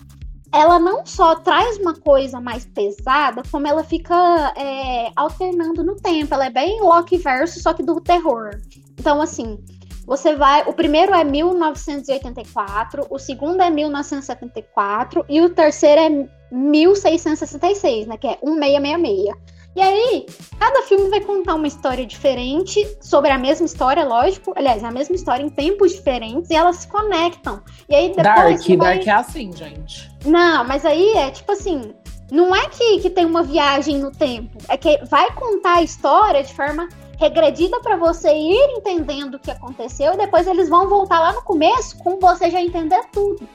ela 0.53 0.79
não 0.79 1.07
só 1.07 1.35
traz 1.37 1.79
uma 1.79 1.95
coisa 1.95 2.41
mais 2.41 2.67
pesada, 2.67 3.43
como 3.51 3.67
ela 3.67 3.83
fica 3.83 4.15
é, 4.57 5.11
alternando 5.17 5.83
no 5.83 5.97
tempo. 5.97 6.35
Ela 6.35 6.47
é 6.47 6.51
bem 6.51 6.81
Loki 6.81 7.17
verso, 7.17 7.61
só 7.61 7.73
que 7.73 7.83
do 7.83 8.01
terror. 8.01 8.51
Então, 8.99 9.23
assim, 9.23 9.59
você 10.07 10.37
vai. 10.37 10.63
O 10.69 10.73
primeiro 10.75 11.15
é 11.15 11.25
1984, 11.25 13.07
o 13.09 13.19
segundo 13.19 13.63
é 13.63 13.71
1974 13.71 15.25
e 15.29 15.41
o 15.41 15.49
terceiro 15.49 16.01
é 16.01 16.29
1666, 16.51 18.07
né? 18.07 18.19
Que 18.19 18.27
é 18.27 18.39
1666. 18.43 19.52
E 19.75 19.81
aí, 19.81 20.27
cada 20.59 20.83
filme 20.83 21.09
vai 21.09 21.21
contar 21.21 21.55
uma 21.55 21.67
história 21.67 22.05
diferente 22.05 22.87
sobre 23.01 23.31
a 23.31 23.39
mesma 23.39 23.65
história, 23.65 24.05
lógico. 24.05 24.53
Aliás, 24.55 24.83
é 24.83 24.87
a 24.87 24.91
mesma 24.91 25.15
história 25.17 25.43
em 25.43 25.49
tempos 25.49 25.93
diferentes 25.93 26.51
e 26.51 26.55
elas 26.55 26.77
se 26.77 26.89
conectam. 26.89 27.63
E 27.89 27.95
aí 27.95 28.09
depois. 28.09 28.25
Dark, 28.25 28.69
vai... 28.79 28.97
Dark 28.97 29.07
é 29.07 29.11
assim, 29.11 29.51
gente. 29.53 30.11
Não, 30.27 30.65
mas 30.65 30.85
aí 30.85 31.13
é 31.15 31.31
tipo 31.31 31.53
assim. 31.53 31.95
Não 32.31 32.55
é 32.57 32.67
que, 32.69 33.01
que 33.01 33.11
tem 33.11 33.27
uma 33.27 33.43
viagem 33.43 33.99
no 33.99 34.11
tempo, 34.11 34.57
é 34.71 34.77
que 34.79 35.05
vai 35.05 35.31
contar 35.35 35.75
a 35.75 35.83
história 35.83 36.43
de 36.43 36.55
forma 36.55 36.89
regredida 37.19 37.79
para 37.81 37.97
você 37.97 38.35
ir 38.35 38.71
entendendo 38.71 39.35
o 39.35 39.39
que 39.39 39.51
aconteceu 39.51 40.15
e 40.15 40.17
depois 40.17 40.47
eles 40.47 40.69
vão 40.69 40.89
voltar 40.89 41.21
lá 41.21 41.35
no 41.35 41.43
começo 41.43 41.99
com 41.99 42.19
você 42.19 42.51
já 42.51 42.61
entender 42.61 43.03
tudo. 43.13 43.47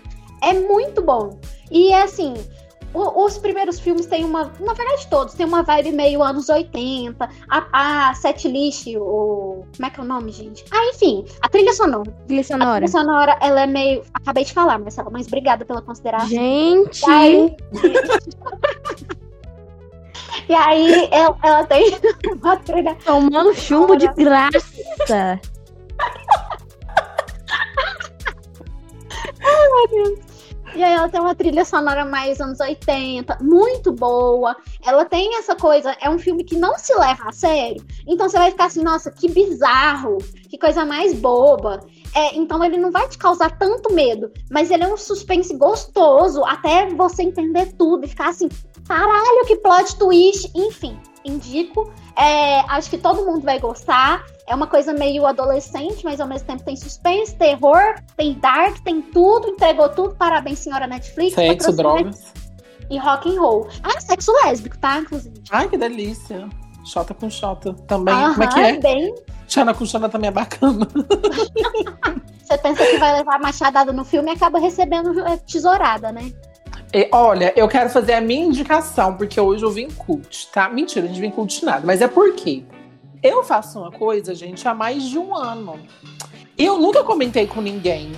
É 0.44 0.54
muito 0.54 1.02
bom. 1.02 1.40
E 1.72 1.92
é 1.92 2.04
assim, 2.04 2.36
o, 2.98 3.26
os 3.26 3.38
primeiros 3.38 3.80
filmes 3.80 4.08
têm 4.08 4.26
uma. 4.26 4.52
Na 4.60 4.74
verdade, 4.74 5.08
todos 5.08 5.36
têm 5.36 5.46
uma 5.46 5.62
vibe 5.62 5.92
meio 5.92 6.24
anos 6.24 6.50
80. 6.50 7.30
A, 7.50 8.10
a 8.10 8.14
set 8.16 8.48
list, 8.48 8.88
o. 8.98 9.64
Como 9.76 9.86
é 9.86 9.90
que 9.90 10.00
é 10.00 10.04
o 10.04 10.06
nome, 10.06 10.32
gente? 10.32 10.66
Ah, 10.72 10.84
enfim, 10.94 11.24
a 11.42 11.48
trilha 11.48 11.74
sonora. 11.74 12.12
Trilha 12.26 12.44
sonora. 12.44 12.72
A 12.72 12.76
trilha 12.76 12.88
sonora, 12.88 13.38
ela 13.40 13.62
é 13.62 13.68
meio. 13.68 14.04
Acabei 14.14 14.44
de 14.44 14.54
falar, 14.54 14.80
Marcela, 14.80 15.10
mas 15.12 15.28
obrigada 15.28 15.64
pela 15.64 15.82
consideração. 15.82 16.30
Gente! 16.30 17.02
E 17.06 17.12
aí, 17.12 17.56
e 20.50 20.54
aí 20.56 21.10
ela, 21.12 21.38
ela 21.44 21.64
tem 21.66 21.98
uma 22.42 22.58
trilha. 22.58 22.98
Tomando 23.06 23.54
chumbo 23.54 23.96
de 23.96 24.08
graça. 24.14 25.40
Ai, 29.40 29.70
meu 29.70 29.88
Deus. 29.92 30.37
E 30.76 30.84
aí 30.84 30.94
ela 30.94 31.10
tem 31.10 31.20
uma 31.20 31.34
trilha 31.34 31.66
sonora 31.66 32.06
mais 32.06 32.40
anos 32.40 32.60
80, 32.60 33.38
muito 33.42 33.92
boa. 33.92 34.56
Ela 34.86 35.06
tem 35.06 35.38
essa 35.38 35.56
coisa, 35.56 35.96
é 36.02 36.10
um 36.10 36.20
filme 36.20 36.44
que 36.44 36.56
não 36.56 36.78
se 36.78 36.94
leva 36.94 37.30
a 37.30 37.32
sério. 37.32 37.84
Então 38.06 38.30
você 38.30 38.38
vai 38.38 38.52
ficar 38.52 38.66
assim, 38.66 38.84
nossa, 38.84 39.10
que 39.10 39.30
bizarro, 39.30 40.18
que 40.50 40.58
coisa 40.58 40.86
mais 40.86 41.14
boba. 41.14 41.80
É, 42.16 42.36
então 42.36 42.64
ele 42.64 42.78
não 42.78 42.92
vai 42.92 43.08
te 43.08 43.18
causar 43.18 43.58
tanto 43.58 43.94
medo, 43.94 44.32
mas 44.50 44.72
ele 44.72 44.84
é 44.84 44.88
um 44.88 44.98
suspense 44.98 45.56
gostoso 45.56 46.44
até 46.44 46.88
você 46.88 47.24
entender 47.24 47.74
tudo 47.74 48.06
e 48.06 48.10
ficar 48.10 48.30
assim, 48.30 48.50
caralho, 48.88 49.46
que 49.46 49.58
plot 49.58 49.98
twist. 49.98 50.52
Enfim, 50.56 51.00
indico. 51.24 51.92
É, 52.18 52.62
acho 52.72 52.90
que 52.90 52.98
todo 52.98 53.24
mundo 53.26 53.42
vai 53.42 53.60
gostar. 53.60 54.26
É 54.48 54.56
uma 54.56 54.66
coisa 54.66 54.92
meio 54.94 55.26
adolescente, 55.26 56.04
mas 56.04 56.20
ao 56.20 56.28
mesmo 56.28 56.48
tempo 56.48 56.64
tem 56.64 56.76
suspense, 56.76 57.36
terror, 57.36 57.96
tem 58.16 58.34
dark, 58.34 58.80
tem 58.80 59.02
tudo, 59.02 59.50
entregou 59.50 59.90
tudo. 59.90 60.16
Parabéns, 60.16 60.60
senhora 60.60 60.88
Netflix. 60.88 61.36
Sexo, 61.36 61.74
drogas. 61.74 62.34
E 62.90 62.98
rock 62.98 63.30
and 63.30 63.40
roll. 63.40 63.68
Ah, 63.84 64.00
sexo 64.00 64.32
lésbico, 64.44 64.78
tá? 64.80 65.00
Inclusive. 65.00 65.44
Ai, 65.52 65.68
que 65.70 65.78
delícia. 65.78 66.48
Xota 66.86 67.14
com 67.14 67.30
Xota 67.30 67.74
também. 67.86 68.16
Como 68.16 68.44
é 68.44 68.48
que 68.48 68.60
é? 68.60 68.80
Bem... 68.80 69.14
Xana 69.48 69.74
com 69.74 69.86
Xana 69.86 70.10
também 70.10 70.30
é 70.30 70.32
bacana. 70.32 70.88
Você 72.44 72.58
pensa 72.58 72.86
que 72.86 72.98
vai 72.98 73.14
levar 73.14 73.40
machadada 73.40 73.92
no 73.92 74.06
filme 74.06 74.32
e 74.32 74.34
acaba 74.34 74.58
recebendo 74.58 75.20
é, 75.26 75.36
tesourada, 75.38 76.12
né? 76.14 76.32
Olha, 77.12 77.54
eu 77.56 77.68
quero 77.68 77.90
fazer 77.90 78.14
a 78.14 78.22
minha 78.22 78.46
indicação, 78.46 79.16
porque 79.16 79.40
hoje 79.40 79.64
eu 79.64 79.72
vim 79.72 79.90
cult, 79.90 80.48
tá? 80.54 80.70
Mentira, 80.70 81.08
não 81.08 81.14
vim 81.14 81.30
cult 81.30 81.64
nada, 81.66 81.86
mas 81.86 82.02
é 82.02 82.08
porque 82.08 82.64
eu 83.22 83.44
faço 83.44 83.80
uma 83.80 83.92
coisa, 83.92 84.34
gente, 84.34 84.68
há 84.68 84.74
mais 84.74 85.04
de 85.04 85.18
um 85.18 85.36
ano. 85.36 85.80
E 86.58 86.66
eu 86.66 86.78
nunca 86.80 87.04
comentei 87.04 87.46
com 87.46 87.62
ninguém. 87.62 88.12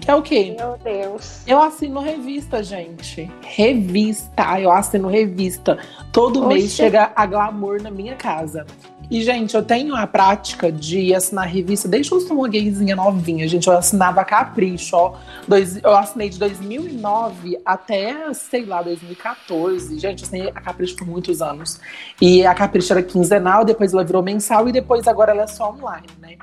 Que 0.00 0.10
é 0.10 0.14
o 0.14 0.22
quê? 0.22 0.56
Meu 0.58 0.76
Deus. 0.78 1.42
Eu 1.46 1.62
assino 1.62 2.00
revista, 2.00 2.60
gente. 2.62 3.30
Revista. 3.40 4.60
Eu 4.60 4.72
assino 4.72 5.06
revista. 5.06 5.78
Todo 6.10 6.40
Oxe. 6.40 6.48
mês 6.48 6.72
chega 6.72 7.12
a 7.14 7.24
glamour 7.24 7.80
na 7.80 7.90
minha 7.90 8.16
casa. 8.16 8.66
E, 9.12 9.20
gente, 9.20 9.54
eu 9.54 9.62
tenho 9.62 9.94
a 9.94 10.06
prática 10.06 10.72
de 10.72 11.14
assinar 11.14 11.46
revista 11.46 11.86
desde 11.86 12.08
que 12.08 12.16
eu 12.16 12.20
sou 12.22 12.38
uma 12.38 12.48
gayzinha 12.48 12.96
novinha. 12.96 13.46
Gente, 13.46 13.68
eu 13.68 13.76
assinava 13.76 14.24
Capricho, 14.24 14.96
ó. 14.96 15.18
Dois, 15.46 15.76
eu 15.84 15.94
assinei 15.94 16.30
de 16.30 16.38
2009 16.38 17.60
até, 17.62 18.32
sei 18.32 18.64
lá, 18.64 18.80
2014. 18.80 19.98
Gente, 19.98 20.22
eu 20.22 20.26
assinei 20.26 20.48
a 20.48 20.58
Capricho 20.62 20.96
por 20.96 21.06
muitos 21.06 21.42
anos. 21.42 21.78
E 22.22 22.46
a 22.46 22.54
Capricho 22.54 22.90
era 22.90 23.02
quinzenal, 23.02 23.66
depois 23.66 23.92
ela 23.92 24.02
virou 24.02 24.22
mensal 24.22 24.66
e 24.66 24.72
depois 24.72 25.06
agora 25.06 25.32
ela 25.32 25.42
é 25.42 25.46
só 25.46 25.70
online, 25.70 26.08
né? 26.18 26.38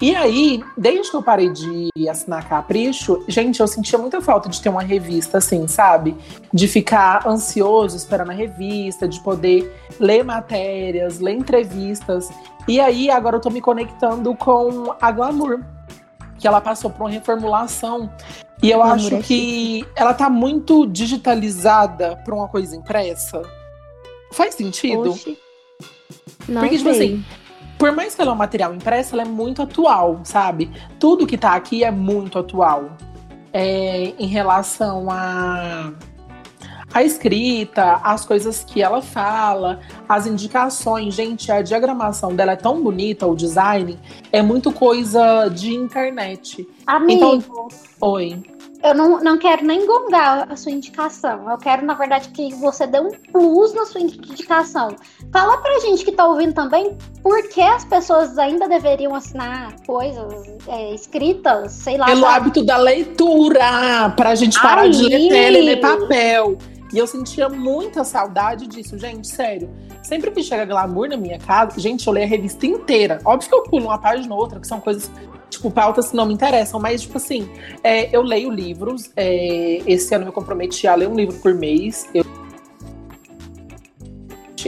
E 0.00 0.14
aí, 0.14 0.62
desde 0.76 1.10
que 1.10 1.16
eu 1.16 1.22
parei 1.22 1.50
de 1.50 1.88
assinar 2.08 2.48
Capricho, 2.48 3.24
gente, 3.28 3.60
eu 3.60 3.66
sentia 3.66 3.98
muita 3.98 4.20
falta 4.20 4.48
de 4.48 4.60
ter 4.60 4.68
uma 4.68 4.82
revista, 4.82 5.38
assim, 5.38 5.68
sabe? 5.68 6.16
De 6.52 6.66
ficar 6.66 7.26
ansioso 7.26 7.96
esperando 7.96 8.30
a 8.30 8.34
revista, 8.34 9.06
de 9.06 9.20
poder 9.20 9.72
ler 10.00 10.24
matérias, 10.24 11.20
ler 11.20 11.34
entrevistas. 11.34 12.28
E 12.66 12.80
aí, 12.80 13.08
agora 13.08 13.36
eu 13.36 13.40
tô 13.40 13.50
me 13.50 13.60
conectando 13.60 14.34
com 14.34 14.94
a 15.00 15.12
Glamour, 15.12 15.60
que 16.38 16.48
ela 16.48 16.60
passou 16.60 16.90
por 16.90 17.04
uma 17.04 17.10
reformulação. 17.10 18.10
E 18.60 18.70
eu 18.70 18.78
Glamour 18.78 18.96
acho 18.96 19.14
é 19.14 19.22
que 19.22 19.86
ela 19.94 20.12
tá 20.12 20.28
muito 20.28 20.86
digitalizada 20.86 22.16
pra 22.24 22.34
uma 22.34 22.48
coisa 22.48 22.74
impressa. 22.76 23.42
Faz 24.32 24.56
sentido? 24.56 25.10
Oxi. 25.10 25.38
Não 26.48 26.62
Porque, 26.62 26.78
tipo 26.78 26.92
sei. 26.92 27.06
assim, 27.06 27.24
por 27.84 27.92
mais 27.92 28.14
que 28.14 28.22
ela 28.22 28.30
é 28.30 28.34
um 28.34 28.38
material 28.38 28.74
impresso, 28.74 29.14
ela 29.14 29.24
é 29.24 29.26
muito 29.26 29.60
atual, 29.60 30.18
sabe? 30.24 30.70
Tudo 30.98 31.26
que 31.26 31.36
tá 31.36 31.52
aqui 31.52 31.84
é 31.84 31.90
muito 31.90 32.38
atual. 32.38 32.96
É, 33.52 34.14
em 34.18 34.26
relação 34.26 35.10
a 35.10 35.92
a 36.94 37.02
escrita, 37.02 38.00
as 38.02 38.24
coisas 38.24 38.64
que 38.64 38.80
ela 38.80 39.02
fala, 39.02 39.80
as 40.08 40.26
indicações, 40.26 41.12
gente, 41.12 41.52
a 41.52 41.60
diagramação 41.60 42.34
dela 42.34 42.52
é 42.52 42.56
tão 42.56 42.82
bonita, 42.82 43.26
o 43.26 43.36
design 43.36 43.98
é 44.32 44.40
muito 44.40 44.72
coisa 44.72 45.48
de 45.48 45.74
internet. 45.74 46.66
Amigo, 46.86 47.44
Oi. 48.00 48.42
Eu 48.84 48.94
não, 48.94 49.18
não 49.18 49.38
quero 49.38 49.64
nem 49.64 49.86
gongar 49.86 50.46
a 50.52 50.56
sua 50.56 50.70
indicação. 50.70 51.50
Eu 51.50 51.56
quero, 51.56 51.86
na 51.86 51.94
verdade, 51.94 52.28
que 52.28 52.54
você 52.56 52.86
dê 52.86 53.00
um 53.00 53.10
plus 53.32 53.72
na 53.72 53.86
sua 53.86 54.02
indicação. 54.02 54.94
Fala 55.32 55.56
pra 55.56 55.80
gente 55.80 56.04
que 56.04 56.12
tá 56.12 56.26
ouvindo 56.26 56.52
também 56.52 56.94
por 57.22 57.48
que 57.48 57.62
as 57.62 57.86
pessoas 57.86 58.36
ainda 58.36 58.68
deveriam 58.68 59.14
assinar 59.14 59.74
coisas 59.86 60.44
é, 60.68 60.94
escritas, 60.94 61.72
sei 61.72 61.96
lá. 61.96 62.04
Pelo 62.04 62.20
sabe? 62.20 62.34
hábito 62.34 62.62
da 62.62 62.76
leitura, 62.76 64.10
pra 64.14 64.34
gente 64.34 64.60
parar 64.60 64.82
Ai. 64.82 64.90
de 64.90 65.02
ler 65.02 65.28
tela 65.30 65.58
e 65.58 65.62
ler 65.62 65.80
papel. 65.80 66.58
E 66.94 66.98
eu 66.98 67.08
sentia 67.08 67.48
muita 67.48 68.04
saudade 68.04 68.68
disso, 68.68 68.96
gente, 68.96 69.26
sério. 69.26 69.68
Sempre 70.00 70.30
que 70.30 70.44
chega 70.44 70.64
glamour 70.64 71.08
na 71.08 71.16
minha 71.16 71.38
casa, 71.40 71.80
gente, 71.80 72.06
eu 72.06 72.12
leio 72.12 72.24
a 72.24 72.28
revista 72.28 72.64
inteira. 72.66 73.20
Óbvio 73.24 73.48
que 73.48 73.54
eu 73.56 73.62
pulo 73.64 73.86
uma 73.86 73.98
página 73.98 74.32
ou 74.32 74.40
outra, 74.40 74.60
que 74.60 74.66
são 74.68 74.80
coisas, 74.80 75.10
tipo, 75.50 75.70
pautas 75.72 76.10
que 76.10 76.16
não 76.16 76.24
me 76.24 76.32
interessam, 76.32 76.78
mas, 76.78 77.02
tipo 77.02 77.16
assim, 77.16 77.48
é, 77.82 78.14
eu 78.16 78.22
leio 78.22 78.48
livros. 78.48 79.10
é, 79.16 79.82
esse 79.86 80.14
ano 80.14 80.22
eu 80.22 80.28
me 80.28 80.32
comprometi 80.32 80.86
a 80.86 80.94
ler 80.94 81.08
um 81.08 81.16
livro 81.16 81.34
por 81.40 81.52
mês. 81.52 82.08
Eu... 82.14 82.24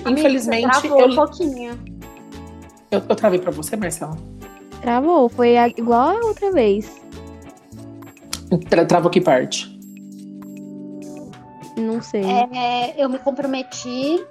Amigo, 0.05 0.19
Infelizmente, 0.19 0.87
eu, 0.89 1.07
um 1.07 1.15
pouquinho. 1.15 1.79
eu, 2.91 3.03
eu 3.09 3.15
travei 3.17 3.39
pra 3.39 3.53
você, 3.53 3.77
Marcela. 3.77 4.17
Travou, 4.83 5.29
foi 5.29 5.57
a- 5.57 5.69
igual 5.69 6.11
a 6.17 6.27
outra 6.27 6.51
vez. 6.51 6.91
Tra 8.69 8.85
travou 8.85 9.11
que 9.11 9.21
parte? 9.21 9.76
Não 11.77 12.01
sei. 12.01 12.25
É, 12.25 12.95
eu 12.97 13.09
me 13.09 13.19
comprometi 13.19 14.25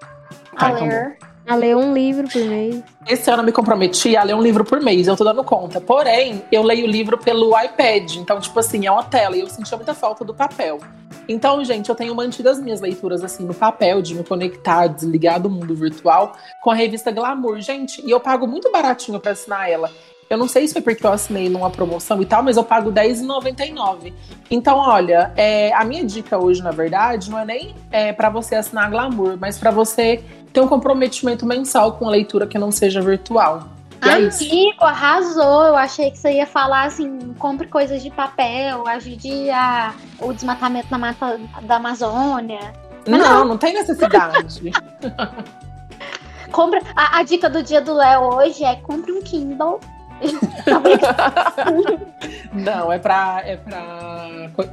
Tá, 0.58 0.67
a 0.67 0.71
então 0.71 0.88
ler. 0.88 1.17
A 1.47 1.55
ler 1.55 1.77
um 1.77 1.93
livro 1.93 2.27
por 2.27 2.41
mês. 2.43 2.84
Esse 3.08 3.29
ano 3.29 3.43
eu 3.43 3.45
me 3.45 3.51
comprometi 3.51 4.17
a 4.17 4.23
ler 4.23 4.34
um 4.34 4.41
livro 4.41 4.65
por 4.65 4.81
mês, 4.81 5.08
eu 5.08 5.15
tô 5.15 5.23
dando 5.23 5.43
conta. 5.43 5.79
Porém, 5.79 6.41
eu 6.51 6.63
leio 6.63 6.88
o 6.88 6.89
livro 6.89 7.19
pelo 7.19 7.49
iPad, 7.60 8.15
então, 8.15 8.39
tipo 8.39 8.60
assim, 8.60 8.88
é 8.88 8.91
uma 8.91 9.03
tela, 9.03 9.38
e 9.38 9.41
eu 9.41 9.47
sentia 9.47 9.77
muita 9.77 9.93
falta 9.93 10.25
do 10.25 10.34
papel. 10.34 10.79
Então, 11.27 11.63
gente, 11.63 11.88
eu 11.88 11.95
tenho 11.95 12.15
mantido 12.15 12.49
as 12.49 12.60
minhas 12.60 12.81
leituras 12.81 13.23
assim 13.23 13.45
no 13.45 13.53
papel, 13.53 14.01
de 14.01 14.15
me 14.15 14.23
conectar, 14.23 14.88
desligar 14.88 15.39
do 15.39 15.49
mundo 15.49 15.75
virtual, 15.75 16.36
com 16.63 16.71
a 16.71 16.75
revista 16.75 17.12
Glamour. 17.12 17.60
Gente, 17.62 18.03
e 18.03 18.10
eu 18.10 18.19
pago 18.19 18.47
muito 18.47 18.71
baratinho 18.71 19.19
pra 19.19 19.34
assinar 19.34 19.69
ela. 19.69 19.91
Eu 20.29 20.38
não 20.38 20.47
sei 20.47 20.67
se 20.67 20.73
foi 20.73 20.81
porque 20.81 21.05
eu 21.05 21.11
assinei 21.11 21.49
numa 21.49 21.69
promoção 21.69 22.21
e 22.21 22.25
tal, 22.25 22.41
mas 22.41 22.57
eu 22.57 22.63
pago 22.63 22.89
R$10,99. 22.89 24.11
Então, 24.49 24.77
olha, 24.77 25.31
é, 25.35 25.71
a 25.73 25.85
minha 25.85 26.03
dica 26.03 26.38
hoje, 26.38 26.63
na 26.63 26.71
verdade, 26.71 27.29
não 27.29 27.38
é 27.38 27.45
nem 27.45 27.75
é, 27.91 28.11
para 28.11 28.29
você 28.29 28.55
assinar 28.55 28.89
Glamour, 28.89 29.38
mas 29.39 29.57
para 29.59 29.69
você 29.69 30.23
ter 30.51 30.61
um 30.61 30.67
comprometimento 30.67 31.45
mensal 31.45 31.93
com 31.93 32.07
a 32.07 32.11
leitura 32.11 32.47
que 32.47 32.57
não 32.57 32.71
seja 32.71 33.01
virtual. 33.01 33.69
E 34.03 34.09
é. 34.09 34.13
Amigo, 34.13 34.83
arrasou. 34.83 35.63
Eu 35.63 35.75
achei 35.75 36.09
que 36.09 36.17
você 36.17 36.33
ia 36.33 36.47
falar 36.47 36.85
assim: 36.85 37.33
compre 37.38 37.67
coisas 37.67 38.01
de 38.01 38.09
papel, 38.09 38.88
ajude 38.88 39.49
a, 39.51 39.93
o 40.19 40.33
desmatamento 40.33 40.88
na 40.89 40.97
mata 40.97 41.39
da 41.61 41.75
Amazônia. 41.75 42.73
Não, 43.07 43.45
não 43.45 43.57
tem 43.57 43.73
necessidade. 43.73 44.71
Compre, 46.51 46.81
a, 46.95 47.19
a 47.19 47.23
dica 47.23 47.49
do 47.49 47.61
dia 47.61 47.81
do 47.81 47.93
Léo 47.93 48.33
hoje 48.35 48.63
é 48.63 48.75
compre 48.77 49.11
um 49.11 49.21
Kindle. 49.21 49.79
não, 52.54 52.91
é 52.91 52.99
pra, 52.99 53.41
é 53.45 53.58
pra 53.58 54.17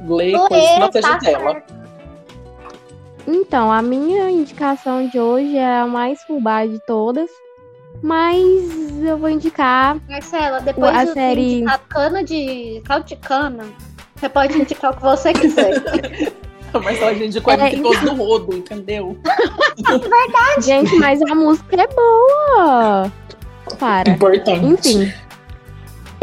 ler 0.07 0.37
coisas 0.37 0.69
que 0.69 0.79
não 0.79 0.85
Ler, 0.85 0.91
seja 0.91 1.09
tá 1.09 1.17
dela. 1.17 1.51
certo. 1.51 1.73
Então, 3.25 3.71
a 3.71 3.81
minha 3.81 4.29
indicação 4.29 5.07
de 5.07 5.17
hoje 5.19 5.57
é 5.57 5.79
a 5.79 5.87
mais 5.87 6.21
fubá 6.23 6.65
de 6.65 6.79
todas. 6.85 7.29
Mas 8.01 9.01
eu 9.01 9.17
vou 9.17 9.29
indicar. 9.29 9.97
Marcela, 10.09 10.59
depois 10.59 10.93
A 10.93 11.05
de 11.05 11.13
série- 11.13 11.53
indicar 11.59 11.79
cana 11.87 12.23
de 12.23 12.81
caldo 12.85 13.05
de 13.05 13.15
cana, 13.15 13.63
você 14.15 14.27
pode 14.27 14.57
indicar 14.59 14.91
o 14.91 14.95
que 14.97 15.01
você 15.03 15.31
quiser. 15.31 15.81
Mas 16.83 16.99
a 17.03 17.13
gente 17.13 17.39
quase 17.39 17.61
É, 17.63 17.69
se 17.69 17.81
fosse 17.81 18.03
do 18.03 18.13
rodo, 18.13 18.57
entendeu? 18.57 19.17
Gente, 20.59 20.93
mas 20.97 21.21
a 21.21 21.33
música 21.35 21.81
é 21.81 21.87
boa. 21.87 23.11
Para. 23.79 24.09
Importante. 24.09 24.65
Enfim, 24.65 25.13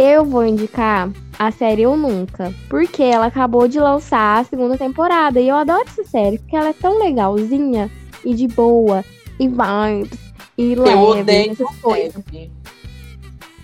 eu 0.01 0.25
vou 0.25 0.45
indicar 0.45 1.11
a 1.39 1.51
série 1.51 1.83
Eu 1.83 1.97
Nunca, 1.97 2.55
porque 2.69 3.03
ela 3.03 3.27
acabou 3.27 3.69
de 3.69 3.79
lançar 3.79 4.41
a 4.41 4.45
segunda 4.45 4.79
temporada 4.79 5.41
e 5.41 5.49
eu 5.49 5.57
adoro 5.57 5.85
essa 5.87 6.05
série, 6.05 6.39
porque 6.39 6.57
ela 6.57 6.71
é 6.71 6.73
tão 6.73 6.99
legalzinha 6.99 7.91
e 8.25 8.35
de 8.35 8.49
boa, 8.49 9.05
e 9.39 9.47
vibes, 9.47 10.19
e 10.57 10.75
leve, 10.75 10.91
Eu 10.93 11.01
odeio 11.01 11.53
essas 11.53 11.77
coisas. 11.77 12.23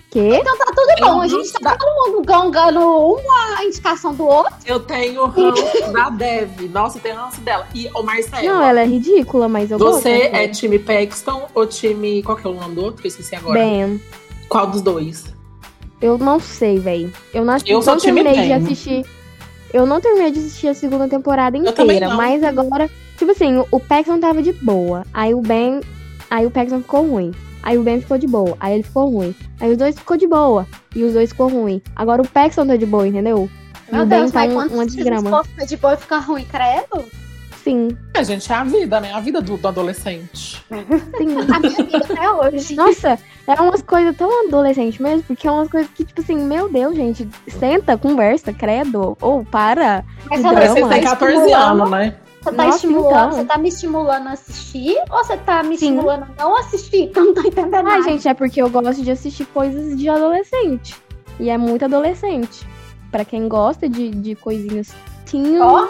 Quê? 0.09 0.29
Então 0.39 0.57
tá 0.57 0.65
tudo 0.67 0.95
bom. 1.01 1.21
A 1.21 1.27
gente 1.27 1.51
tá 1.53 1.75
todo 1.75 2.13
mundo 2.13 2.25
gongando 2.25 2.79
uma 2.79 3.63
indicação 3.63 4.15
do 4.15 4.25
outro. 4.25 4.55
Eu 4.65 4.79
tenho 4.79 5.25
ranço 5.27 5.91
da 5.91 6.09
Dev. 6.09 6.61
Nossa, 6.71 6.97
eu 6.97 7.01
tenho 7.01 7.17
ranço 7.17 7.41
dela. 7.41 7.67
E 7.75 7.89
o 7.93 8.01
Marcelo, 8.01 8.47
Não, 8.47 8.63
ela 8.63 8.81
é 8.81 8.85
ridícula, 8.85 9.49
mas 9.49 9.69
eu 9.69 9.77
gosto. 9.77 10.01
você 10.01 10.29
dessa 10.29 10.37
é 10.37 10.47
time 10.47 10.79
Paxton 10.79 11.47
ou 11.53 11.67
time. 11.67 12.23
Qual 12.23 12.37
que 12.37 12.47
é 12.47 12.49
o 12.49 12.53
nome 12.53 12.73
do 12.73 12.83
outro? 12.85 13.01
Que 13.01 13.07
eu 13.07 13.09
esqueci 13.09 13.35
agora. 13.35 13.59
Ben, 13.59 14.01
Qual 14.47 14.65
dos 14.65 14.81
dois? 14.81 15.36
Eu 16.01 16.17
não 16.17 16.39
sei, 16.39 16.79
velho. 16.79 17.11
Eu 17.33 17.43
não, 17.45 17.57
Eu 17.65 17.81
não 17.81 17.97
terminei 17.97 18.33
de 18.47 18.53
assistir. 18.53 19.05
Eu 19.73 19.85
não 19.85 19.99
terminei 19.99 20.31
de 20.31 20.39
assistir 20.39 20.67
a 20.67 20.73
segunda 20.73 21.07
temporada 21.07 21.57
inteira, 21.57 22.07
mas 22.15 22.43
agora, 22.43 22.89
tipo 23.17 23.31
assim, 23.31 23.63
o- 23.71 23.79
Paxton 23.79 24.19
tava 24.19 24.41
de 24.41 24.53
boa. 24.53 25.03
Aí 25.13 25.33
o 25.33 25.41
Ben, 25.41 25.81
aí 26.29 26.45
o 26.45 26.51
Paxton 26.51 26.79
ficou 26.81 27.05
ruim. 27.05 27.31
Aí 27.63 27.77
o 27.77 27.83
Ben 27.83 27.99
ficou 27.99 28.17
de 28.17 28.27
boa, 28.27 28.55
aí 28.61 28.75
ele 28.75 28.83
ficou 28.83 29.09
ruim. 29.09 29.35
Aí 29.59 29.69
os 29.71 29.77
dois 29.77 29.95
ficou 29.97 30.15
de 30.15 30.25
boa 30.25 30.65
e 30.95 31.03
os 31.03 31.13
dois 31.13 31.31
ficou 31.31 31.49
ruim. 31.49 31.81
Agora 31.95 32.21
o 32.21 32.27
Paxton 32.27 32.65
tá 32.65 32.77
de 32.77 32.85
boa, 32.85 33.05
entendeu? 33.07 33.49
E 33.89 33.95
Meu 33.95 34.05
Deus, 34.05 34.31
tá 34.31 34.39
mas 34.41 34.51
um, 34.51 34.55
quantos 34.55 34.73
uma 34.73 34.85
desgrama. 34.85 35.43
fica 35.43 35.65
de 35.65 35.75
boa 35.77 35.93
e 35.93 35.97
fica 35.97 36.17
ruim, 36.19 36.45
credo? 36.45 37.03
Sim, 37.67 37.89
A 38.15 38.23
gente 38.23 38.51
é 38.51 38.55
a 38.55 38.63
vida, 38.63 38.99
né? 38.99 39.13
A 39.13 39.19
vida 39.19 39.41
do, 39.41 39.57
do 39.57 39.67
adolescente. 39.67 40.63
sim. 41.17 41.35
A 41.53 41.59
minha 41.59 41.83
vida 41.83 41.97
até 41.97 42.31
hoje. 42.31 42.75
Nossa, 42.75 43.19
é 43.45 43.53
umas 43.61 43.81
coisas 43.81 44.15
tão 44.15 44.47
adolescente 44.47 45.01
mesmo, 45.01 45.23
porque 45.23 45.47
é 45.47 45.51
umas 45.51 45.69
coisas 45.69 45.89
que, 45.93 46.05
tipo 46.05 46.21
assim, 46.21 46.37
meu 46.37 46.69
Deus, 46.69 46.95
gente, 46.95 47.27
senta, 47.47 47.97
conversa, 47.97 48.53
credo. 48.53 49.17
Ou 49.21 49.43
para. 49.43 50.03
Mas 50.29 50.43
ela, 50.43 50.67
Você 50.67 50.73
tem 50.75 51.01
tá 51.01 51.09
14 51.11 51.33
estimulando- 51.35 51.81
anos, 51.81 51.91
né? 51.91 52.15
Você 52.41 52.51
tá, 52.55 52.63
Nossa, 52.63 52.75
estimulando, 52.77 53.09
então. 53.09 53.31
você 53.31 53.43
tá 53.45 53.57
me 53.57 53.67
estimulando 53.69 54.27
a 54.27 54.31
assistir 54.31 54.95
ou 55.09 55.17
você 55.25 55.35
tá 55.37 55.63
me 55.63 55.77
Sim. 55.77 55.87
estimulando 55.95 56.23
a 56.23 56.41
não 56.43 56.55
assistir? 56.57 57.11
Eu 57.15 57.25
não 57.25 57.33
tô 57.33 57.41
entendendo 57.41 57.75
Ai, 57.75 57.83
nada. 57.83 58.03
gente, 58.03 58.25
é 58.29 58.33
porque 58.33 58.61
eu 58.61 58.69
gosto 58.69 59.01
de 59.03 59.11
assistir 59.11 59.45
coisas 59.47 59.97
de 59.97 60.07
adolescente. 60.07 60.95
E 61.41 61.49
é 61.49 61.57
muito 61.57 61.83
adolescente. 61.83 62.65
Pra 63.11 63.25
quem 63.25 63.49
gosta 63.49 63.89
de, 63.89 64.11
de 64.11 64.35
coisinhas 64.35 64.93
teen, 65.29 65.59
Ó, 65.59 65.87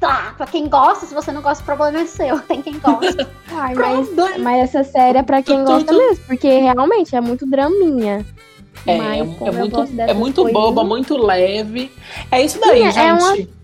Tá, 0.00 0.34
pra 0.36 0.46
quem 0.46 0.68
gosta, 0.68 1.06
se 1.06 1.14
você 1.14 1.32
não 1.32 1.42
gosta, 1.42 1.62
o 1.62 1.66
problema 1.66 2.00
é 2.00 2.06
seu. 2.06 2.38
Tem 2.46 2.62
quem 2.62 2.78
gosta. 2.78 3.28
Ai, 3.50 3.74
mas, 3.74 4.08
mas 4.40 4.74
essa 4.74 4.84
série 4.84 5.18
é 5.18 5.22
pra 5.22 5.42
quem 5.42 5.56
Tu- 5.58 5.64
tu- 5.64 5.72
gosta 5.72 5.92
tu- 5.92 5.98
mesmo, 5.98 6.24
porque 6.26 6.48
realmente 6.60 7.16
é 7.16 7.20
muito 7.20 7.44
draminha. 7.46 8.24
É, 8.86 8.96
Mas 8.96 9.16
é, 9.16 9.18
é 9.18 9.22
muito, 9.50 10.00
é 10.00 10.14
muito 10.14 10.42
coisas- 10.42 10.52
boba, 10.52 10.84
muito 10.84 11.16
leve. 11.16 11.90
É 12.30 12.40
isso 12.42 12.60
daí, 12.60 12.80
Sim, 12.82 12.86
é 12.86 12.92
gente. 12.92 13.22
uma- 13.22 13.58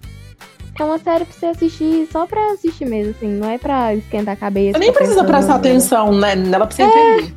É 0.80 0.82
uma 0.84 0.98
série 0.98 1.24
pra 1.24 1.32
você 1.38 1.46
assistir 1.46 2.08
só 2.10 2.26
pra 2.26 2.50
assistir 2.50 2.84
mesmo, 2.84 3.14
assim, 3.16 3.28
não 3.28 3.48
é 3.48 3.56
pra 3.56 3.94
esquentar 3.94 4.34
a 4.34 4.36
cabeça. 4.36 4.72
Você 4.76 4.84
nem 4.84 4.92
precisa 4.92 5.22
prestar 5.22 5.54
atenção 5.54 6.12
né, 6.12 6.34
nela 6.34 6.66
pra 6.66 6.74
você 6.74 6.82
É. 6.82 6.86
entender. 6.86 7.34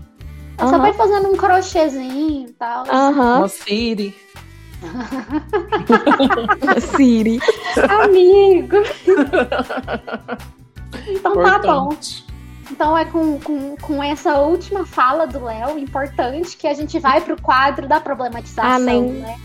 Só 0.59 0.65
Aham. 0.65 0.79
vai 0.79 0.93
fazendo 0.93 1.27
um 1.29 1.35
crochêzinho 1.37 2.47
e 2.49 2.53
tal. 2.53 2.83
Aham, 2.89 3.37
Uma 3.37 3.47
Siri. 3.47 4.15
Siri. 6.95 7.39
Amigo. 7.89 8.77
então 11.07 11.33
tá 11.43 11.59
bom. 11.59 11.85
Importante. 11.87 12.25
Então 12.71 12.97
é 12.97 13.05
com, 13.05 13.39
com, 13.39 13.75
com 13.77 14.03
essa 14.03 14.39
última 14.39 14.85
fala 14.85 15.25
do 15.25 15.43
Léo, 15.43 15.79
importante, 15.79 16.57
que 16.57 16.67
a 16.67 16.73
gente 16.73 16.99
vai 16.99 17.21
pro 17.21 17.41
quadro 17.41 17.87
da 17.87 17.99
problematização, 17.99 18.75
Amém. 18.75 19.01
né? 19.13 19.39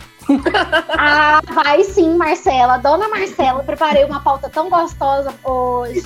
ah, 0.98 1.40
vai 1.52 1.84
sim, 1.84 2.16
Marcela. 2.16 2.78
Dona 2.78 3.08
Marcela, 3.08 3.62
preparei 3.62 4.04
uma 4.04 4.20
pauta 4.20 4.48
tão 4.48 4.68
gostosa 4.68 5.32
hoje. 5.44 6.02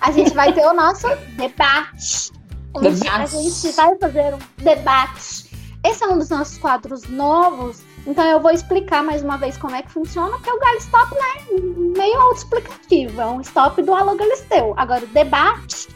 A 0.00 0.10
gente 0.12 0.32
vai 0.32 0.52
ter 0.52 0.64
o 0.66 0.72
nosso 0.72 1.08
debate. 1.36 2.32
Onde 2.74 2.86
A 3.08 3.18
Debate. 3.18 3.30
gente 3.32 3.74
vai 3.76 3.96
fazer 3.98 4.34
um 4.34 4.38
debate. 4.62 5.50
Esse 5.84 6.04
é 6.04 6.08
um 6.08 6.18
dos 6.18 6.30
nossos 6.30 6.58
quadros 6.58 7.08
novos, 7.08 7.82
então 8.06 8.24
eu 8.24 8.40
vou 8.40 8.50
explicar 8.50 9.02
mais 9.02 9.22
uma 9.22 9.36
vez 9.36 9.56
como 9.56 9.74
é 9.76 9.82
que 9.82 9.90
funciona, 9.90 10.30
porque 10.36 10.50
o 10.50 10.58
Galistop, 10.58 11.14
né, 11.14 11.60
meio 11.96 12.20
autoexplicativo, 12.20 13.20
é 13.20 13.26
um 13.26 13.40
stop 13.40 13.80
do 13.82 13.94
Alô 13.94 14.14
Galisteu. 14.16 14.74
Agora, 14.76 15.04
o 15.04 15.08
debate, 15.08 15.88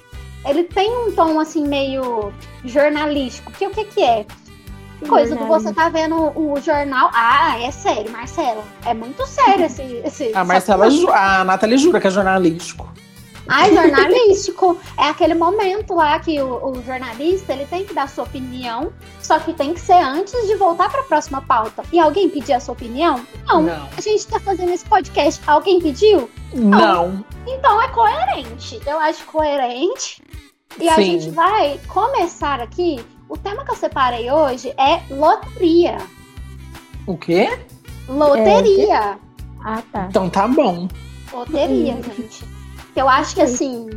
ele 0.46 0.64
tem 0.64 0.90
um 0.90 1.12
tom, 1.12 1.40
assim, 1.40 1.66
meio 1.66 2.32
jornalístico, 2.64 3.50
que 3.52 3.66
o 3.66 3.70
que 3.70 3.84
que 3.84 4.02
é? 4.02 4.26
Coisa 5.08 5.36
do 5.36 5.46
você 5.46 5.70
tá 5.72 5.90
vendo 5.90 6.14
o 6.34 6.58
jornal. 6.62 7.10
Ah, 7.12 7.60
é 7.60 7.70
sério, 7.70 8.10
Marcela. 8.10 8.64
É 8.86 8.94
muito 8.94 9.26
sério 9.26 9.66
esse. 9.66 9.82
esse 10.02 10.32
A 10.34 10.42
Marcela, 10.44 10.88
ju- 10.90 11.10
a 11.10 11.44
Nathalie 11.44 11.76
jura 11.76 12.00
que 12.00 12.06
é 12.06 12.10
jornalístico. 12.10 12.90
Ai, 13.48 13.74
jornalístico. 13.74 14.78
é 14.96 15.08
aquele 15.08 15.34
momento 15.34 15.94
lá 15.94 16.18
que 16.18 16.40
o, 16.40 16.70
o 16.70 16.82
jornalista 16.82 17.52
ele 17.52 17.66
tem 17.66 17.84
que 17.84 17.94
dar 17.94 18.08
sua 18.08 18.24
opinião, 18.24 18.92
só 19.20 19.38
que 19.38 19.52
tem 19.52 19.74
que 19.74 19.80
ser 19.80 20.02
antes 20.02 20.46
de 20.46 20.56
voltar 20.56 20.90
para 20.90 21.00
a 21.00 21.04
próxima 21.04 21.42
pauta. 21.42 21.82
E 21.92 21.98
alguém 21.98 22.28
pedir 22.28 22.54
a 22.54 22.60
sua 22.60 22.72
opinião? 22.72 23.24
Não. 23.46 23.62
Não. 23.62 23.88
A 23.96 24.00
gente 24.00 24.26
tá 24.26 24.40
fazendo 24.40 24.72
esse 24.72 24.84
podcast. 24.84 25.40
Alguém 25.46 25.80
pediu? 25.80 26.30
Não. 26.52 27.24
Então 27.46 27.80
é 27.82 27.88
coerente. 27.88 28.80
Eu 28.86 28.98
acho 28.98 29.24
coerente. 29.26 30.22
E 30.80 30.88
a 30.88 30.94
Sim. 30.96 31.04
gente 31.04 31.30
vai 31.30 31.78
começar 31.88 32.60
aqui. 32.60 33.04
O 33.28 33.36
tema 33.36 33.64
que 33.64 33.70
eu 33.70 33.76
separei 33.76 34.30
hoje 34.30 34.74
é 34.78 35.00
loteria. 35.12 35.98
O 37.06 37.16
quê? 37.16 37.58
Loteria. 38.08 39.18
Ah, 39.64 39.82
tá. 39.92 40.06
Então 40.08 40.28
tá 40.28 40.46
bom. 40.46 40.88
Loteria, 41.32 41.94
gente. 42.02 42.53
Eu 42.96 43.08
acho 43.08 43.34
que 43.34 43.42
assim, 43.42 43.88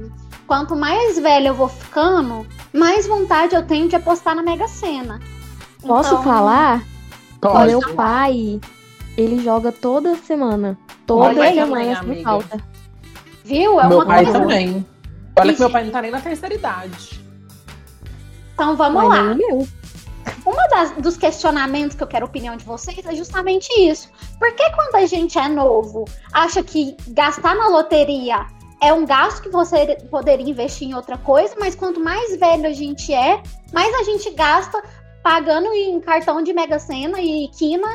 quanto 0.47 0.75
mais 0.75 1.19
velha 1.19 1.49
eu 1.49 1.53
vou 1.53 1.67
ficando, 1.69 2.45
mais 2.73 3.07
vontade 3.07 3.55
eu 3.55 3.65
tenho 3.65 3.87
de 3.87 3.95
apostar 3.95 4.35
na 4.35 4.41
Mega 4.41 4.67
Sena. 4.67 5.19
Posso 5.81 6.09
Então, 6.13 6.23
falar? 6.23 6.81
O 7.37 7.39
Pode. 7.39 7.67
meu 7.67 7.95
pai, 7.95 8.59
ele 9.15 9.43
joga 9.43 9.71
toda 9.71 10.15
semana. 10.17 10.77
Toda 11.05 11.25
Olha 11.39 11.53
semana, 11.53 12.03
sem 12.03 12.23
falta. 12.23 12.59
Viu? 13.45 13.79
É 13.79 13.87
meu 13.87 13.97
uma 13.99 14.05
pai 14.05 14.23
coisa. 14.23 14.39
também. 14.39 14.85
Olha 15.39 15.53
que 15.53 15.59
meu 15.59 15.69
pai 15.69 15.83
não 15.85 15.91
tá 15.91 16.01
nem 16.01 16.11
na 16.11 16.19
terceira 16.19 16.55
idade. 16.55 17.21
Então 18.53 18.75
vamos 18.75 19.03
Mas 19.03 19.09
lá. 19.09 19.35
meu. 19.35 19.67
Uma 20.45 20.67
das, 20.67 20.91
dos 20.93 21.15
questionamentos 21.15 21.95
que 21.95 22.03
eu 22.03 22.07
quero 22.07 22.25
a 22.25 22.27
opinião 22.27 22.57
de 22.57 22.65
vocês 22.65 22.97
é 23.05 23.15
justamente 23.15 23.69
isso. 23.79 24.09
Por 24.39 24.51
que 24.53 24.69
quando 24.71 24.95
a 24.95 25.05
gente 25.05 25.37
é 25.37 25.47
novo, 25.47 26.05
acha 26.33 26.63
que 26.63 26.97
gastar 27.09 27.55
na 27.55 27.67
loteria 27.67 28.45
é 28.81 28.93
um 28.93 29.05
gasto 29.05 29.41
que 29.41 29.49
você 29.49 29.95
poderia 30.09 30.47
investir 30.49 30.87
em 30.87 30.93
outra 30.93 31.17
coisa, 31.17 31.55
mas 31.59 31.75
quanto 31.75 31.99
mais 31.99 32.37
velho 32.39 32.67
a 32.67 32.73
gente 32.73 33.13
é, 33.13 33.41
mais 33.73 33.93
a 33.95 34.03
gente 34.03 34.29
gasta 34.31 34.81
pagando 35.23 35.73
em 35.73 35.99
cartão 35.99 36.41
de 36.41 36.53
Mega 36.53 36.79
Sena 36.79 37.19
e 37.19 37.47
quina 37.49 37.87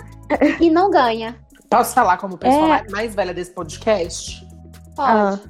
e 0.60 0.68
não 0.70 0.90
ganha. 0.90 1.36
Posso 1.70 1.94
falar 1.94 2.18
como 2.18 2.36
pessoa 2.36 2.78
É. 2.78 2.88
mais- 2.90 3.14
velha 3.14 3.32
desse 3.32 3.52
podcast? 3.52 4.46
Pode. 4.94 5.40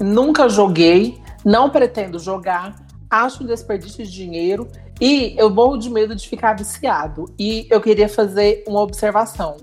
Nunca 0.00 0.48
joguei, 0.48 1.20
não 1.44 1.70
pretendo 1.70 2.18
jogar, 2.18 2.76
acho 3.10 3.42
um 3.42 3.46
desperdício 3.46 4.04
de 4.04 4.12
dinheiro 4.12 4.68
e 5.00 5.34
eu 5.38 5.48
morro 5.50 5.76
de 5.78 5.90
medo 5.90 6.14
de 6.14 6.28
ficar 6.28 6.54
viciado. 6.56 7.24
E 7.38 7.66
eu 7.70 7.80
queria 7.80 8.08
fazer 8.08 8.62
uma 8.68 8.80
observação. 8.80 9.56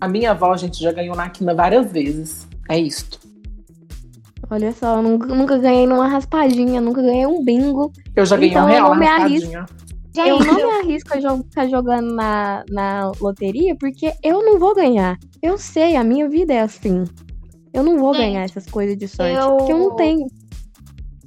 A 0.00 0.08
minha 0.08 0.30
avó, 0.30 0.56
gente, 0.56 0.80
já 0.82 0.92
ganhou 0.92 1.14
na 1.14 1.28
quina 1.28 1.54
várias 1.54 1.90
vezes. 1.92 2.48
É 2.68 2.78
isto. 2.78 3.18
Olha 4.50 4.72
só, 4.72 4.96
eu 4.96 5.02
nunca, 5.02 5.26
nunca 5.28 5.58
ganhei 5.58 5.86
numa 5.86 6.08
raspadinha, 6.08 6.80
nunca 6.80 7.00
ganhei 7.02 7.26
um 7.26 7.44
bingo. 7.44 7.92
Eu 8.16 8.26
já 8.26 8.36
ganhei 8.36 8.50
Então 8.50 8.64
um 8.64 8.68
eu 8.68 8.72
real 8.74 8.88
não 8.88 8.94
na 8.94 8.98
me 9.00 9.06
raspadinha. 9.06 9.66
Gente, 10.12 10.28
Eu 10.28 10.40
não 10.40 10.54
me 10.56 10.62
arrisco 10.80 11.14
a 11.14 11.20
jo- 11.20 11.44
ficar 11.44 11.68
jogando 11.68 12.12
na, 12.14 12.64
na 12.68 13.12
loteria 13.20 13.76
porque 13.78 14.12
eu 14.24 14.42
não 14.42 14.58
vou 14.58 14.74
ganhar. 14.74 15.16
Eu 15.40 15.56
sei, 15.56 15.94
a 15.94 16.02
minha 16.02 16.28
vida 16.28 16.52
é 16.52 16.60
assim. 16.62 17.04
Eu 17.72 17.84
não 17.84 17.96
vou 17.96 18.12
Gente, 18.12 18.24
ganhar 18.32 18.42
essas 18.42 18.66
coisas 18.66 18.96
de 18.98 19.06
sorte. 19.06 19.36
eu- 19.36 19.56
Porque 19.56 19.72
eu 19.72 19.78
não 19.78 19.94
tenho. 19.94 20.26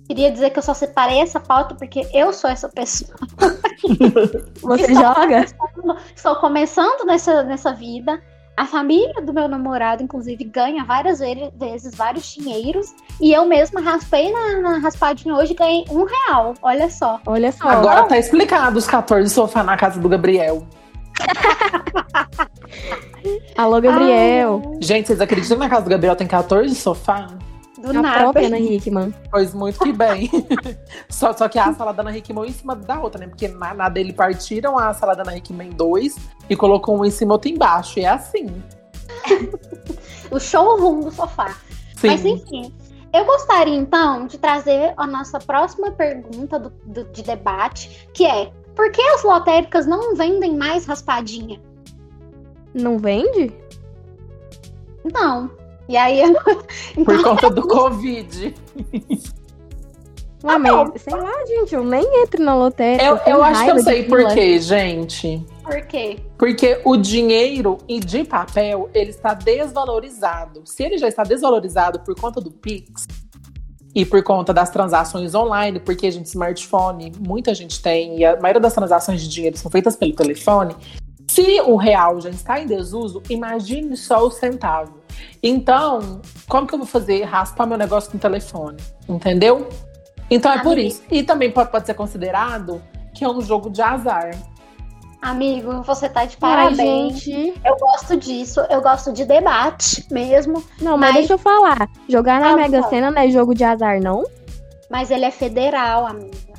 queria 0.05 0.30
dizer 0.30 0.49
que 0.49 0.59
eu 0.59 0.63
só 0.63 0.74
separei 0.74 1.19
essa 1.19 1.39
pauta 1.39 1.76
porque 1.76 2.05
eu 2.13 2.34
sou 2.34 2.49
essa 2.49 2.67
pessoa. 2.67 3.15
Você 4.61 4.84
Estou 4.91 4.95
joga? 4.95 5.45
começando- 5.45 5.97
Estou 6.13 6.36
começando 6.36 7.05
nessa, 7.05 7.41
nessa 7.43 7.74
vida. 7.74 8.21
A 8.56 8.66
família 8.68 9.20
do 9.22 9.34
meu 9.34 9.47
namorado, 9.47 10.04
inclusive, 10.04 10.43
ganha 10.43 10.84
várias 10.86 11.20
ve- 11.20 11.51
vezes 11.56 11.95
vários 11.95 12.34
dinheiros. 12.36 12.93
E 13.20 13.34
eu 13.34 13.45
mesma 13.45 13.82
raspei 13.82 14.32
na, 14.32 14.62
na 14.62 14.78
raspadinha 14.78 15.34
hoje 15.36 15.54
e 15.54 15.56
ganhei 15.56 15.86
um 15.89 16.06
real. 16.06 16.54
Olha 16.62 16.88
só. 16.89 17.20
Olha 17.26 17.51
só. 17.51 17.68
Agora 17.68 18.04
tá 18.04 18.18
explicado 18.18 18.78
os 18.78 18.86
14 18.86 19.28
sofá 19.34 19.64
na 19.64 19.76
casa 19.76 19.99
do 19.99 20.08
Gabriel. 20.08 20.68
Alô, 23.58 23.80
Gabriel. 23.82 24.78
Gente, 24.82 25.08
vocês 25.08 25.20
acreditam 25.22 25.58
que 25.58 25.64
na 25.64 25.70
casa 25.70 25.84
do 25.84 25.89
Gabriel 25.89 26.16
tem 26.16 26.28
14 26.28 26.76
sofá? 26.76 27.28
Do 27.92 28.00
a 28.00 28.02
nada. 28.02 28.20
própria 28.20 28.48
Ana 28.48 28.60
Hickman. 28.60 29.14
Pois 29.30 29.54
muito 29.54 29.78
que 29.80 29.92
bem. 29.92 30.30
só, 31.10 31.34
só 31.34 31.50
que 31.50 31.60
a 31.60 31.74
sala 31.74 31.92
da 31.94 32.02
Ana 32.02 32.18
Hickman 32.18 32.48
em 32.50 32.52
cima 32.54 32.76
da 32.76 33.00
outra, 33.00 33.20
né? 33.20 33.28
Porque 33.28 33.48
na, 33.50 33.74
na 33.74 33.90
dele 33.90 34.14
partiram 34.14 34.80
a 34.80 34.94
sala 34.94 35.14
da 35.16 35.24
Ana 35.24 35.36
Hickman 35.38 35.68
em 35.68 35.72
dois 35.72 36.16
e 36.50 36.56
colocou 36.56 36.98
um 36.98 37.04
em 37.06 37.12
cima 37.12 37.32
e 37.32 37.34
outro 37.34 37.50
embaixo. 37.50 38.00
E 38.00 38.06
é 38.06 38.10
assim. 38.10 38.48
O 40.32 40.40
showroom 40.40 41.02
do 41.02 41.12
sofá. 41.12 41.56
Sim. 41.96 42.08
Mas 42.08 42.26
enfim. 42.26 42.74
Eu 43.14 43.26
gostaria, 43.26 43.76
então, 43.76 44.26
de 44.26 44.40
trazer 44.40 44.94
a 44.98 45.06
nossa 45.06 45.38
próxima 45.40 45.92
pergunta 45.92 46.58
do, 46.58 46.70
do- 46.86 47.04
de 47.12 47.22
debate, 47.22 48.08
que 48.14 48.26
é: 48.26 48.52
por 48.76 48.90
que 48.92 49.02
as 49.02 49.24
lotéricas 49.24 49.86
não 49.86 50.16
vendem 50.16 50.58
mais 50.58 50.86
raspadinha? 50.88 51.62
Não 52.74 52.98
vende? 52.98 53.54
Não. 55.14 55.52
E 55.88 55.98
aí, 55.98 56.22
eu- 56.22 56.34
Por 57.04 57.16
então, 57.16 57.24
conta 57.24 57.50
do 57.50 57.68
Covid. 57.68 58.54
Ué, 60.44 60.58
mas, 60.58 61.02
sei 61.02 61.14
lá, 61.16 61.46
gente, 61.46 61.74
eu 61.74 61.84
nem 61.86 62.04
entro 62.22 62.44
na 62.44 62.54
lotérica. 62.56 63.04
Eu, 63.04 63.18
eu 63.36 63.44
acho 63.44 63.64
que 63.64 63.72
eu 63.72 63.82
sei 63.82 64.04
por 64.04 64.28
quê, 64.34 64.60
gente. 64.60 65.46
por 65.64 65.82
quê? 65.84 66.20
Porque 66.38 66.82
o 66.84 66.98
dinheiro 66.98 67.78
e 67.88 68.00
de 68.00 68.26
papel, 68.26 68.90
ele 68.94 69.12
está 69.12 69.34
desvalorizado. 69.34 70.64
Se 70.66 70.84
ele 70.84 70.98
já 70.98 71.08
está 71.08 71.24
desvalorizado 71.24 72.02
por 72.02 72.14
conta 72.20 72.42
do 72.42 72.52
Pix 72.52 73.08
e 73.96 74.06
por 74.06 74.22
conta 74.22 74.54
das 74.54 74.70
transações 74.70 75.34
online, 75.34 75.80
porque, 75.80 76.12
gente, 76.12 76.26
smartphone, 76.26 77.14
muita 77.26 77.54
gente 77.54 77.82
tem, 77.82 78.20
e 78.20 78.26
a 78.26 78.38
maioria 78.42 78.60
das 78.60 78.74
transações 78.74 79.22
de 79.22 79.30
dinheiro 79.30 79.58
são 79.58 79.72
feitas 79.72 79.96
pelo 79.96 80.14
telefone. 80.14 80.76
Se 81.30 81.62
o 81.62 81.78
real 81.78 82.20
já 82.20 82.30
está 82.30 82.60
em 82.60 82.66
desuso, 82.68 83.24
imagine 83.30 83.96
só 83.96 84.28
o 84.28 84.30
centavo. 84.32 85.03
Então, 85.41 86.22
como 86.47 86.66
que 86.68 86.74
eu 86.74 86.80
vou 86.80 86.88
fazer? 86.88 87.24
Raspar 87.24 87.66
meu 87.66 87.78
negócio 87.78 88.09
com 88.11 88.18
o 88.18 88.20
telefone. 88.20 88.78
Entendeu? 89.07 89.68
Então 90.30 90.51
é 90.51 90.59
por 90.59 90.74
Amiga. 90.74 90.88
isso. 90.88 91.03
E 91.11 91.22
também 91.24 91.51
pode, 91.51 91.70
pode 91.72 91.86
ser 91.86 91.93
considerado 91.93 92.82
que 93.14 93.24
é 93.24 93.30
um 93.30 93.41
jogo 93.41 93.70
de 93.70 93.82
azar. 93.82 94.32
Amigo, 95.22 95.82
você 95.84 96.09
tá 96.09 96.26
de 96.26 96.36
Ai, 96.41 96.68
parabéns. 96.68 97.20
gente. 97.22 97.53
Eu 97.64 97.78
gosto 97.78 98.18
disso, 98.18 98.59
eu 98.70 98.82
gosto 98.82 99.14
de 99.14 99.24
debate 99.24 100.05
mesmo, 100.11 100.61
Não, 100.82 100.97
mas, 100.97 101.11
Mas- 101.11 101.16
deixa 101.20 101.34
eu 101.34 101.38
falar. 101.38 101.88
Jogar 102.09 102.41
na 102.41 102.51
Ah, 102.51 102.55
Mega. 102.57 102.84
Sena 102.89 103.09
não 103.11 103.22
é 103.22 103.30
jogo 103.30 103.53
de 103.53 103.64
azar, 103.64 104.01
não? 104.01 104.24
mas 104.89 105.09
ele 105.09 105.26
é 105.26 105.32
federal, 105.32 106.05
amiga. 106.05 106.53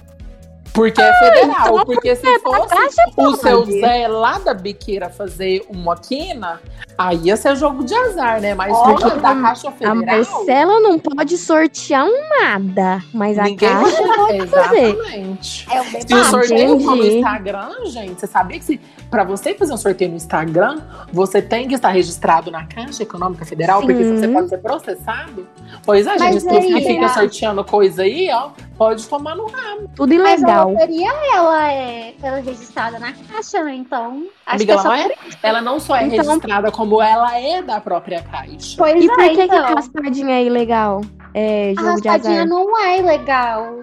Porque 0.74 1.00
é 1.00 1.12
federal. 1.14 1.56
então 1.60 1.84
porque 1.86 2.16
se 2.16 2.26
é 2.26 2.32
da 2.38 2.40
fosse 2.40 2.68
Caixa 2.68 3.02
o 3.16 3.36
seu. 3.36 3.64
Zé 3.64 4.08
lá 4.08 4.38
da 4.40 4.52
biqueira 4.52 5.08
fazer 5.08 5.64
uma 5.70 5.96
quina, 5.96 6.60
aí 6.98 7.16
ia 7.24 7.36
ser 7.36 7.54
jogo 7.56 7.84
de 7.84 7.94
azar, 7.94 8.40
né? 8.40 8.54
Mas 8.54 8.72
Olha, 8.74 8.94
porque 8.96 9.20
da 9.20 9.34
Caixa 9.36 9.68
A 9.68 9.72
Federal. 9.72 9.96
Marcela 9.96 10.80
não 10.80 10.98
pode 10.98 11.38
sortear 11.38 12.04
um 12.04 12.28
nada, 12.40 13.00
mas 13.14 13.38
a 13.38 13.44
Ninguém 13.44 13.68
Caixa 13.68 14.02
pode 14.02 14.46
fazer. 14.48 14.82
Exatamente. 14.88 15.66
É 15.70 15.80
o 15.80 15.84
Se 15.84 16.14
o 16.14 16.24
sorteio 16.24 16.80
for 16.80 16.96
no. 16.96 17.06
Instagram, 17.06 17.70
gente, 17.86 18.20
você 18.20 18.26
sabia 18.26 18.58
que 18.58 18.64
se, 18.64 18.80
pra 19.08 19.22
você 19.22 19.54
fazer 19.54 19.72
um 19.72 19.76
sorteio 19.76 20.10
no 20.10 20.16
Instagram, 20.16 20.80
você 21.12 21.40
tem 21.40 21.68
que 21.68 21.76
estar 21.76 21.90
registrado 21.90 22.50
na 22.50 22.64
Caixa 22.66 23.04
Econômica 23.04 23.44
Federal, 23.44 23.80
porque 23.80 24.02
Sim. 24.02 24.16
você 24.18 24.28
pode 24.28 24.48
ser 24.48 24.58
processado. 24.58 25.46
Pois 25.86 26.04
é, 26.06 26.16
Mas 26.18 26.34
gente, 26.34 26.40
se 26.42 26.48
aí, 26.48 26.72
você 26.72 26.80
fica 26.80 27.06
a- 27.06 27.08
sorteando 27.10 27.64
coisa 27.64 28.02
aí, 28.02 28.28
ó, 28.32 28.50
pode 28.76 29.06
tomar 29.06 29.36
no 29.36 29.46
rabo. 29.46 29.88
Tudo 29.94 30.14
Mas 30.16 30.40
a 30.66 30.70
ilegal. 30.70 30.70
loteria, 30.70 31.12
ela 31.34 31.72
é, 31.72 32.14
ela 32.22 32.38
é 32.38 32.40
registrada 32.40 32.98
na 32.98 33.12
caixa, 33.12 33.62
né? 33.64 33.74
Então, 33.74 34.24
acho 34.46 34.56
Amiga, 34.56 34.64
que 34.64 34.70
é 34.70 34.74
ela 34.74 34.82
só 34.82 34.88
não 34.88 34.94
é, 34.94 35.08
por 35.08 35.18
ela 35.42 35.60
não 35.60 35.80
só 35.80 35.96
é 35.96 36.04
Então- 36.06 36.18
registrada, 36.24 36.70
como 36.70 37.00
ela 37.02 37.38
é 37.38 37.62
da 37.62 37.80
própria 37.80 38.22
Caixa. 38.22 38.74
Pois 38.78 39.04
E 39.04 39.08
por 39.08 39.20
é, 39.20 39.28
que, 39.30 39.34
que 39.36 39.42
então. 39.42 39.58
a 39.64 39.74
raspadinha 39.74 40.34
é 40.36 40.44
ilegal? 40.44 41.00
É 41.34 41.74
A 41.76 41.80
jogo 41.82 42.00
de 42.00 42.08
raspadinha 42.08 42.42
azar. 42.42 42.46
não 42.48 42.78
é 42.86 43.00
legal. 43.02 43.80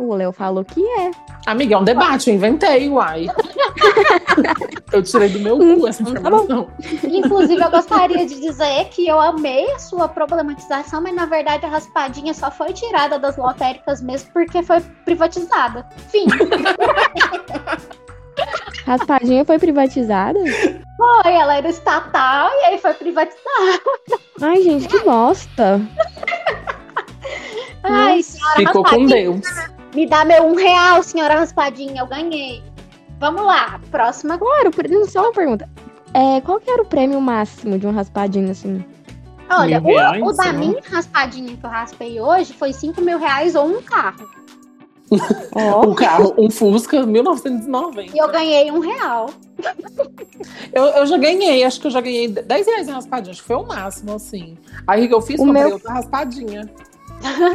O 0.00 0.14
Léo 0.14 0.32
falou 0.32 0.64
que 0.64 0.84
é. 0.84 1.10
Amiga, 1.46 1.74
é 1.76 1.78
um 1.78 1.84
debate, 1.84 2.28
eu 2.30 2.34
inventei, 2.36 2.88
uai. 2.88 3.26
eu 4.94 5.02
tirei 5.02 5.28
do 5.28 5.40
meu 5.40 5.58
cu 5.58 5.86
essa 5.86 6.02
Tá 6.04 6.10
bom. 6.10 6.18
informação. 6.18 6.68
Inclusive, 7.04 7.60
eu 7.62 7.70
gostaria 7.72 8.26
de 8.26 8.40
dizer 8.40 8.88
que 8.90 9.06
eu 9.06 9.20
amei 9.20 9.70
a 9.72 9.78
sua 9.78 10.08
problematização, 10.08 11.00
mas 11.02 11.14
na 11.14 11.26
verdade 11.26 11.66
a 11.66 11.68
raspadinha 11.68 12.32
só 12.34 12.50
foi 12.50 12.72
tirada 12.72 13.18
das 13.18 13.36
lotéricas 13.36 14.00
mesmo 14.02 14.30
porque 14.32 14.62
foi 14.62 14.80
privatizada. 15.04 15.86
Fim. 16.10 16.26
Raspadinha 18.86 19.44
foi 19.46 19.58
privatizada? 19.58 20.38
Foi, 20.96 21.32
ela 21.32 21.56
era 21.56 21.68
estatal 21.70 22.50
e 22.52 22.64
aí 22.66 22.78
foi 22.78 22.92
privatizada. 22.94 23.80
Ai, 24.42 24.62
gente, 24.62 24.86
que 24.88 24.98
bosta. 25.00 25.80
Ai, 27.82 28.22
senhora 28.22 28.56
Ficou 28.56 28.82
com 28.84 28.90
raspadinha. 28.90 29.22
Deus. 29.22 29.46
Me 29.94 30.06
dá 30.06 30.24
meu 30.24 30.44
um 30.44 30.54
real, 30.54 31.02
senhora 31.02 31.36
raspadinha, 31.36 32.02
eu 32.02 32.06
ganhei. 32.06 32.62
Vamos 33.24 33.42
lá, 33.46 33.80
próxima. 33.90 34.38
O 34.66 34.70
prêmio? 34.70 35.10
Só 35.10 35.22
uma 35.22 35.32
pergunta. 35.32 35.66
É, 36.12 36.42
qual 36.42 36.60
que 36.60 36.70
era 36.70 36.82
o 36.82 36.84
prêmio 36.84 37.18
máximo 37.22 37.78
de 37.78 37.86
um 37.86 37.90
raspadinho 37.90 38.50
assim? 38.50 38.84
Olha, 39.50 39.80
Mil 39.80 39.96
reais, 39.96 40.22
o, 40.22 40.26
o 40.26 40.32
da 40.34 40.52
né? 40.52 40.58
minha 40.58 40.80
raspadinha 40.90 41.56
que 41.56 41.64
eu 41.64 41.70
raspei 41.70 42.20
hoje 42.20 42.52
foi 42.52 42.74
5 42.74 43.00
mil 43.00 43.18
reais 43.18 43.54
ou 43.54 43.66
um 43.66 43.80
carro. 43.80 44.28
Ó, 45.54 45.86
Um 45.86 45.94
carro, 45.94 46.34
um 46.36 46.50
Fusca 46.50 47.06
1990. 47.06 48.14
E 48.14 48.18
eu 48.18 48.28
ganhei 48.30 48.70
um 48.70 48.80
real. 48.80 49.30
Eu, 50.74 50.82
eu 50.84 51.06
já 51.06 51.16
ganhei, 51.16 51.64
acho 51.64 51.80
que 51.80 51.86
eu 51.86 51.90
já 51.90 52.02
ganhei 52.02 52.28
10 52.28 52.66
reais 52.66 52.88
em 52.88 52.92
raspadinha, 52.92 53.32
acho 53.32 53.40
que 53.40 53.46
foi 53.46 53.56
o 53.56 53.66
máximo, 53.66 54.12
assim. 54.16 54.58
Aí 54.86 55.06
o 55.06 55.08
que 55.08 55.14
eu 55.14 55.22
fiz, 55.22 55.40
O 55.40 55.46
comprei 55.46 55.62
meu- 55.64 55.72
outra 55.74 55.92
raspadinha. 55.94 56.70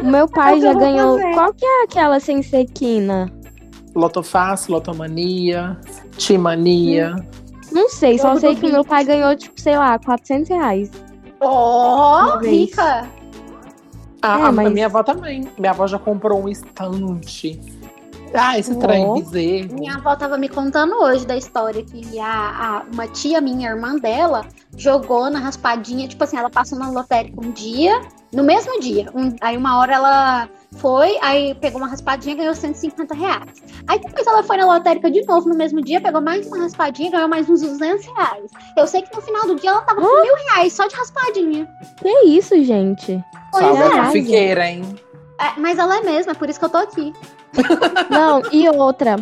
o 0.01 0.05
meu 0.05 0.27
pai 0.27 0.57
o 0.57 0.61
já 0.61 0.73
ganhou. 0.73 1.19
fazer. 1.19 1.33
Qual 1.35 1.53
que 1.53 1.65
é 1.65 1.83
aquela 1.83 2.19
sem 2.19 2.41
sequina? 2.41 3.31
Lotofácil, 3.99 4.73
Lotomania, 4.73 5.77
Timania. 6.17 7.15
Não 7.71 7.89
sei, 7.89 8.17
só 8.17 8.35
sei 8.35 8.55
que 8.55 8.67
meu 8.71 8.83
pai 8.83 9.03
ganhou, 9.03 9.35
tipo, 9.35 9.59
sei 9.61 9.77
lá, 9.77 9.99
400 9.99 10.49
reais. 10.49 10.91
Vez. 12.41 12.69
rica. 12.71 13.07
Ah, 14.21 14.39
É, 14.39 14.43
a 14.43 14.51
mas- 14.51 14.73
minha 14.73 14.87
avó 14.87 15.01
também. 15.03 15.47
Minha 15.57 15.71
avó 15.71 15.87
já 15.87 15.97
comprou 15.97 16.43
um 16.43 16.49
estante. 16.49 17.59
Ah, 18.33 18.59
esse 18.59 18.73
Ó. 18.73 18.79
trem 18.79 19.13
bezerro. 19.13 19.73
Minha 19.79 19.95
avó 19.95 20.15
tava 20.15 20.37
me 20.37 20.49
contando 20.49 20.93
hoje 21.01 21.25
da 21.25 21.35
história 21.37 21.83
que 21.83 22.19
a, 22.19 22.27
a- 22.79 22.83
uma 22.93 23.07
tia 23.07 23.39
minha, 23.41 23.69
irmã 23.69 23.95
dela, 23.95 24.45
jogou 24.77 25.29
na 25.29 25.39
raspadinha, 25.39 26.07
tipo 26.07 26.23
assim, 26.23 26.37
ela 26.37 26.49
passou 26.49 26.77
na 26.77 26.89
lotérica 26.91 27.39
um 27.43 27.51
dia, 27.51 27.99
no 28.33 28.43
mesmo 28.43 28.79
dia. 28.81 29.09
Um- 29.15 29.33
aí 29.41 29.55
uma 29.57 29.79
hora 29.79 29.93
ela 29.95 30.49
foi, 30.77 31.17
aí 31.21 31.55
pegou 31.55 31.81
uma 31.81 31.87
raspadinha 31.87 32.35
e 32.35 32.37
ganhou 32.37 32.53
150 32.53 33.15
reais. 33.15 33.63
Aí 33.87 33.99
depois 33.99 34.25
ela 34.25 34.43
foi 34.43 34.57
na 34.57 34.65
lotérica 34.65 35.09
de 35.09 35.25
novo 35.25 35.49
no 35.49 35.55
mesmo 35.55 35.81
dia, 35.81 35.99
pegou 35.99 36.21
mais 36.21 36.47
uma 36.47 36.59
raspadinha 36.59 37.09
e 37.09 37.11
ganhou 37.11 37.27
mais 37.27 37.49
uns 37.49 37.61
200 37.61 38.05
reais. 38.05 38.51
Eu 38.77 38.87
sei 38.87 39.01
que 39.01 39.15
no 39.15 39.21
final 39.21 39.47
do 39.47 39.55
dia 39.55 39.71
ela 39.71 39.81
tava 39.81 39.99
com 39.99 40.21
mil 40.21 40.35
reais 40.47 40.73
só 40.73 40.87
de 40.87 40.95
raspadinha. 40.95 41.67
Que 41.97 42.25
isso, 42.27 42.61
gente? 42.63 43.21
Pois 43.51 43.65
Salve 43.65 43.97
é. 43.97 44.11
Fiqueira, 44.11 44.69
hein? 44.69 44.95
É, 45.39 45.59
mas 45.59 45.79
ela 45.79 45.97
é 45.97 46.01
mesmo, 46.01 46.31
é 46.31 46.35
por 46.35 46.49
isso 46.49 46.59
que 46.59 46.65
eu 46.65 46.69
tô 46.69 46.77
aqui. 46.77 47.13
Não, 48.09 48.41
e 48.51 48.69
outra. 48.69 49.17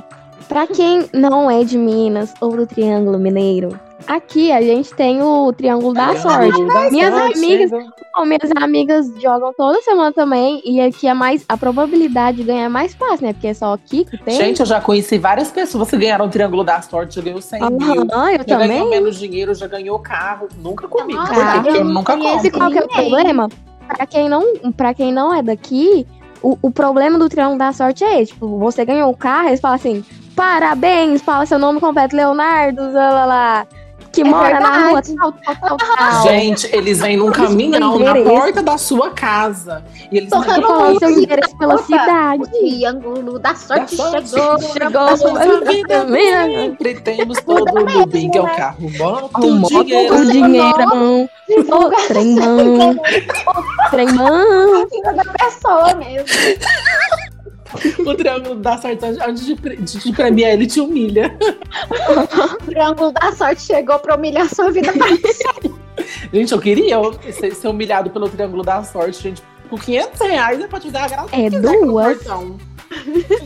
Pra 0.48 0.66
quem 0.66 1.10
não 1.14 1.52
é 1.52 1.64
de 1.64 1.78
Minas 1.78 2.34
ou 2.39 2.56
do 2.56 2.66
Triângulo 2.66 3.20
Mineiro, 3.20 3.78
aqui 4.06 4.52
a 4.52 4.62
gente 4.62 4.93
tem 4.93 5.22
o 5.22 5.52
Triângulo 5.54 5.93
da 5.93 6.16
Sorte. 6.18 6.52
Triângulo 6.52 6.68
da 6.68 6.91
Minhas 6.91 7.14
sorte, 7.14 7.38
amigas-. 7.38 7.72
Bom, 8.16 8.26
minhas 8.26 8.52
amigas 8.56 9.08
jogam 9.22 9.54
toda 9.56 9.82
semana 9.82 10.12
também, 10.12 10.62
e 10.66 10.82
aqui 10.82 11.08
é 11.08 11.14
mais. 11.14 11.45
A 11.48 11.56
probabilidade 11.56 12.38
de 12.38 12.43
ganhar 12.43 12.66
é 12.66 12.70
mais 12.70 12.93
fácil, 12.95 13.28
né? 13.28 13.34
Porque 13.34 13.48
é 13.48 13.54
só 13.54 13.74
aqui 13.74 14.06
que 14.06 14.18
tem. 14.18 14.36
Gente, 14.36 14.60
eu 14.60 14.66
já 14.66 14.82
conheci 14.82 15.18
várias 15.18 15.52
pessoas 15.52 15.89
que 15.89 15.98
ganharam 15.98 16.26
o 16.26 16.30
Triângulo 16.30 16.64
da 16.64 16.82
Sorte, 16.82 17.16
já 17.16 17.22
ganhou 17.22 17.41
100 17.41 17.60
mil. 17.72 18.02
Aham, 18.12 18.32
eu 18.32 18.38
Já 18.48 18.58
ganhou 18.58 18.60
também. 18.60 18.89
menos 18.89 19.18
dinheiro, 19.20 19.54
já 19.54 19.68
ganhou 19.68 20.00
carro. 20.00 20.48
Nunca 20.58 20.88
comigo. 20.88 21.20
Nossa, 21.20 21.34
Por 21.34 21.64
quê? 21.64 21.70
eu 21.70 21.76
eu 21.76 21.84
nunca 21.86 22.18
conheço 22.18 22.52
qual 22.52 22.72
que 22.72 22.80
é 22.80 22.84
o 22.84 22.88
problema? 22.88 23.50
Pra 23.88 24.06
quem 24.06 24.28
não, 24.28 24.43
pra 24.76 24.93
quem 24.93 25.14
não 25.14 25.34
é 25.34 25.41
daqui, 25.41 26.06
o, 26.41 26.58
o 26.62 26.72
problema 26.72 27.18
do 27.18 27.30
Triângulo 27.30 27.58
da 27.60 27.72
Sorte 27.72 28.04
é 28.04 28.22
esse. 28.22 28.34
Tipo, 28.34 28.58
você 28.58 28.84
ganhou 28.84 29.10
o 29.12 29.16
carro, 29.16 29.48
eles 29.48 29.60
falam 29.62 29.76
assim, 29.76 30.04
parabéns, 30.36 31.22
fala 31.22 31.45
seu 31.45 31.58
nome 31.58 31.80
completo, 31.80 32.16
Leonardo, 32.16 32.82
lá, 32.91 33.10
lá, 33.12 33.26
lá, 33.26 33.68
que 34.18 34.22
É 34.22 34.32
mora 34.32 34.59
na 34.59 34.70
rua 34.89 35.01
verdade. 35.01 35.15
tal, 35.15 35.32
tal, 35.32 35.55
tal, 35.55 35.78
tal. 35.78 36.24
Gente, 36.24 36.76
eles 36.76 36.99
vêm 36.99 37.18
num 37.18 37.32
caminhão 37.32 37.99
na 37.99 38.15
porta 38.15 38.63
da 38.63 38.76
sua 38.78 39.11
casa. 39.11 39.84
E 40.11 40.18
eles 40.18 40.30
Tocando 40.30 40.97
seu 40.99 41.09
endereço 41.11 41.55
pela 41.57 41.76
Opa, 41.76 41.84
cidade. 41.84 42.41
O 42.41 42.47
triângulo 42.47 43.38
da 43.39 43.53
sorte 43.53 43.95
Da 43.95 44.03
sorte 44.03 44.30
chegou. 44.30 44.59
Chegou, 44.59 45.18
sempre 45.18 46.95
temos 47.01 47.39
todo 47.43 47.72
no 47.74 48.05
bem, 48.07 48.32
que 48.32 48.38
é 48.39 48.41
o 48.41 48.47
carro 48.47 48.89
moto, 48.97 49.45
O 49.45 49.55
moto, 49.55 49.84
dinheiro. 49.84 50.15
o 50.15 50.26
dinheirão, 50.26 51.30
o 51.49 52.07
tremão, 52.07 52.95
tremão. 53.91 54.88
Filha 54.89 55.13
da 55.13 55.24
pessoa 55.34 55.93
mesmo. 55.95 56.28
O 58.05 58.15
triângulo 58.15 58.55
da 58.55 58.78
sorte, 58.78 59.05
antes 59.05 59.45
de, 59.45 59.55
de 59.55 59.99
te 59.99 60.11
premiar, 60.11 60.51
ele 60.51 60.68
te 60.68 60.80
humilha. 60.80 61.38
O 62.53 62.65
triângulo 62.65 63.11
da 63.11 63.32
sorte 63.34 63.61
chegou 63.61 63.99
pra 63.99 64.15
humilhar 64.15 64.47
sua 64.53 64.72
vida. 64.72 64.91
Gente, 66.32 66.51
eu 66.51 66.59
queria 66.59 66.97
ser, 67.32 67.53
ser 67.53 67.68
humilhado 67.68 68.09
pelo 68.09 68.30
triângulo 68.30 68.63
da 68.63 68.84
sorte, 68.84 69.22
gente. 69.24 69.41
Com 69.70 69.78
500 69.78 70.20
reais 70.22 70.61
é 70.61 70.68
pra 70.68 70.80
te 70.80 70.89
dar 70.89 71.05
a 71.05 71.07
graça 71.07 71.30
É 71.36 71.49
duas. 71.49 72.20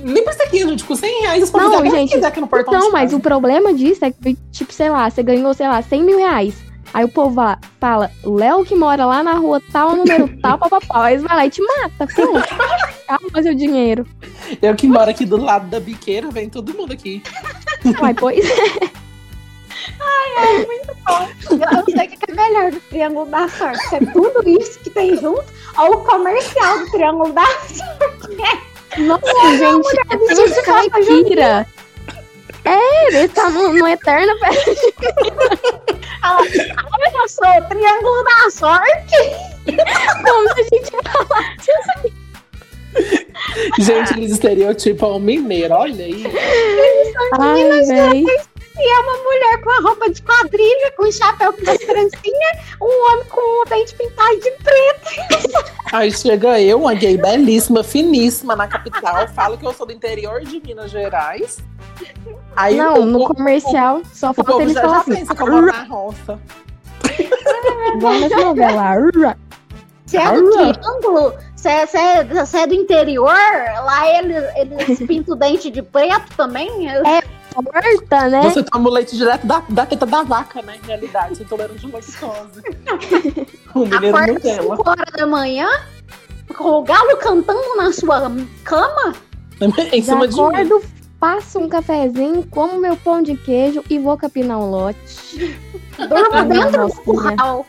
Nem 0.03 0.24
precisa 0.24 0.43
aqui, 0.43 0.59
gente. 0.59 0.84
Com 0.84 0.95
100 0.95 1.22
reais 1.22 1.43
você 1.43 1.51
pode 1.51 1.65
Não, 1.65 1.89
gente, 1.89 2.26
aqui 2.26 2.39
no 2.39 2.47
portão. 2.47 2.80
De 2.80 2.89
mas 2.91 3.13
o 3.13 3.19
problema 3.19 3.74
disso 3.74 4.05
é 4.05 4.11
que, 4.11 4.38
tipo, 4.51 4.72
sei 4.72 4.89
lá, 4.89 5.09
você 5.09 5.24
ganhou, 5.24 5.53
sei 5.53 5.67
lá, 5.67 5.82
100 5.82 6.03
mil 6.03 6.17
reais. 6.17 6.55
Aí 6.93 7.05
o 7.05 7.09
povo 7.09 7.39
lá 7.39 7.57
fala, 7.80 8.11
Léo 8.24 8.65
que 8.65 8.76
mora 8.76 9.05
lá 9.05 9.24
na 9.24 9.34
rua 9.34 9.61
tal, 9.72 9.95
número 9.95 10.30
tal, 10.41 10.57
papapá. 10.57 11.05
Aí 11.05 11.13
eles 11.13 11.26
vão 11.26 11.36
lá 11.36 11.45
e 11.45 11.49
te 11.49 11.61
mata, 11.61 12.07
pronto. 12.07 12.47
Calma 13.12 13.43
seu 13.43 13.53
dinheiro. 13.53 14.07
Eu 14.62 14.74
que 14.74 14.88
moro 14.88 15.09
aqui 15.09 15.26
do 15.26 15.36
lado 15.36 15.68
da 15.68 15.82
biqueira, 15.82 16.32
vem 16.32 16.49
todo 16.49 16.74
mundo 16.74 16.93
aqui. 16.93 17.22
Mas, 17.99 18.16
pois 18.18 18.49
Eu 21.49 21.57
não 21.57 21.86
sei 21.86 22.07
o 22.07 22.09
que 22.09 22.32
é 22.32 22.34
melhor 22.34 22.72
do 22.72 22.80
triângulo 22.80 23.26
da 23.26 23.49
sorte. 23.49 23.89
Se 23.89 23.95
é 23.95 23.99
tudo 23.99 24.47
isso 24.47 24.80
que 24.80 24.89
tem 24.91 25.18
junto 25.18 25.43
ou 25.78 25.95
o 25.95 26.03
comercial 26.05 26.80
do 26.80 26.91
triângulo 26.91 27.34
da 27.34 27.43
Nossa, 28.97 29.57
gente, 29.57 29.99
é 29.99 30.18
tudo 30.18 30.64
caipira. 30.64 31.68
É, 32.64 33.07
ele 33.07 33.28
tá 33.28 33.49
no, 33.49 33.74
no 33.74 33.88
eterno 33.89 34.34
Olha, 36.24 36.47
eu 37.14 37.28
sou 37.28 37.45
o 37.45 37.64
triângulo 37.68 38.24
da 38.24 38.49
sorte. 38.51 39.18
como 40.24 40.53
se 40.53 40.62
a 40.62 40.64
gente 40.64 40.91
Gente, 43.80 44.14
eles 44.18 44.32
estereotipam 44.32 45.08
o 45.08 45.20
mineiro, 45.20 45.74
olha 45.74 46.06
aí. 46.06 46.24
Ai, 47.39 47.82
véi. 47.84 48.26
E 48.78 48.89
é 48.89 49.00
uma 49.00 49.18
mulher 49.24 49.62
com 49.62 49.70
a 49.70 49.89
roupa 49.89 50.10
de 50.10 50.22
quadrilha, 50.24 50.92
com 50.98 51.12
chapéu 51.12 51.54
com 51.54 51.70
as 51.70 51.78
trancinhas, 51.78 52.58
um 52.82 53.12
homem 53.12 53.26
com 53.26 53.62
o 53.62 53.66
dente 53.66 53.94
pintado 53.96 54.39
de 54.39 54.52
preto. 54.52 55.62
Aí 55.92 56.12
chega 56.12 56.60
eu, 56.60 56.80
uma 56.80 56.94
gay 56.94 57.18
belíssima, 57.18 57.84
finíssima 57.84 58.56
na 58.56 58.68
capital, 58.68 59.28
falo 59.28 59.58
que 59.58 59.66
eu 59.66 59.74
sou 59.74 59.86
do 59.86 59.92
interior 59.92 60.42
de 60.42 60.60
Minas 60.62 60.89
Gerais. 60.89 61.58
Aí 62.56 62.78
Não, 62.78 63.02
o, 63.02 63.06
no 63.06 63.24
o, 63.24 63.34
comercial 63.34 64.02
só 64.14 64.32
o 64.32 64.34
falta 64.34 64.52
povo 64.52 64.62
eles 64.64 64.74
falar 64.74 65.02
assim. 65.02 65.16
pensa 65.16 65.36
que 65.36 65.42
eu 65.42 65.62
na 65.62 65.84
roça. 65.84 66.39
Novela. 68.02 69.38
Se 70.06 70.18
é 70.18 70.34
do 70.34 70.52
triângulo, 70.52 71.34
Você 71.62 71.70
é, 71.70 72.22
é- 72.22 72.64
é 72.64 72.68
do 72.68 72.74
interior? 72.74 73.32
Lá 73.32 74.18
eles, 74.18 74.43
eles 74.55 74.97
pintam 75.07 75.36
o 75.36 75.38
dente 75.38 75.70
de 75.70 75.84
preto 75.84 76.36
também? 76.36 76.89
É. 76.89 77.22
Torta, 77.53 78.30
né? 78.30 78.41
Você 78.43 78.64
toma 78.64 78.89
o 78.89 78.93
leite 78.93 79.16
direto 79.16 79.45
da, 79.45 79.62
da 79.70 79.86
teta 79.86 80.05
da 80.05 80.24
vaca, 80.24 80.62
né? 80.62 80.80
Em 80.82 80.88
realidade, 80.88 81.36
você 81.36 81.43
intolerante 81.43 81.86
de 81.86 81.91
lactose. 81.91 82.62
o 83.76 83.80
mineiro 83.80 84.16
Acorda 84.16 84.34
Nutella. 84.34 84.76
5 84.78 84.89
horas 84.89 85.14
da 85.16 85.28
manhã, 85.28 85.70
com 86.57 86.64
o 86.64 86.84
galo 86.84 87.18
cantando 87.18 87.76
na 87.76 87.91
sua 87.91 88.32
cama? 88.64 89.14
em 89.91 90.01
Já 90.01 90.14
cima 90.14 90.28
de 90.28 90.36
mim. 90.36 90.41
acordo, 90.41 90.82
passo 91.20 91.59
um 91.59 91.70
cafezinho, 91.70 92.43
como 92.49 92.80
meu 92.80 92.95
pão 92.95 93.22
de 93.22 93.36
queijo 93.36 93.84
e 93.89 93.99
vou 93.99 94.18
capinar 94.18 94.57
um 94.57 94.70
lote. 94.70 95.59
Durmo 96.09 96.45
dentro 96.45 96.88
do 96.88 96.93
curral. 97.01 97.66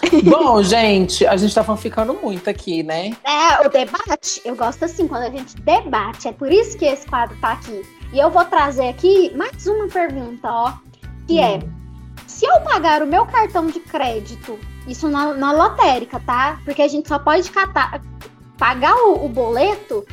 Bom, 0.24 0.62
gente, 0.62 1.26
a 1.26 1.36
gente 1.36 1.54
tá 1.54 1.76
ficando 1.76 2.14
muito 2.14 2.48
aqui, 2.48 2.82
né? 2.82 3.12
É, 3.24 3.66
o 3.66 3.70
debate, 3.70 4.40
eu 4.44 4.54
gosto 4.56 4.84
assim, 4.84 5.06
quando 5.08 5.24
a 5.24 5.30
gente 5.30 5.56
debate. 5.60 6.28
É 6.28 6.32
por 6.32 6.50
isso 6.50 6.76
que 6.76 6.84
esse 6.84 7.06
quadro 7.06 7.36
tá 7.40 7.52
aqui. 7.52 7.82
E 8.12 8.18
eu 8.18 8.30
vou 8.30 8.44
trazer 8.44 8.88
aqui 8.88 9.34
mais 9.36 9.66
uma 9.66 9.88
pergunta, 9.88 10.48
ó. 10.50 10.72
Que 11.26 11.40
é: 11.40 11.60
se 12.26 12.44
eu 12.46 12.60
pagar 12.60 13.02
o 13.02 13.06
meu 13.06 13.26
cartão 13.26 13.66
de 13.66 13.80
crédito, 13.80 14.58
isso 14.86 15.08
na, 15.08 15.34
na 15.34 15.52
lotérica, 15.52 16.20
tá? 16.20 16.60
Porque 16.64 16.82
a 16.82 16.88
gente 16.88 17.08
só 17.08 17.18
pode 17.18 17.50
catar, 17.50 18.00
pagar 18.58 18.94
o, 18.94 19.24
o 19.24 19.28
boleto 19.28 20.04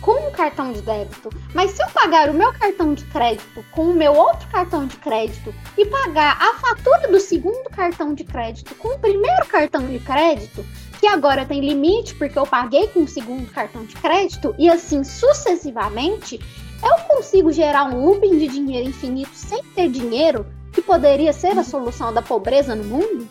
com 0.00 0.28
o 0.28 0.30
cartão 0.30 0.72
de 0.72 0.80
débito. 0.82 1.30
Mas 1.54 1.72
se 1.72 1.82
eu 1.82 1.88
pagar 1.90 2.28
o 2.30 2.34
meu 2.34 2.52
cartão 2.52 2.94
de 2.94 3.04
crédito 3.04 3.64
com 3.70 3.86
o 3.86 3.94
meu 3.94 4.14
outro 4.14 4.48
cartão 4.48 4.86
de 4.86 4.96
crédito 4.96 5.54
e 5.76 5.86
pagar 5.86 6.36
a 6.40 6.54
fatura 6.54 7.08
do 7.08 7.20
segundo 7.20 7.68
cartão 7.70 8.14
de 8.14 8.24
crédito 8.24 8.74
com 8.76 8.88
o 8.88 8.98
primeiro 8.98 9.46
cartão 9.46 9.86
de 9.86 9.98
crédito, 9.98 10.64
que 10.98 11.06
agora 11.06 11.46
tem 11.46 11.60
limite 11.60 12.14
porque 12.14 12.38
eu 12.38 12.46
paguei 12.46 12.88
com 12.88 13.00
o 13.00 13.08
segundo 13.08 13.50
cartão 13.50 13.84
de 13.84 13.94
crédito 13.96 14.54
e 14.58 14.68
assim 14.68 15.02
sucessivamente, 15.02 16.40
eu 16.82 17.04
consigo 17.04 17.52
gerar 17.52 17.84
um 17.84 18.04
looping 18.04 18.38
de 18.38 18.48
dinheiro 18.48 18.88
infinito 18.88 19.34
sem 19.34 19.62
ter 19.62 19.88
dinheiro, 19.88 20.46
que 20.72 20.80
poderia 20.80 21.32
ser 21.32 21.58
a 21.58 21.64
solução 21.64 22.12
da 22.12 22.22
pobreza 22.22 22.74
no 22.74 22.84
mundo? 22.84 23.28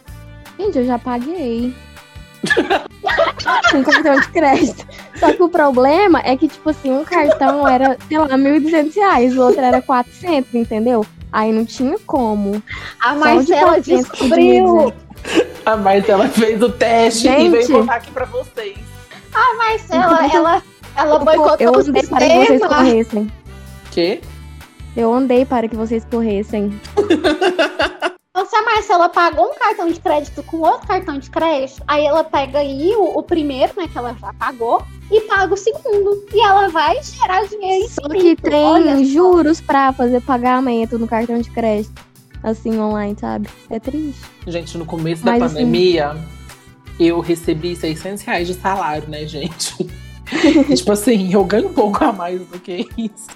Gente, 0.58 0.78
eu 0.78 0.86
já 0.86 1.00
paguei. 1.00 1.74
Com 3.72 3.84
cartão 3.92 4.20
de 4.20 4.28
crédito. 4.30 4.88
Só 5.16 5.34
que 5.34 5.44
o 5.44 5.50
problema 5.50 6.22
é 6.24 6.38
que, 6.38 6.48
tipo 6.48 6.70
assim, 6.70 6.92
um 6.92 7.04
cartão 7.04 7.68
era, 7.68 7.98
sei 8.08 8.18
lá, 8.18 8.28
1.200 8.30 8.96
reais, 8.96 9.38
o 9.38 9.42
outro 9.42 9.62
era 9.62 9.82
400, 9.82 10.54
entendeu? 10.56 11.06
Aí 11.32 11.52
não 11.52 11.66
tinha 11.66 11.98
como. 12.06 12.62
A 13.00 13.14
de 13.14 13.20
Marcela 13.20 13.72
400 13.74 14.10
descobriu. 14.10 14.94
A 15.66 15.76
Marcela 15.78 16.28
fez 16.30 16.62
o 16.62 16.70
teste 16.70 17.28
e 17.28 17.32
Gente. 17.32 17.52
veio 17.52 17.68
contar 17.68 17.96
aqui 17.96 18.12
pra 18.12 18.26
vocês. 18.26 18.78
A 19.34 19.56
Marcela, 19.56 20.28
ela, 20.34 20.64
ela 20.96 21.20
boicotou 21.20 21.58
Eu 21.60 21.72
o 21.74 21.80
andei 21.80 22.04
para 22.04 22.28
que 22.28 22.46
vocês 22.46 22.62
corressem. 22.62 23.32
Quê? 23.92 24.22
Eu 24.98 25.14
andei 25.14 25.46
para 25.46 25.68
que 25.68 25.76
vocês 25.76 26.04
corressem. 26.06 26.80
Então, 28.40 28.50
se 28.50 28.56
a 28.56 28.62
Marcela 28.64 29.10
pagou 29.10 29.48
um 29.52 29.56
cartão 29.56 29.92
de 29.92 30.00
crédito 30.00 30.42
com 30.44 30.60
outro 30.60 30.88
cartão 30.88 31.20
de 31.20 31.30
crédito, 31.30 31.84
aí 31.86 32.06
ela 32.06 32.24
pega 32.24 32.60
aí 32.60 32.96
o, 32.96 33.20
o 33.20 33.22
primeiro, 33.22 33.74
né, 33.76 33.86
que 33.86 33.98
ela 33.98 34.16
já 34.18 34.32
pagou, 34.32 34.82
e 35.12 35.20
paga 35.22 35.54
o 35.54 35.58
segundo. 35.58 36.24
E 36.34 36.42
ela 36.42 36.70
vai 36.70 37.04
gerar 37.04 37.44
dinheiro 37.46 37.90
Só 37.90 38.08
que. 38.08 38.38
Olha 38.54 38.96
tem 38.96 39.06
só. 39.06 39.12
juros 39.12 39.60
pra 39.60 39.92
fazer 39.92 40.22
pagamento 40.22 40.98
no 40.98 41.06
cartão 41.06 41.38
de 41.42 41.52
crédito. 41.52 42.02
Assim, 42.42 42.80
online, 42.80 43.18
sabe? 43.20 43.50
É 43.70 43.78
triste. 43.78 44.22
Gente, 44.48 44.78
no 44.78 44.86
começo 44.86 45.22
Mas, 45.26 45.40
da 45.40 45.46
assim- 45.48 45.56
pandemia, 45.56 46.16
eu 46.98 47.20
recebi 47.20 47.76
600 47.76 48.24
reais 48.24 48.48
de 48.48 48.54
salário, 48.54 49.10
né, 49.10 49.28
gente? 49.28 49.76
tipo 50.78 50.92
assim, 50.94 51.34
eu 51.34 51.44
ganho 51.44 51.68
um 51.68 51.74
pouco 51.74 52.02
a 52.06 52.14
mais 52.14 52.40
do 52.40 52.58
que 52.58 52.88
isso. 52.98 53.28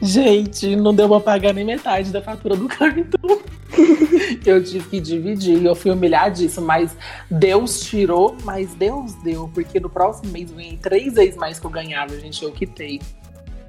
Gente, 0.00 0.76
não 0.76 0.94
deu 0.94 1.08
pra 1.08 1.20
pagar 1.20 1.52
nem 1.52 1.64
metade 1.64 2.10
da 2.10 2.20
fatura 2.20 2.56
do 2.56 2.68
cartão. 2.68 3.40
eu 4.44 4.62
tive 4.62 4.88
que 4.88 5.00
dividir, 5.00 5.64
eu 5.64 5.74
fui 5.74 5.90
humilhadíssima, 5.90 6.66
mas 6.66 6.96
Deus 7.30 7.80
tirou, 7.80 8.36
mas 8.44 8.74
Deus 8.74 9.14
deu, 9.22 9.50
porque 9.52 9.80
no 9.80 9.88
próximo 9.88 10.30
mês 10.32 10.50
eu 10.50 10.56
ganhei 10.56 10.76
três 10.76 11.14
vezes 11.14 11.36
mais 11.36 11.58
que 11.58 11.66
eu 11.66 11.70
ganhava, 11.70 12.18
gente, 12.18 12.44
eu 12.44 12.52
quitei. 12.52 13.00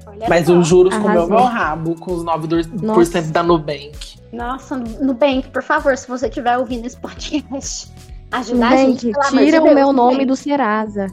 Olha 0.05 0.27
Mas 0.29 0.45
só. 0.45 0.57
os 0.57 0.67
juros 0.67 0.95
comeu 0.95 1.27
meu 1.27 1.43
rabo 1.43 1.95
com 1.95 2.13
os 2.13 2.23
9% 2.23 2.81
Nossa. 2.81 3.21
da 3.23 3.43
Nubank. 3.43 4.17
Nossa, 4.31 4.77
Nubank, 4.77 5.49
por 5.49 5.61
favor, 5.61 5.97
se 5.97 6.07
você 6.07 6.27
estiver 6.27 6.57
ouvindo 6.57 6.85
esse 6.85 6.97
podcast, 6.97 7.91
ajuda 8.31 8.65
a 8.65 8.69
Nubank, 8.69 9.01
gente. 9.01 9.11
pelo 9.11 9.43
tira 9.43 9.61
o 9.61 9.63
Deus, 9.63 9.75
meu 9.75 9.93
nome 9.93 10.11
Nubank. 10.11 10.25
do 10.27 10.35
Serasa. 10.35 11.07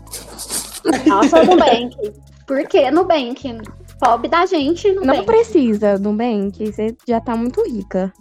Nossa, 1.07 1.43
Nubank. 1.43 1.97
Por 2.47 2.69
que 2.69 2.91
Nubank? 2.91 3.59
Pobre 3.99 4.29
da 4.29 4.45
gente, 4.47 4.93
Nubank. 4.93 5.19
Não 5.19 5.25
precisa, 5.25 5.99
Nubank. 5.99 6.73
Você 6.73 6.97
já 7.07 7.21
tá 7.21 7.37
muito 7.37 7.63
rica. 7.63 8.13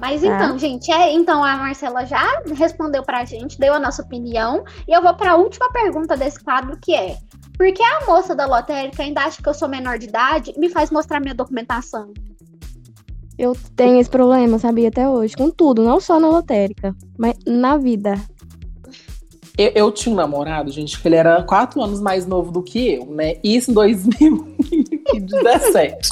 Mas 0.00 0.22
Tá. 0.22 0.26
então, 0.26 0.58
gente, 0.58 0.90
é, 0.90 1.12
então 1.12 1.42
a 1.42 1.56
Marcela 1.56 2.04
já 2.04 2.42
respondeu 2.54 3.02
pra 3.02 3.24
gente, 3.24 3.58
deu 3.58 3.74
a 3.74 3.80
nossa 3.80 4.02
opinião. 4.02 4.64
E 4.86 4.92
eu 4.92 5.00
vou 5.00 5.14
pra 5.14 5.36
última 5.36 5.70
pergunta 5.72 6.16
desse 6.16 6.42
quadro, 6.42 6.76
que 6.82 6.94
é: 6.94 7.16
por 7.56 7.72
que 7.72 7.82
a 7.82 8.04
moça 8.06 8.34
da 8.34 8.46
lotérica 8.46 9.02
ainda 9.02 9.22
acha 9.22 9.40
que 9.40 9.48
eu 9.48 9.54
sou 9.54 9.68
menor 9.68 9.98
de 9.98 10.06
idade 10.06 10.52
e 10.54 10.60
me 10.60 10.68
faz 10.68 10.90
mostrar 10.90 11.20
minha 11.20 11.34
documentação? 11.34 12.12
Eu 13.38 13.56
tenho 13.74 13.98
esse 14.00 14.10
problema, 14.10 14.58
sabia, 14.58 14.88
até 14.88 15.08
hoje. 15.08 15.36
Com 15.36 15.50
tudo, 15.50 15.82
não 15.82 15.98
só 15.98 16.20
na 16.20 16.28
lotérica, 16.28 16.94
mas 17.18 17.34
na 17.46 17.76
vida. 17.76 18.14
Eu, 19.56 19.70
eu 19.74 19.92
tinha 19.92 20.12
um 20.12 20.16
namorado, 20.16 20.70
gente, 20.72 21.00
que 21.00 21.06
ele 21.06 21.14
era 21.14 21.40
quatro 21.44 21.80
anos 21.80 22.00
mais 22.00 22.26
novo 22.26 22.50
do 22.50 22.60
que 22.62 22.94
eu, 22.94 23.06
né? 23.06 23.36
Isso 23.42 23.70
em 23.70 23.74
2017. 23.74 26.08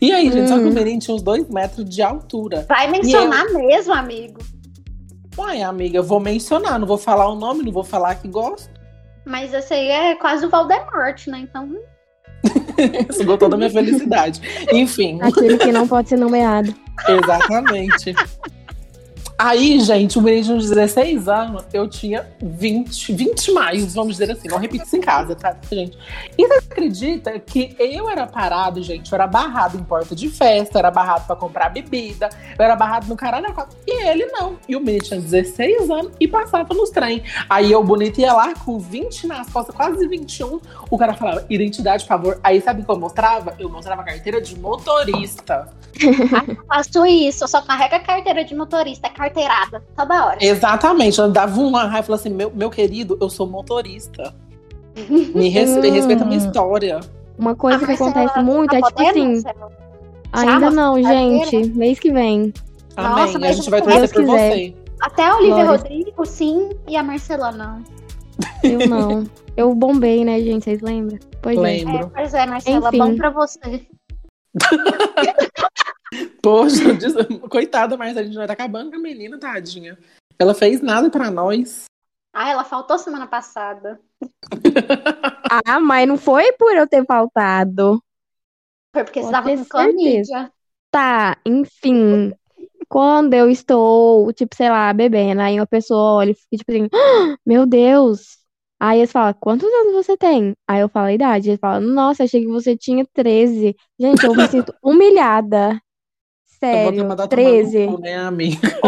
E 0.00 0.12
aí, 0.12 0.30
gente, 0.30 0.48
só 0.48 0.56
que 0.56 0.64
o 0.64 0.68
Hum. 0.68 0.72
menino 0.72 1.00
tinha 1.00 1.14
uns 1.14 1.22
dois 1.22 1.48
metros 1.48 1.84
de 1.88 2.00
altura. 2.02 2.64
Vai 2.68 2.88
mencionar 2.88 3.44
mesmo, 3.52 3.92
amigo. 3.92 4.38
Uai, 5.36 5.62
amiga, 5.62 5.98
eu 5.98 6.04
vou 6.04 6.20
mencionar, 6.20 6.78
não 6.78 6.86
vou 6.86 6.96
falar 6.96 7.28
o 7.28 7.34
nome, 7.34 7.64
não 7.64 7.72
vou 7.72 7.84
falar 7.84 8.14
que 8.14 8.28
gosto. 8.28 8.70
Mas 9.24 9.52
esse 9.52 9.74
aí 9.74 9.88
é 9.88 10.14
quase 10.14 10.46
o 10.46 10.50
Voldemort, 10.50 11.26
né? 11.26 11.40
Então, 11.40 11.68
Sugou 13.10 13.36
toda 13.36 13.56
a 13.56 13.58
minha 13.58 13.70
felicidade. 13.70 14.40
Enfim, 14.72 15.18
Aquele 15.20 15.58
que 15.58 15.72
não 15.72 15.88
pode 15.88 16.08
ser 16.08 16.16
nomeado. 16.16 16.72
exatamente. 17.08 18.14
Aí, 19.38 19.78
gente, 19.80 20.18
o 20.18 20.22
menino 20.22 20.44
tinha 20.44 20.56
uns 20.56 20.70
16 20.70 21.28
anos, 21.28 21.64
eu 21.70 21.86
tinha 21.86 22.26
20, 22.40 23.12
20 23.12 23.52
mais, 23.52 23.94
vamos 23.94 24.16
dizer 24.16 24.30
assim. 24.30 24.48
Não 24.48 24.56
repita 24.56 24.84
isso 24.84 24.96
em 24.96 25.00
casa, 25.00 25.34
tá, 25.34 25.54
gente? 25.70 25.98
E 26.38 26.48
você 26.48 26.66
acredita 26.70 27.38
que 27.38 27.76
eu 27.78 28.08
era 28.08 28.26
parado, 28.26 28.82
gente? 28.82 29.12
Eu 29.12 29.16
era 29.16 29.26
barrado 29.26 29.76
em 29.76 29.84
porta 29.84 30.16
de 30.16 30.30
festa, 30.30 30.78
era 30.78 30.90
barrado 30.90 31.26
pra 31.26 31.36
comprar 31.36 31.68
bebida, 31.68 32.30
eu 32.58 32.64
era 32.64 32.74
barrado 32.74 33.08
no 33.08 33.16
caralho. 33.16 33.46
E 33.86 34.06
ele 34.06 34.24
não. 34.26 34.58
E 34.66 34.74
o 34.74 34.80
menino 34.80 35.04
tinha 35.04 35.20
16 35.20 35.90
anos 35.90 36.12
e 36.18 36.26
passava 36.26 36.72
nos 36.72 36.88
trem. 36.88 37.22
Aí 37.48 37.70
eu, 37.70 37.84
bonito, 37.84 38.18
ia 38.18 38.32
lá 38.32 38.54
com 38.54 38.78
20 38.78 39.26
nas 39.26 39.50
costas, 39.50 39.74
quase 39.74 40.08
21. 40.08 40.58
O 40.90 40.96
cara 40.96 41.12
falava, 41.12 41.44
identidade, 41.50 42.04
por 42.04 42.08
favor. 42.08 42.40
Aí 42.42 42.58
sabe 42.62 42.80
o 42.80 42.84
que 42.84 42.90
eu 42.90 42.98
mostrava? 42.98 43.54
Eu 43.58 43.68
mostrava 43.68 44.00
a 44.00 44.04
carteira 44.04 44.40
de 44.40 44.58
motorista. 44.58 45.68
Faço 46.68 47.06
isso, 47.06 47.44
eu 47.44 47.48
só 47.48 47.60
carrego 47.62 47.94
a 47.94 48.00
carteira 48.00 48.44
de 48.44 48.54
motorista, 48.54 49.06
é 49.06 49.10
carteirada, 49.10 49.82
toda 49.96 50.26
hora. 50.26 50.38
Exatamente, 50.40 51.18
eu 51.18 51.30
dava 51.30 51.60
uma 51.60 51.82
raiva 51.82 52.00
e 52.00 52.02
falava 52.04 52.20
assim: 52.22 52.30
meu, 52.34 52.50
meu 52.54 52.70
querido, 52.70 53.16
eu 53.20 53.28
sou 53.28 53.46
motorista. 53.46 54.34
Me 55.08 55.48
respe- 55.48 55.88
Hum. 55.88 55.92
respeita 55.92 56.22
a 56.24 56.26
minha 56.26 56.38
história. 56.38 57.00
Uma 57.38 57.54
coisa 57.54 57.82
Ah, 57.84 57.86
que 57.86 57.92
acontece 57.92 58.38
muito 58.42 58.70
tá 58.70 58.78
é 58.78 58.82
tipo 58.82 59.02
assim. 59.08 59.42
Ainda 60.32 60.70
não, 60.70 61.02
gente. 61.02 61.68
Mês 61.70 61.98
que 61.98 62.10
vem. 62.10 62.52
Nossa, 62.96 63.36
Amém. 63.36 63.36
a 63.36 63.38
mas 63.40 63.56
gente 63.56 63.68
vai 63.70 63.80
se 63.82 63.86
torcer 63.88 64.08
por 64.12 64.20
quiser. 64.24 64.50
você. 64.52 64.74
Até 65.00 65.26
a 65.26 65.36
Olivia 65.36 65.54
Glória. 65.64 65.70
Rodrigo, 65.72 66.24
sim, 66.24 66.70
e 66.88 66.96
a 66.96 67.02
Marcela 67.02 67.52
não. 67.52 67.82
Eu 68.62 68.88
não. 68.88 69.24
Eu 69.54 69.74
bombei, 69.74 70.24
né, 70.24 70.40
gente? 70.40 70.64
Vocês 70.64 70.80
lembram? 70.80 71.18
Pois 71.42 71.58
é. 71.58 71.80
É, 71.80 71.84
Lembro. 71.84 72.10
pois 72.14 72.32
é, 72.34 72.46
Marcela, 72.46 72.88
Enfim. 72.88 72.98
bom 72.98 73.16
pra 73.16 73.30
você. 73.30 73.86
Poxa, 76.46 76.94
diz- 76.94 77.12
coitada, 77.50 77.96
mas 77.96 78.16
a 78.16 78.22
gente 78.22 78.36
vai 78.36 78.46
tá 78.46 78.52
acabando 78.52 78.90
com 78.92 78.96
a 78.96 79.00
menina, 79.00 79.36
tadinha. 79.36 79.98
Ela 80.38 80.54
fez 80.54 80.80
nada 80.80 81.10
pra 81.10 81.28
nós. 81.28 81.86
Ah, 82.32 82.50
ela 82.50 82.62
faltou 82.62 82.96
semana 82.98 83.26
passada. 83.26 84.00
Ah, 85.64 85.78
mas 85.78 86.08
não 86.08 86.18
foi 86.18 86.52
por 86.52 86.74
eu 86.76 86.88
ter 86.88 87.04
faltado. 87.06 88.02
Foi 88.92 89.04
porque 89.04 89.20
você 89.20 89.26
Pode 89.30 89.32
tava 89.32 89.48
ter 89.48 89.56
com 89.58 89.64
clamídia. 89.64 90.52
Tá, 90.90 91.36
enfim. 91.46 92.34
Quando 92.88 93.32
eu 93.34 93.48
estou, 93.48 94.32
tipo, 94.32 94.56
sei 94.56 94.68
lá, 94.68 94.92
bebendo, 94.92 95.40
aí 95.40 95.58
uma 95.58 95.66
pessoa 95.66 96.14
olha 96.16 96.32
e 96.32 96.34
fica 96.34 96.56
tipo 96.58 96.72
assim, 96.72 96.88
"Ah, 96.92 97.36
meu 97.46 97.64
Deus. 97.64 98.38
Aí 98.78 98.98
eles 98.98 99.12
falam, 99.12 99.34
quantos 99.40 99.68
anos 99.72 99.94
você 99.94 100.16
tem? 100.16 100.52
Aí 100.68 100.80
eu 100.80 100.88
falo 100.88 101.06
a 101.06 101.12
idade. 101.12 101.48
Eles 101.50 101.60
falam, 101.60 101.80
nossa, 101.80 102.24
achei 102.24 102.42
que 102.42 102.48
você 102.48 102.76
tinha 102.76 103.06
13. 103.14 103.74
Gente, 103.98 104.24
eu 104.26 104.34
me 104.34 104.46
sinto 104.48 104.74
humilhada. 104.82 105.80
Sério, 106.72 107.08
mandado 107.08 107.28
tomar 107.28 107.42
no 107.42 107.48
13. 107.48 107.86
cu, 107.86 108.00
né? 108.00 108.30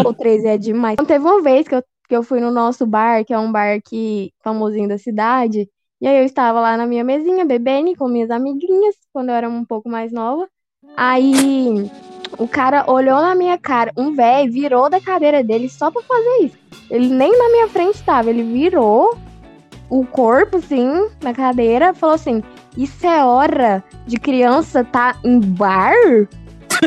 Ou 0.04 0.14
13 0.14 0.46
é 0.46 0.58
demais. 0.58 0.94
Então, 0.94 1.06
teve 1.06 1.24
uma 1.24 1.42
vez 1.42 1.66
que 1.66 1.74
eu, 1.74 1.82
que 2.08 2.16
eu 2.16 2.22
fui 2.22 2.40
no 2.40 2.50
nosso 2.50 2.86
bar, 2.86 3.24
que 3.24 3.32
é 3.32 3.38
um 3.38 3.50
bar 3.50 3.80
que 3.82 4.32
famosinho 4.42 4.88
da 4.88 4.98
cidade. 4.98 5.68
E 6.00 6.06
aí 6.06 6.18
eu 6.18 6.24
estava 6.24 6.60
lá 6.60 6.76
na 6.76 6.86
minha 6.86 7.02
mesinha 7.02 7.44
bebendo 7.44 7.94
com 7.96 8.08
minhas 8.08 8.30
amiguinhas, 8.30 8.94
quando 9.12 9.30
eu 9.30 9.34
era 9.34 9.48
um 9.48 9.64
pouco 9.64 9.88
mais 9.88 10.12
nova. 10.12 10.48
Aí 10.96 11.90
o 12.38 12.46
cara 12.46 12.84
olhou 12.88 13.20
na 13.20 13.34
minha 13.34 13.58
cara, 13.58 13.92
um 13.96 14.14
velho 14.14 14.52
virou 14.52 14.88
da 14.88 15.00
cadeira 15.00 15.42
dele 15.42 15.68
só 15.68 15.90
pra 15.90 16.02
fazer 16.02 16.44
isso. 16.44 16.56
Ele 16.90 17.08
nem 17.08 17.36
na 17.36 17.48
minha 17.50 17.68
frente 17.68 18.02
tava, 18.02 18.30
ele 18.30 18.42
virou 18.42 19.16
o 19.90 20.04
corpo, 20.04 20.58
assim, 20.58 21.08
na 21.22 21.32
cadeira, 21.32 21.94
falou 21.94 22.14
assim: 22.14 22.42
Isso 22.76 23.06
é 23.06 23.24
hora 23.24 23.82
de 24.06 24.18
criança 24.18 24.84
tá 24.84 25.18
em 25.24 25.40
bar 25.40 25.94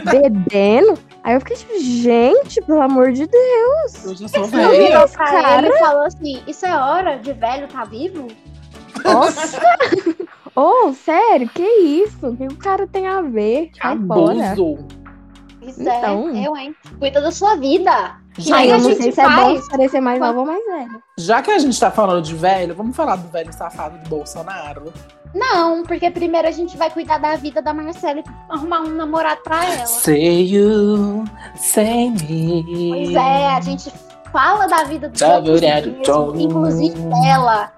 bebendo? 0.04 0.98
Aí 1.24 1.34
eu 1.36 1.39
fiquei 1.39 1.56
tipo, 1.58 1.80
gente, 1.80 2.62
pelo 2.62 2.82
amor 2.82 3.12
de 3.12 3.26
Deus. 3.28 4.06
Eu 4.06 4.16
já 4.16 4.28
sou 4.28 4.42
Não 4.42 4.48
velha. 4.48 4.70
virou 4.89 5.08
pra 5.10 5.26
cara. 5.26 5.58
ele 5.68 5.78
falou 5.78 6.04
assim: 6.04 6.42
Isso 6.48 6.66
é 6.66 6.76
hora 6.76 7.18
de 7.18 7.34
velho 7.34 7.68
tá 7.68 7.84
vivo? 7.84 8.28
Nossa! 9.04 9.60
oh, 10.56 10.94
sério? 10.94 11.50
Que 11.50 11.64
isso? 11.64 12.28
O 12.28 12.36
que 12.36 12.46
o 12.46 12.56
cara 12.58 12.88
tem 12.88 13.08
a 13.08 13.22
ver? 13.22 13.68
Que 13.72 13.86
abuso. 13.86 14.80
Isso 15.62 15.82
Então. 15.82 16.30
é, 16.36 16.48
eu, 16.48 16.56
hein? 16.58 16.76
Cuida 17.00 17.22
da 17.22 17.32
sua 17.32 17.56
vida. 17.56 18.16
Já, 18.38 18.58
Aí 18.58 18.70
eu 18.70 18.76
a 18.76 18.78
não 18.78 18.89
gente 18.89 19.04
sei 19.04 19.12
se 19.12 19.22
é 19.22 19.26
bom 19.26 19.36
faz. 19.36 19.68
parecer 19.70 20.00
mais 20.02 20.20
nova 20.20 20.39
ou 20.39 20.46
mais 20.46 20.66
velha. 20.66 21.02
já 21.20 21.42
que 21.42 21.52
a 21.52 21.60
gente 21.60 21.78
tá 21.80 21.92
falando 21.92 22.24
de 22.24 22.34
velho, 22.34 22.74
vamos 22.74 22.96
falar 22.96 23.18
do 23.18 23.28
velho 23.28 23.52
safado 23.54 23.98
do 24.00 24.10
Bolsonaro? 24.10 24.92
Não, 25.34 25.84
porque 25.84 26.10
primeiro 26.12 26.48
a 26.48 26.52
gente 26.52 26.78
vai 26.78 26.90
cuidar 26.90 27.18
da 27.18 27.36
vida 27.36 27.62
da 27.62 27.74
Marcela 27.74 28.20
e 28.20 28.24
arrumar 28.50 28.82
um 28.82 28.90
namorado 28.90 29.42
pra 29.44 29.64
ela. 29.64 29.86
Say 29.86 30.44
you, 30.44 31.24
say 31.56 32.10
me. 32.10 32.90
Pois 32.90 33.16
é, 33.16 33.48
a 33.48 33.62
gente 33.62 33.92
fala 34.32 34.68
da 34.68 34.84
vida 34.84 35.10
dos 35.10 35.20
Tá 35.20 35.38
outros 35.38 35.62
mesmo, 35.62 36.40
inclusive 36.40 37.00
dela. 37.00 37.72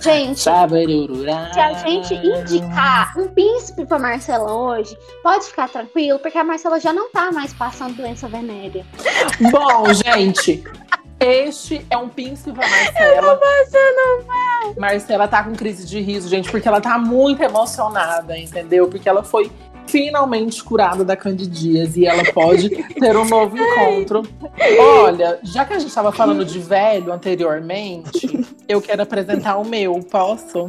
Gente, 0.00 0.40
se 0.40 0.48
a 0.48 1.74
gente 1.84 2.14
indicar 2.14 3.12
um 3.18 3.26
príncipe 3.28 3.84
pra 3.84 3.98
Marcela 3.98 4.52
hoje, 4.52 4.96
pode 5.22 5.46
ficar 5.46 5.68
tranquilo, 5.68 6.18
porque 6.20 6.38
a 6.38 6.44
Marcela 6.44 6.78
já 6.78 6.92
não 6.92 7.10
tá 7.10 7.32
mais 7.32 7.52
passando 7.52 7.96
doença 7.96 8.28
venérea. 8.28 8.86
Bom, 9.50 9.92
gente, 9.92 10.62
este 11.20 11.86
é 11.90 11.96
um 11.96 12.08
príncipe 12.08 12.52
pra 12.52 12.66
Marcela. 12.68 13.40
Marcela 14.78 15.28
tá 15.28 15.44
com 15.44 15.52
crise 15.52 15.86
de 15.86 16.00
riso, 16.00 16.28
gente, 16.28 16.50
porque 16.50 16.66
ela 16.66 16.80
tá 16.80 16.98
muito 16.98 17.42
emocionada, 17.42 18.38
entendeu? 18.38 18.88
Porque 18.88 19.08
ela 19.08 19.22
foi 19.22 19.52
finalmente 19.86 20.62
curada 20.62 21.04
da 21.04 21.16
candidíase 21.16 22.00
e 22.00 22.06
ela 22.06 22.24
pode 22.32 22.70
ter 22.70 23.16
um 23.16 23.24
novo 23.24 23.56
encontro. 23.58 24.22
Olha, 24.78 25.38
já 25.42 25.64
que 25.64 25.74
a 25.74 25.78
gente 25.78 25.92
tava 25.92 26.12
falando 26.12 26.44
de 26.44 26.58
velho 26.58 27.12
anteriormente, 27.12 28.46
eu 28.68 28.80
quero 28.80 29.02
apresentar 29.02 29.56
o 29.56 29.64
meu, 29.64 30.00
posso? 30.10 30.66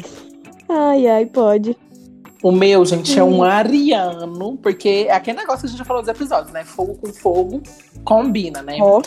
Ai, 0.68 1.08
ai, 1.08 1.26
pode. 1.26 1.78
O 2.44 2.52
meu, 2.52 2.84
gente, 2.84 3.18
é 3.20 3.24
um 3.24 3.44
ariano, 3.44 4.58
porque 4.58 5.06
é 5.08 5.14
aquele 5.14 5.38
negócio 5.38 5.62
que 5.62 5.66
a 5.68 5.70
gente 5.70 5.78
já 5.78 5.86
falou 5.86 6.02
dos 6.02 6.10
episódios, 6.10 6.52
né? 6.52 6.64
Fogo 6.64 6.96
com 6.96 7.14
fogo 7.14 7.62
combina, 8.04 8.64
né? 8.64 8.78
Ó. 8.82 9.02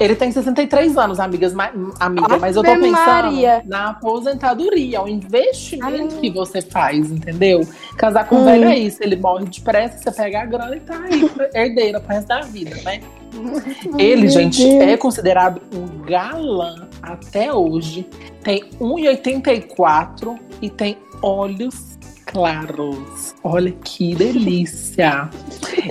Ele 0.00 0.14
tem 0.14 0.30
63 0.30 0.96
anos, 0.96 1.18
amigas, 1.18 1.52
ma- 1.52 1.72
amiga, 1.98 2.26
Ave 2.26 2.38
mas 2.40 2.56
eu 2.56 2.62
tô 2.62 2.70
pensando 2.70 2.92
Maria. 2.92 3.62
na 3.66 3.90
aposentadoria, 3.90 5.02
o 5.02 5.08
investimento 5.08 6.14
Ai. 6.14 6.20
que 6.20 6.30
você 6.30 6.62
faz, 6.62 7.10
entendeu? 7.10 7.66
Casar 7.96 8.28
com 8.28 8.36
um 8.36 8.42
Hum. 8.42 8.44
velho 8.44 8.64
é 8.68 8.78
isso, 8.78 9.02
ele 9.02 9.16
morre 9.16 9.46
depressa, 9.46 9.98
você 9.98 10.12
pega 10.12 10.42
a 10.42 10.44
grana 10.46 10.76
e 10.76 10.80
tá 10.80 10.94
aí, 11.00 11.30
herdeira 11.52 11.98
pro 12.00 12.14
resto 12.14 12.28
da 12.28 12.40
vida, 12.42 12.76
né? 12.84 13.00
Ele, 13.98 14.22
meu 14.22 14.30
gente, 14.30 14.62
Deus. 14.62 14.82
é 14.82 14.96
considerado 14.96 15.60
um 15.74 16.02
galã 16.02 16.88
até 17.02 17.52
hoje. 17.52 18.08
Tem 18.42 18.64
1,84 18.80 20.38
e 20.62 20.70
tem 20.70 20.96
olhos 21.22 21.98
claros. 22.24 23.34
Olha 23.44 23.70
que 23.84 24.14
delícia. 24.14 25.28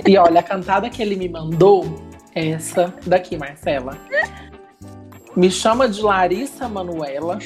e 0.06 0.16
olha, 0.18 0.40
a 0.40 0.42
cantada 0.42 0.88
que 0.90 1.00
ele 1.00 1.14
me 1.16 1.28
mandou 1.28 1.84
essa 2.38 2.92
daqui, 3.06 3.36
Marcela. 3.36 3.96
Me 5.36 5.50
chama 5.50 5.88
de 5.88 6.02
Larissa 6.02 6.68
Manuela 6.68 7.38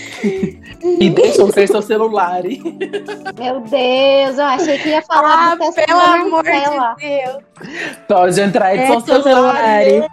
e 0.82 1.11
deixa 1.11 1.43
eu 1.43 1.53
ser 1.53 1.66
seu 1.66 1.82
celular. 1.82 2.43
Meu 2.43 3.61
Deus, 3.61 4.38
eu 4.38 4.45
achei 4.45 4.78
que 4.78 4.88
ia 4.88 5.03
falar 5.03 5.53
Ah, 5.53 5.55
do 5.57 5.72
pelo 5.72 6.01
amor 6.01 6.43
Marcela. 6.45 6.95
de 6.99 7.07
Deus. 7.07 7.43
Pode 8.09 8.40
entrar 8.40 8.66
aí 8.68 8.78
É 8.78 8.86
com 8.86 9.01
seu 9.01 9.22
celular. 9.22 9.57
celular. 9.82 10.09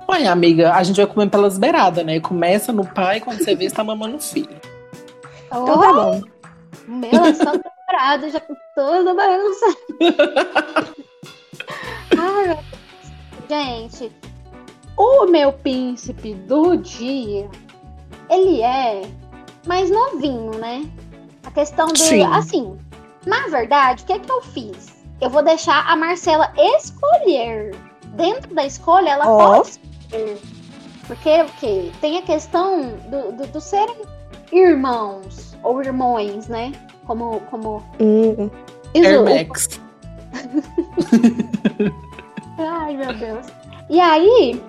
Mãe, 0.07 0.27
amiga, 0.27 0.73
a 0.73 0.81
gente 0.83 0.97
vai 0.97 1.07
comer 1.07 1.29
pelas 1.29 1.57
beiradas, 1.57 2.05
né? 2.05 2.19
Começa 2.21 2.71
no 2.71 2.85
pai, 2.85 3.19
quando 3.19 3.43
você 3.43 3.53
vê, 3.53 3.69
você 3.69 3.75
tá 3.75 3.83
mamando 3.83 4.15
o 4.15 4.19
filho. 4.19 4.55
Então 5.47 5.65
tá 5.77 5.93
bom. 5.93 6.21
Meu, 6.87 7.25
é 7.25 7.33
só 7.33 7.51
temporada, 7.89 8.29
já 8.29 8.39
com 8.39 8.55
toda 8.75 9.11
a 9.11 9.15
bagunça. 9.15 9.65
Ai. 12.17 12.59
Gente, 13.49 14.11
o 14.95 15.25
meu 15.25 15.51
príncipe 15.51 16.35
do 16.35 16.77
dia, 16.77 17.49
ele 18.29 18.61
é 18.61 19.01
mais 19.65 19.89
novinho, 19.89 20.51
né? 20.59 20.87
A 21.43 21.51
questão 21.51 21.87
dele, 21.87 21.97
Sim. 21.97 22.23
assim, 22.23 22.79
na 23.25 23.47
verdade, 23.47 24.03
o 24.03 24.05
que 24.05 24.13
é 24.13 24.19
que 24.19 24.31
eu 24.31 24.41
fiz? 24.41 25.03
Eu 25.19 25.29
vou 25.29 25.41
deixar 25.41 25.85
a 25.87 25.95
Marcela 25.95 26.53
escolher. 26.55 27.75
Dentro 28.13 28.53
da 28.53 28.65
escolha, 28.65 29.09
ela 29.09 29.27
Ó. 29.27 29.37
pode 29.37 29.69
escolher. 29.69 30.37
Porque 31.07 31.41
o 31.41 31.45
quê? 31.59 31.91
Tem 32.01 32.17
a 32.19 32.21
questão 32.21 32.91
do, 33.09 33.31
do, 33.31 33.47
do 33.47 33.61
serem 33.61 33.97
irmãos 34.51 35.57
ou 35.63 35.81
irmãos, 35.81 36.47
né? 36.47 36.71
Como, 37.09 37.39
como 37.49 37.81
Hum. 37.99 38.51
o- 38.93 38.97
Air 39.03 39.23
Max. 39.47 39.79
Ai, 42.59 42.95
meu 42.97 43.11
Deus. 43.15 43.47
E 43.89 43.99
aí, 43.99 44.61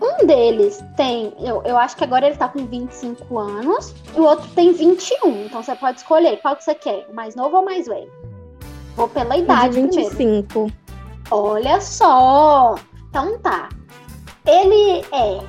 um 0.00 0.26
deles 0.26 0.82
tem, 0.96 1.34
eu, 1.38 1.62
eu 1.64 1.76
acho 1.76 1.94
que 1.94 2.04
agora 2.04 2.26
ele 2.26 2.36
tá 2.36 2.48
com 2.48 2.64
25 2.64 3.38
anos, 3.38 3.94
e 4.16 4.18
o 4.18 4.24
outro 4.24 4.48
tem 4.54 4.72
21. 4.72 5.44
Então 5.44 5.62
você 5.62 5.74
pode 5.74 5.98
escolher 5.98 6.38
qual 6.40 6.56
que 6.56 6.64
você 6.64 6.74
quer, 6.74 7.06
o 7.10 7.14
mais 7.14 7.36
novo 7.36 7.56
ou 7.56 7.62
o 7.62 7.64
mais 7.66 7.86
velho. 7.86 8.10
Vou 8.96 9.06
pela 9.06 9.34
De 9.34 9.42
idade 9.42 9.72
primeiro. 9.78 10.08
25. 10.10 10.72
Olha 11.30 11.82
só! 11.82 12.76
Então 13.10 13.38
tá. 13.40 13.68
Ele 14.46 15.04
é 15.12 15.40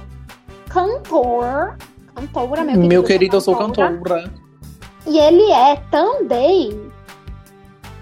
cantor. 0.68 1.78
Cantora, 2.14 2.62
meu 2.66 2.74
querido. 2.76 2.88
Meu 2.90 3.04
querido, 3.04 3.38
eu 3.38 3.42
sou 3.42 3.56
cantora. 3.56 4.30
E 5.08 5.18
ele 5.20 5.52
é 5.52 5.76
também 5.92 6.92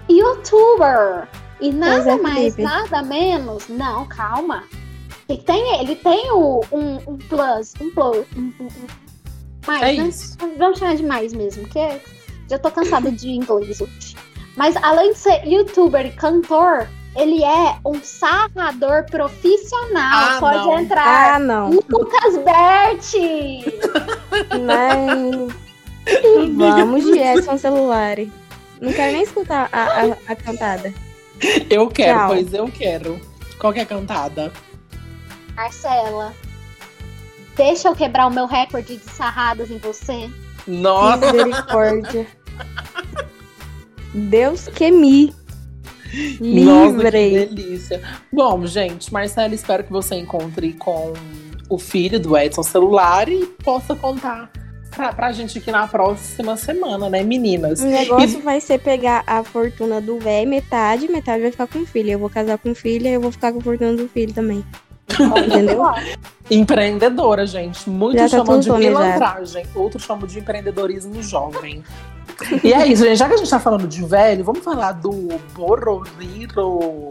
youtuber. 0.08 1.28
E 1.60 1.72
nada 1.72 2.16
mais, 2.18 2.56
nada 2.56 3.02
menos. 3.02 3.68
Não, 3.68 4.06
calma. 4.06 4.64
Ele 5.28 5.40
tem, 5.42 5.80
ele 5.80 5.96
tem 5.96 6.30
o, 6.32 6.60
um, 6.70 6.96
um 7.06 7.16
plus, 7.16 7.72
um 7.80 7.90
plus, 7.90 8.26
um, 8.36 8.52
um- 8.60 8.64
um- 8.66 8.86
mais, 9.66 10.36
É 10.38 10.44
né? 10.46 10.54
Vamos 10.58 10.78
chamar 10.78 10.96
de 10.96 11.02
mais 11.04 11.32
mesmo, 11.32 11.66
que 11.68 11.78
é- 11.78 12.00
já 12.50 12.58
tô 12.58 12.70
cansada 12.70 13.10
de 13.10 13.30
inglês 13.30 13.80
hoje. 13.80 14.14
Mas 14.56 14.76
além 14.82 15.12
de 15.12 15.18
ser 15.18 15.46
youtuber 15.46 16.04
e 16.04 16.10
cantor, 16.12 16.86
ele 17.16 17.42
é 17.42 17.76
um 17.86 17.94
sarrador 18.02 19.06
profissional. 19.10 20.12
Ah, 20.12 20.36
Pode 20.40 20.56
não. 20.58 20.78
entrar. 20.80 21.34
Ah, 21.34 21.38
não. 21.38 21.70
Lucas 21.70 22.36
Berti! 22.44 23.64
Não. 24.60 25.48
Vamos 26.56 27.04
de 27.04 27.18
Edson 27.18 27.56
celular. 27.58 28.16
Não 28.80 28.92
quero 28.92 29.12
nem 29.12 29.22
escutar 29.22 29.68
a, 29.72 29.82
a, 29.82 30.04
a 30.28 30.36
cantada. 30.36 30.92
Eu 31.70 31.88
quero, 31.88 32.18
Tchau. 32.18 32.28
pois 32.28 32.54
eu 32.54 32.68
quero. 32.68 33.20
Qual 33.58 33.72
que 33.72 33.80
é 33.80 33.82
a 33.82 33.86
cantada? 33.86 34.52
Marcela, 35.54 36.34
deixa 37.56 37.88
eu 37.88 37.94
quebrar 37.94 38.26
o 38.26 38.30
meu 38.30 38.46
recorde 38.46 38.96
de 38.96 39.10
sarradas 39.10 39.70
em 39.70 39.78
você. 39.78 40.30
Nossa, 40.66 41.32
Misericórdia. 41.32 42.26
Deus 44.12 44.68
que 44.68 44.90
me 44.90 45.34
nossa, 46.40 47.10
que 47.10 47.20
livre. 47.20 47.46
delícia. 47.46 48.02
Bom, 48.32 48.64
gente, 48.66 49.12
Marcela, 49.12 49.54
espero 49.54 49.84
que 49.84 49.90
você 49.90 50.14
encontre 50.16 50.72
com 50.74 51.12
o 51.68 51.78
filho 51.78 52.20
do 52.20 52.36
Edson 52.36 52.62
celular 52.62 53.28
e 53.28 53.44
possa 53.64 53.96
contar 53.96 54.50
pra, 54.94 55.12
pra 55.12 55.32
gente 55.32 55.58
aqui 55.58 55.70
na 55.70 55.86
próxima 55.86 56.56
semana, 56.56 57.08
né, 57.08 57.22
meninas? 57.22 57.80
O 57.80 57.86
negócio 57.86 58.40
vai 58.40 58.60
ser 58.60 58.78
pegar 58.78 59.22
a 59.26 59.42
fortuna 59.42 60.00
do 60.00 60.18
velho, 60.18 60.48
metade, 60.48 61.10
metade 61.10 61.42
vai 61.42 61.50
ficar 61.50 61.66
com 61.66 61.80
o 61.80 61.86
filho. 61.86 62.10
Eu 62.10 62.18
vou 62.18 62.30
casar 62.30 62.58
com 62.58 62.74
filha 62.74 63.08
e 63.08 63.12
eu 63.14 63.20
vou 63.20 63.32
ficar 63.32 63.52
com 63.52 63.58
a 63.58 63.62
fortuna 63.62 63.94
do 63.94 64.08
filho 64.08 64.32
também. 64.32 64.64
Entendeu? 65.46 65.82
Empreendedora, 66.50 67.46
gente. 67.46 67.88
Muitos 67.88 68.22
tá 68.22 68.28
chamam 68.28 68.60
de 68.60 68.72
pilantragem, 68.72 69.66
outros 69.74 70.02
chamam 70.02 70.26
de 70.26 70.38
empreendedorismo 70.38 71.22
jovem. 71.22 71.82
E 72.62 72.72
é 72.72 72.86
isso, 72.86 73.04
gente. 73.04 73.16
Já 73.16 73.28
que 73.28 73.34
a 73.34 73.36
gente 73.36 73.50
tá 73.50 73.60
falando 73.60 73.86
de 73.86 74.04
velho, 74.04 74.44
vamos 74.44 74.64
falar 74.64 74.92
do 74.92 75.28
Bororiro. 75.54 77.10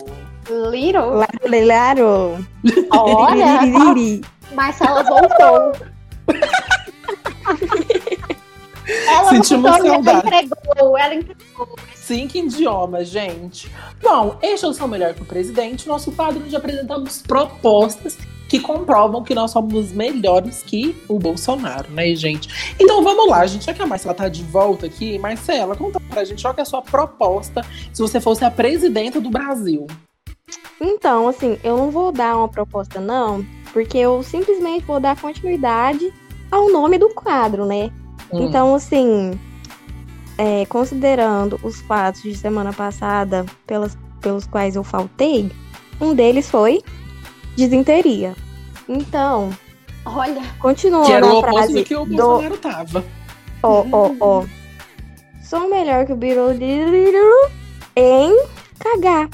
Little. 0.50 1.26
Laro. 1.66 2.46
Olha, 2.92 3.60
Marcela 4.54 5.04
voltou. 5.04 5.72
ela 9.08 9.30
Sentimos 9.30 9.72
voltou 9.72 9.86
e 9.86 9.90
ela 9.90 10.04
saudade. 10.04 10.28
entregou, 10.46 10.98
ela 10.98 11.16
entregou. 11.16 11.76
Cinco 11.96 12.38
idiomas, 12.38 13.08
gente. 13.08 13.72
Bom, 14.02 14.38
este 14.42 14.66
é 14.66 14.68
o 14.68 14.74
Sou 14.74 14.88
Melhor 14.88 15.14
que 15.14 15.22
o 15.22 15.26
Presidente, 15.26 15.88
nosso 15.88 16.12
quadro 16.12 16.44
onde 16.44 16.56
apresentamos 16.56 17.22
propostas 17.22 18.18
que 18.50 18.60
comprovam 18.60 19.24
que 19.24 19.34
nós 19.34 19.52
somos 19.52 19.92
melhores 19.92 20.62
que 20.62 20.96
o 21.08 21.18
Bolsonaro, 21.18 21.90
né, 21.92 22.14
gente? 22.14 22.76
Então 22.80 23.04
vamos 23.04 23.28
lá, 23.28 23.46
gente. 23.48 23.66
Já 23.66 23.74
que 23.74 23.82
a 23.82 23.88
Marcela 23.88 24.14
tá 24.14 24.28
de 24.30 24.44
volta 24.44 24.86
aqui, 24.86 25.18
Marcela, 25.18 25.76
conta 25.76 26.00
pra 26.00 26.24
gente 26.24 26.42
qual 26.44 26.54
que 26.54 26.60
é 26.60 26.64
a 26.64 26.66
sua 26.66 26.82
proposta 26.82 27.66
se 27.92 28.02
você 28.02 28.20
fosse 28.22 28.46
a 28.46 28.52
presidenta 28.52 29.20
do 29.20 29.32
Brasil. 29.32 29.88
Então, 30.80 31.28
assim, 31.30 31.58
eu 31.64 31.78
não 31.78 31.90
vou 31.90 32.12
dar 32.12 32.38
uma 32.38 32.48
proposta, 32.48 33.00
não, 33.00 33.44
porque 33.72 33.98
eu 33.98 34.22
simplesmente 34.22 34.86
vou 34.86 35.00
dar 35.00 35.20
continuidade 35.20 36.14
ao 36.54 36.72
nome 36.72 36.98
do 36.98 37.10
quadro, 37.10 37.66
né? 37.66 37.92
Hum. 38.32 38.46
Então, 38.46 38.76
assim, 38.76 39.40
é, 40.38 40.66
considerando 40.68 41.60
os 41.64 41.82
fatos 41.82 42.22
de 42.22 42.36
semana 42.36 42.72
passada 42.72 43.46
pelas, 43.66 43.98
pelos 44.22 44.46
quais 44.46 44.76
eu 44.76 44.84
faltei, 44.84 45.52
um 46.00 46.14
deles 46.14 46.50
foi 46.50 46.82
desinteria. 47.56 48.36
Então, 48.88 49.52
Olha, 50.06 50.42
continuando 50.60 51.06
que 51.06 51.14
era 51.14 51.26
o 51.26 51.40
a 51.40 51.42
frase 51.42 51.74
do 51.74 51.84
que 51.84 51.96
o 51.96 52.06
do 52.06 52.16
Bolsonaro 52.16 52.58
tava. 52.58 53.06
Ó, 53.62 53.86
ó, 53.92 54.12
ó. 54.20 54.46
Sou 55.42 55.70
melhor 55.70 56.06
que 56.06 56.14
o 56.14 56.16
Biruliro 56.16 57.50
em 57.96 58.36
cagar. 58.80 59.30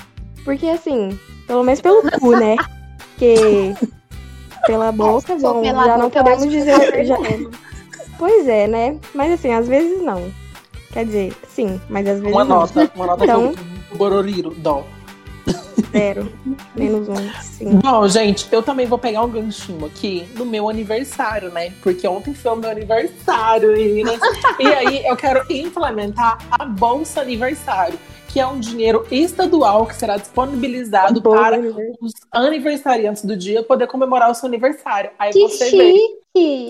Porque 0.46 0.68
assim, 0.68 1.18
pelo 1.48 1.64
menos 1.64 1.82
pelo 1.82 2.04
cu, 2.20 2.38
né? 2.38 2.56
Porque 3.18 3.74
pela 4.72 4.92
boca, 4.92 5.40
só 5.40 5.54
bom, 5.54 5.62
pela 5.62 5.86
já 5.86 5.98
não 5.98 6.06
boca 6.06 6.20
eu 6.20 6.24
podemos 6.24 6.52
dizer. 6.52 7.06
Já... 7.06 7.20
mesmo. 7.20 7.52
Pois 8.18 8.48
é, 8.48 8.68
né? 8.68 8.98
Mas 9.16 9.32
assim, 9.34 9.54
às 9.54 9.68
vezes 9.68 10.02
não. 10.02 10.32
Quer 10.92 11.06
dizer, 11.06 11.34
sim, 11.48 11.80
mas 11.90 12.08
às 12.08 12.20
vezes 12.20 12.34
Uma 12.36 12.44
não. 12.44 12.60
nota, 12.62 12.92
uma 12.96 13.06
nota 13.08 13.24
Então- 13.24 13.54
Bororiro, 13.96 14.52
dó. 14.58 14.84
Zero. 15.92 16.32
Menos 16.76 17.08
um, 17.10 17.16
sim. 17.42 17.80
Bom, 17.82 18.08
gente, 18.08 18.48
eu 18.52 18.62
também 18.62 18.86
vou 18.86 18.98
pegar 18.98 19.24
um 19.24 19.30
ganchinho 19.30 19.86
aqui 19.86 20.28
no 20.36 20.46
meu 20.46 20.70
aniversário, 20.70 21.50
né? 21.52 21.72
Porque 21.82 22.08
ontem 22.08 22.34
foi 22.34 22.52
o 22.52 22.56
meu 22.58 22.70
aniversário, 22.70 23.72
meninas. 23.72 24.20
e 24.60 24.68
aí 24.68 25.06
eu 25.08 25.16
quero 25.16 25.44
implementar 25.50 26.38
a 26.52 26.66
Bolsa 26.66 27.22
Aniversário, 27.22 27.98
que 28.32 28.40
é 28.40 28.46
um 28.48 28.60
dinheiro 28.60 29.06
estadual 29.12 29.86
que 29.88 29.96
será 29.96 30.18
disponibilizado 30.18 31.20
Bom 31.20 31.32
para 31.32 31.56
aniversário. 31.58 31.96
os 32.00 32.14
aniversariantes 32.32 33.26
do 33.26 33.36
dia 33.36 33.64
poder 33.64 33.88
comemorar 33.88 34.30
o 34.30 34.36
seu 34.36 34.48
aniversário. 34.48 35.12
Aí 35.18 35.32
Que 35.34 35.40
você 35.42 35.70
vê. 35.72 35.92
chique. 35.94 36.20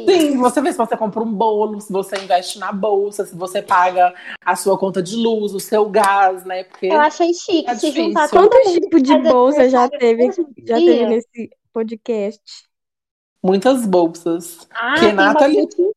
Sim, 0.08 0.38
você 0.38 0.62
vê 0.62 0.72
se 0.72 0.78
você 0.78 0.96
compra 0.96 1.22
um 1.22 1.32
bolo, 1.32 1.82
se 1.82 1.92
você 1.92 2.16
investe 2.16 2.58
na 2.60 2.72
bolsa, 2.72 3.26
se 3.26 3.36
você 3.36 3.62
paga 3.62 4.14
a 4.44 4.56
sua 4.56 4.78
conta 4.78 5.02
de 5.04 5.16
luz, 5.18 5.54
o 5.54 5.60
seu 5.60 5.88
gás, 5.90 6.46
né? 6.46 6.64
Porque 6.64 6.88
Eu 6.88 7.00
achei 7.00 7.34
chique. 7.34 7.66
Tá 7.66 7.76
se 7.76 7.88
difícil. 7.88 8.08
juntar 8.08 8.30
todo 8.30 8.50
Quantos 8.50 8.68
mundo 8.72 8.80
tipos 8.82 9.04
de 9.04 9.18
bolsa 9.18 9.70
já 9.70 9.90
teve, 9.90 10.32
já 10.66 10.76
teve 10.78 11.06
nesse 11.08 11.50
podcast? 11.74 12.42
muitas 13.44 13.86
bolsas. 13.86 14.68
Ah, 14.72 14.94
Que 14.96 15.00
tem 15.02 15.14
uma 15.14 15.34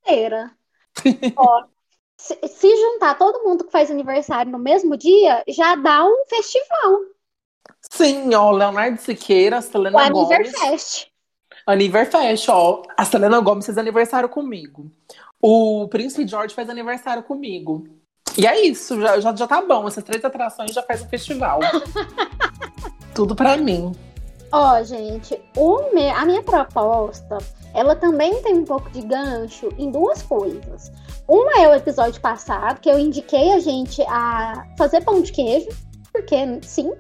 inteira. 0.03 0.51
Ó, 1.37 1.65
se, 2.23 2.39
se 2.49 2.77
juntar 2.77 3.19
todo 3.19 3.43
mundo 3.43 3.65
que 3.65 3.73
faz 3.73 3.91
aniversário 3.91 4.53
no 4.53 4.59
mesmo 4.59 4.97
dia, 4.97 5.43
já 5.49 5.75
dá 5.75 6.05
um 6.05 6.25
festival. 6.29 7.01
Sim, 7.91 8.33
ó, 8.35 8.51
Leonardo 8.53 9.01
Siqueira, 9.01 9.59
O 9.59 9.63
Selena 9.63 10.09
Gomes. 10.09 10.33
Aniverfest. 10.55 11.07
Aniverfest, 11.67 12.49
ó. 12.49 12.83
A 12.97 13.05
Selena 13.05 13.41
Gomes 13.41 13.67
fez 13.67 13.77
aniversário 13.77 14.29
comigo. 14.29 14.91
O 15.41 15.89
Príncipe 15.89 16.27
George 16.27 16.55
faz 16.55 16.71
aniversário 16.71 17.23
comigo. 17.25 17.87
E 18.39 18.47
é 18.47 18.65
isso, 18.65 19.01
já, 19.01 19.19
já, 19.21 19.35
já 19.35 19.47
tá 19.47 19.61
bom. 19.61 19.87
Essas 19.89 20.05
três 20.05 20.25
atrações 20.25 20.73
já 20.73 20.83
faz 20.83 21.03
um 21.03 21.09
festival. 21.09 21.59
Tudo 23.15 23.35
pra 23.35 23.57
mim. 23.57 23.93
Ó, 24.53 24.83
gente, 24.83 25.41
o 25.57 25.93
me- 25.93 26.11
a 26.11 26.25
minha 26.25 26.43
proposta, 26.43 27.39
ela 27.75 27.97
também 27.97 28.43
tem 28.43 28.55
um 28.55 28.65
pouco 28.65 28.89
de 28.91 29.01
gancho 29.03 29.69
em 29.79 29.91
duas 29.91 30.23
coisas. 30.23 30.91
Uma 31.33 31.63
é 31.63 31.67
o 31.67 31.75
episódio 31.75 32.21
passado, 32.21 32.79
que 32.79 32.91
eu 32.91 32.99
indiquei 32.99 33.53
a 33.53 33.59
gente 33.59 34.03
a 34.03 34.67
fazer 34.77 35.03
pão 35.03 35.23
de 35.23 35.33
queijo, 35.33 35.67
porque 36.13 36.37
sim. 36.61 36.93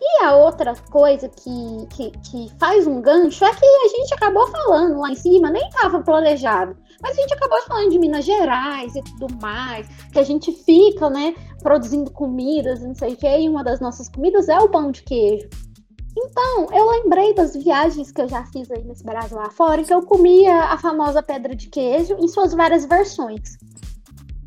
E 0.00 0.24
a 0.24 0.34
outra 0.34 0.74
coisa 0.90 1.28
que, 1.28 1.86
que, 1.90 2.10
que 2.10 2.50
faz 2.58 2.86
um 2.86 3.02
gancho 3.02 3.44
é 3.44 3.54
que 3.54 3.66
a 3.66 3.88
gente 3.88 4.14
acabou 4.14 4.46
falando 4.46 4.98
lá 4.98 5.10
em 5.10 5.14
cima, 5.14 5.50
nem 5.50 5.68
estava 5.68 6.00
planejado, 6.00 6.74
mas 7.02 7.18
a 7.18 7.20
gente 7.20 7.34
acabou 7.34 7.60
falando 7.68 7.90
de 7.90 7.98
Minas 7.98 8.24
Gerais 8.24 8.96
e 8.96 9.02
tudo 9.02 9.28
mais, 9.42 9.86
que 10.10 10.18
a 10.18 10.24
gente 10.24 10.50
fica, 10.52 11.10
né, 11.10 11.34
produzindo 11.62 12.10
comidas, 12.10 12.80
não 12.80 12.94
sei 12.94 13.12
o 13.12 13.16
quê, 13.18 13.40
e 13.40 13.48
uma 13.50 13.62
das 13.62 13.78
nossas 13.78 14.08
comidas 14.08 14.48
é 14.48 14.58
o 14.58 14.70
pão 14.70 14.90
de 14.90 15.02
queijo. 15.02 15.50
Então, 16.16 16.66
eu 16.72 16.90
lembrei 16.90 17.34
das 17.34 17.54
viagens 17.54 18.10
que 18.10 18.20
eu 18.20 18.28
já 18.28 18.44
fiz 18.46 18.70
aí 18.70 18.82
nesse 18.84 19.04
Brasil 19.04 19.36
lá 19.36 19.50
fora, 19.50 19.82
que 19.82 19.92
eu 19.92 20.02
comia 20.02 20.64
a 20.64 20.78
famosa 20.78 21.22
pedra 21.22 21.54
de 21.54 21.68
queijo 21.68 22.16
em 22.18 22.28
suas 22.28 22.52
várias 22.52 22.84
versões. 22.84 23.56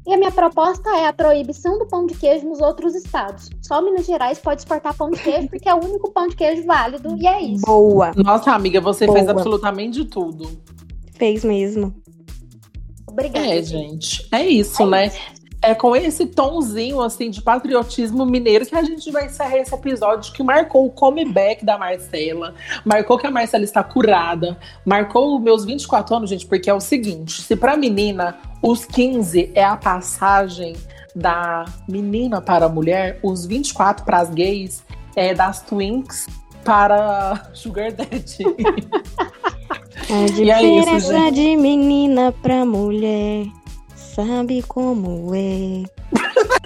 E 0.06 0.14
a 0.14 0.18
minha 0.18 0.32
proposta 0.32 0.90
é 0.98 1.08
a 1.08 1.14
proibição 1.14 1.80
do 1.80 1.88
pão 1.88 2.06
de 2.06 2.14
queijo 2.16 2.46
nos 2.46 2.60
outros 2.60 2.94
estados. 2.94 3.50
Só 3.62 3.82
Minas 3.82 4.06
Gerais 4.06 4.38
pode 4.38 4.60
exportar 4.60 4.96
pão 4.98 5.10
de 5.10 5.24
queijo, 5.24 5.48
porque 5.48 5.70
é 5.70 5.74
o 5.74 5.82
único 5.84 6.12
pão 6.12 6.28
de 6.28 6.36
queijo 6.36 6.66
válido, 6.66 7.16
e 7.18 7.26
é 7.26 7.42
isso. 7.42 7.66
Boa. 7.66 8.12
Nossa, 8.16 8.52
amiga, 8.52 8.82
você 8.82 9.06
fez 9.06 9.26
Boa. 9.26 9.32
absolutamente 9.32 10.04
de 10.04 10.06
tudo. 10.10 10.50
Fez 11.14 11.46
mesmo. 11.46 11.96
Obrigada. 13.08 13.48
É, 13.48 13.62
gente. 13.62 14.28
É 14.32 14.46
isso, 14.46 14.86
né? 14.86 15.10
É 15.64 15.74
com 15.74 15.96
esse 15.96 16.26
tomzinho, 16.26 17.02
assim, 17.02 17.30
de 17.30 17.42
patriotismo 17.42 18.26
mineiro 18.26 18.66
que 18.66 18.76
a 18.76 18.84
gente 18.84 19.10
vai 19.12 19.28
encerrar 19.28 19.58
esse 19.58 19.74
episódio 19.74 20.34
que 20.34 20.44
marcou 20.44 20.86
o 20.86 20.90
comeback 20.90 21.64
da 21.64 21.78
Marcela, 21.78 22.54
marcou 22.84 23.18
que 23.18 23.26
a 23.26 23.32
Marcela 23.32 23.64
está 23.64 23.82
curada, 23.82 24.58
marcou 24.86 25.38
os 25.38 25.42
meus 25.42 25.64
24 25.64 26.18
anos, 26.18 26.30
gente, 26.30 26.46
porque 26.46 26.70
é 26.70 26.74
o 26.74 26.82
seguinte, 26.82 27.42
se 27.42 27.56
pra 27.56 27.78
menina 27.78 28.38
os 28.62 28.84
15 28.84 29.52
é 29.56 29.64
a 29.64 29.78
passagem 29.78 30.76
da 31.16 31.64
menina 31.88 32.42
para 32.42 32.66
a 32.66 32.70
mulher, 32.70 33.20
os 33.24 33.46
24 33.46 34.04
para 34.04 34.20
as 34.20 34.30
gays 34.30 34.84
é 35.16 35.34
das 35.34 35.62
twinks 35.62 36.28
para 36.66 37.50
Sugar 37.56 37.92
Daddy. 37.94 38.44
A 40.10 40.42
E 40.42 40.52
é 40.52 40.64
isso, 40.64 40.80
diferença 40.80 41.32
de 41.32 41.56
menina 41.56 42.34
pra 42.42 42.66
mulher. 42.66 43.46
Sabe 44.14 44.62
como 44.64 45.34
é? 45.36 45.84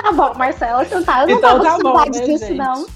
Tá 0.00 0.12
bom, 0.12 0.32
Marcela, 0.38 0.84
você 0.84 1.02
tá, 1.02 1.22
eu 1.22 1.28
não 1.28 1.38
Então 1.38 1.60
tava 1.60 1.82
tá 1.82 1.90
bom, 1.90 1.98
né, 1.98 2.04
disso, 2.10 2.46
gente? 2.46 2.54
não. 2.54 2.86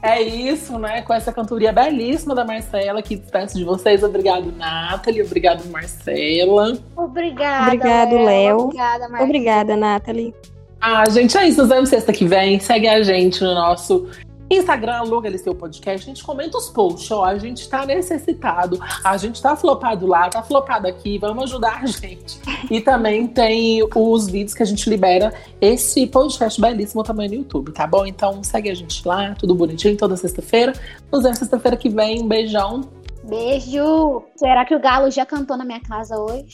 É 0.00 0.22
isso, 0.22 0.78
né? 0.78 1.02
Com 1.02 1.12
essa 1.12 1.32
cantoria 1.32 1.72
belíssima 1.72 2.34
da 2.34 2.44
Marcela, 2.44 3.02
que 3.02 3.16
despeço 3.16 3.58
de 3.58 3.64
vocês. 3.64 4.02
Obrigado, 4.02 4.52
Nathalie. 4.52 5.22
Obrigado, 5.22 5.68
Marcela. 5.68 6.78
Obrigada, 6.96 7.66
Obrigado, 7.66 8.14
Léo. 8.16 8.58
Obrigada, 8.60 9.00
Marcela. 9.00 9.24
Obrigada, 9.24 9.76
Nathalie. 9.76 10.34
Ah, 10.80 11.04
gente, 11.10 11.36
é 11.36 11.48
isso. 11.48 11.60
Nos 11.60 11.68
vemos 11.68 11.88
sexta 11.88 12.12
que 12.12 12.24
vem. 12.24 12.60
Segue 12.60 12.86
a 12.86 13.02
gente 13.02 13.42
no 13.42 13.52
nosso 13.54 14.08
Instagram, 14.50 14.96
Aluga 14.96 15.28
ali 15.28 15.38
seu 15.38 15.54
podcast. 15.54 16.04
A 16.04 16.14
gente 16.14 16.24
comenta 16.24 16.56
os 16.56 16.68
posts, 16.68 17.10
ó. 17.10 17.24
A 17.24 17.38
gente 17.38 17.68
tá 17.68 17.84
necessitado. 17.84 18.78
A 19.04 19.16
gente 19.16 19.40
tá 19.42 19.56
flopado 19.56 20.06
lá, 20.06 20.28
tá 20.28 20.42
flopado 20.42 20.86
aqui. 20.86 21.18
Vamos 21.18 21.44
ajudar 21.44 21.82
a 21.82 21.86
gente. 21.86 22.40
E 22.70 22.80
também 22.80 23.26
tem 23.26 23.86
os 23.94 24.28
vídeos 24.28 24.54
que 24.54 24.62
a 24.62 24.66
gente 24.66 24.88
libera. 24.88 25.32
Esse 25.60 26.06
podcast 26.06 26.60
belíssimo 26.60 27.02
também 27.02 27.28
no 27.28 27.34
YouTube, 27.34 27.72
tá 27.72 27.86
bom? 27.86 28.06
Então 28.06 28.42
segue 28.42 28.70
a 28.70 28.74
gente 28.74 29.06
lá, 29.06 29.34
tudo 29.34 29.54
bonitinho, 29.54 29.96
toda 29.96 30.16
sexta-feira. 30.16 30.72
Nos 31.10 31.22
vemos 31.22 31.38
sexta-feira 31.38 31.76
que 31.76 31.88
vem. 31.88 32.22
Um 32.22 32.28
beijão. 32.28 32.82
Beijo. 33.24 34.22
Será 34.36 34.64
que 34.64 34.74
o 34.74 34.80
Galo 34.80 35.10
já 35.10 35.26
cantou 35.26 35.56
na 35.56 35.64
minha 35.64 35.80
casa 35.80 36.16
hoje? 36.16 36.46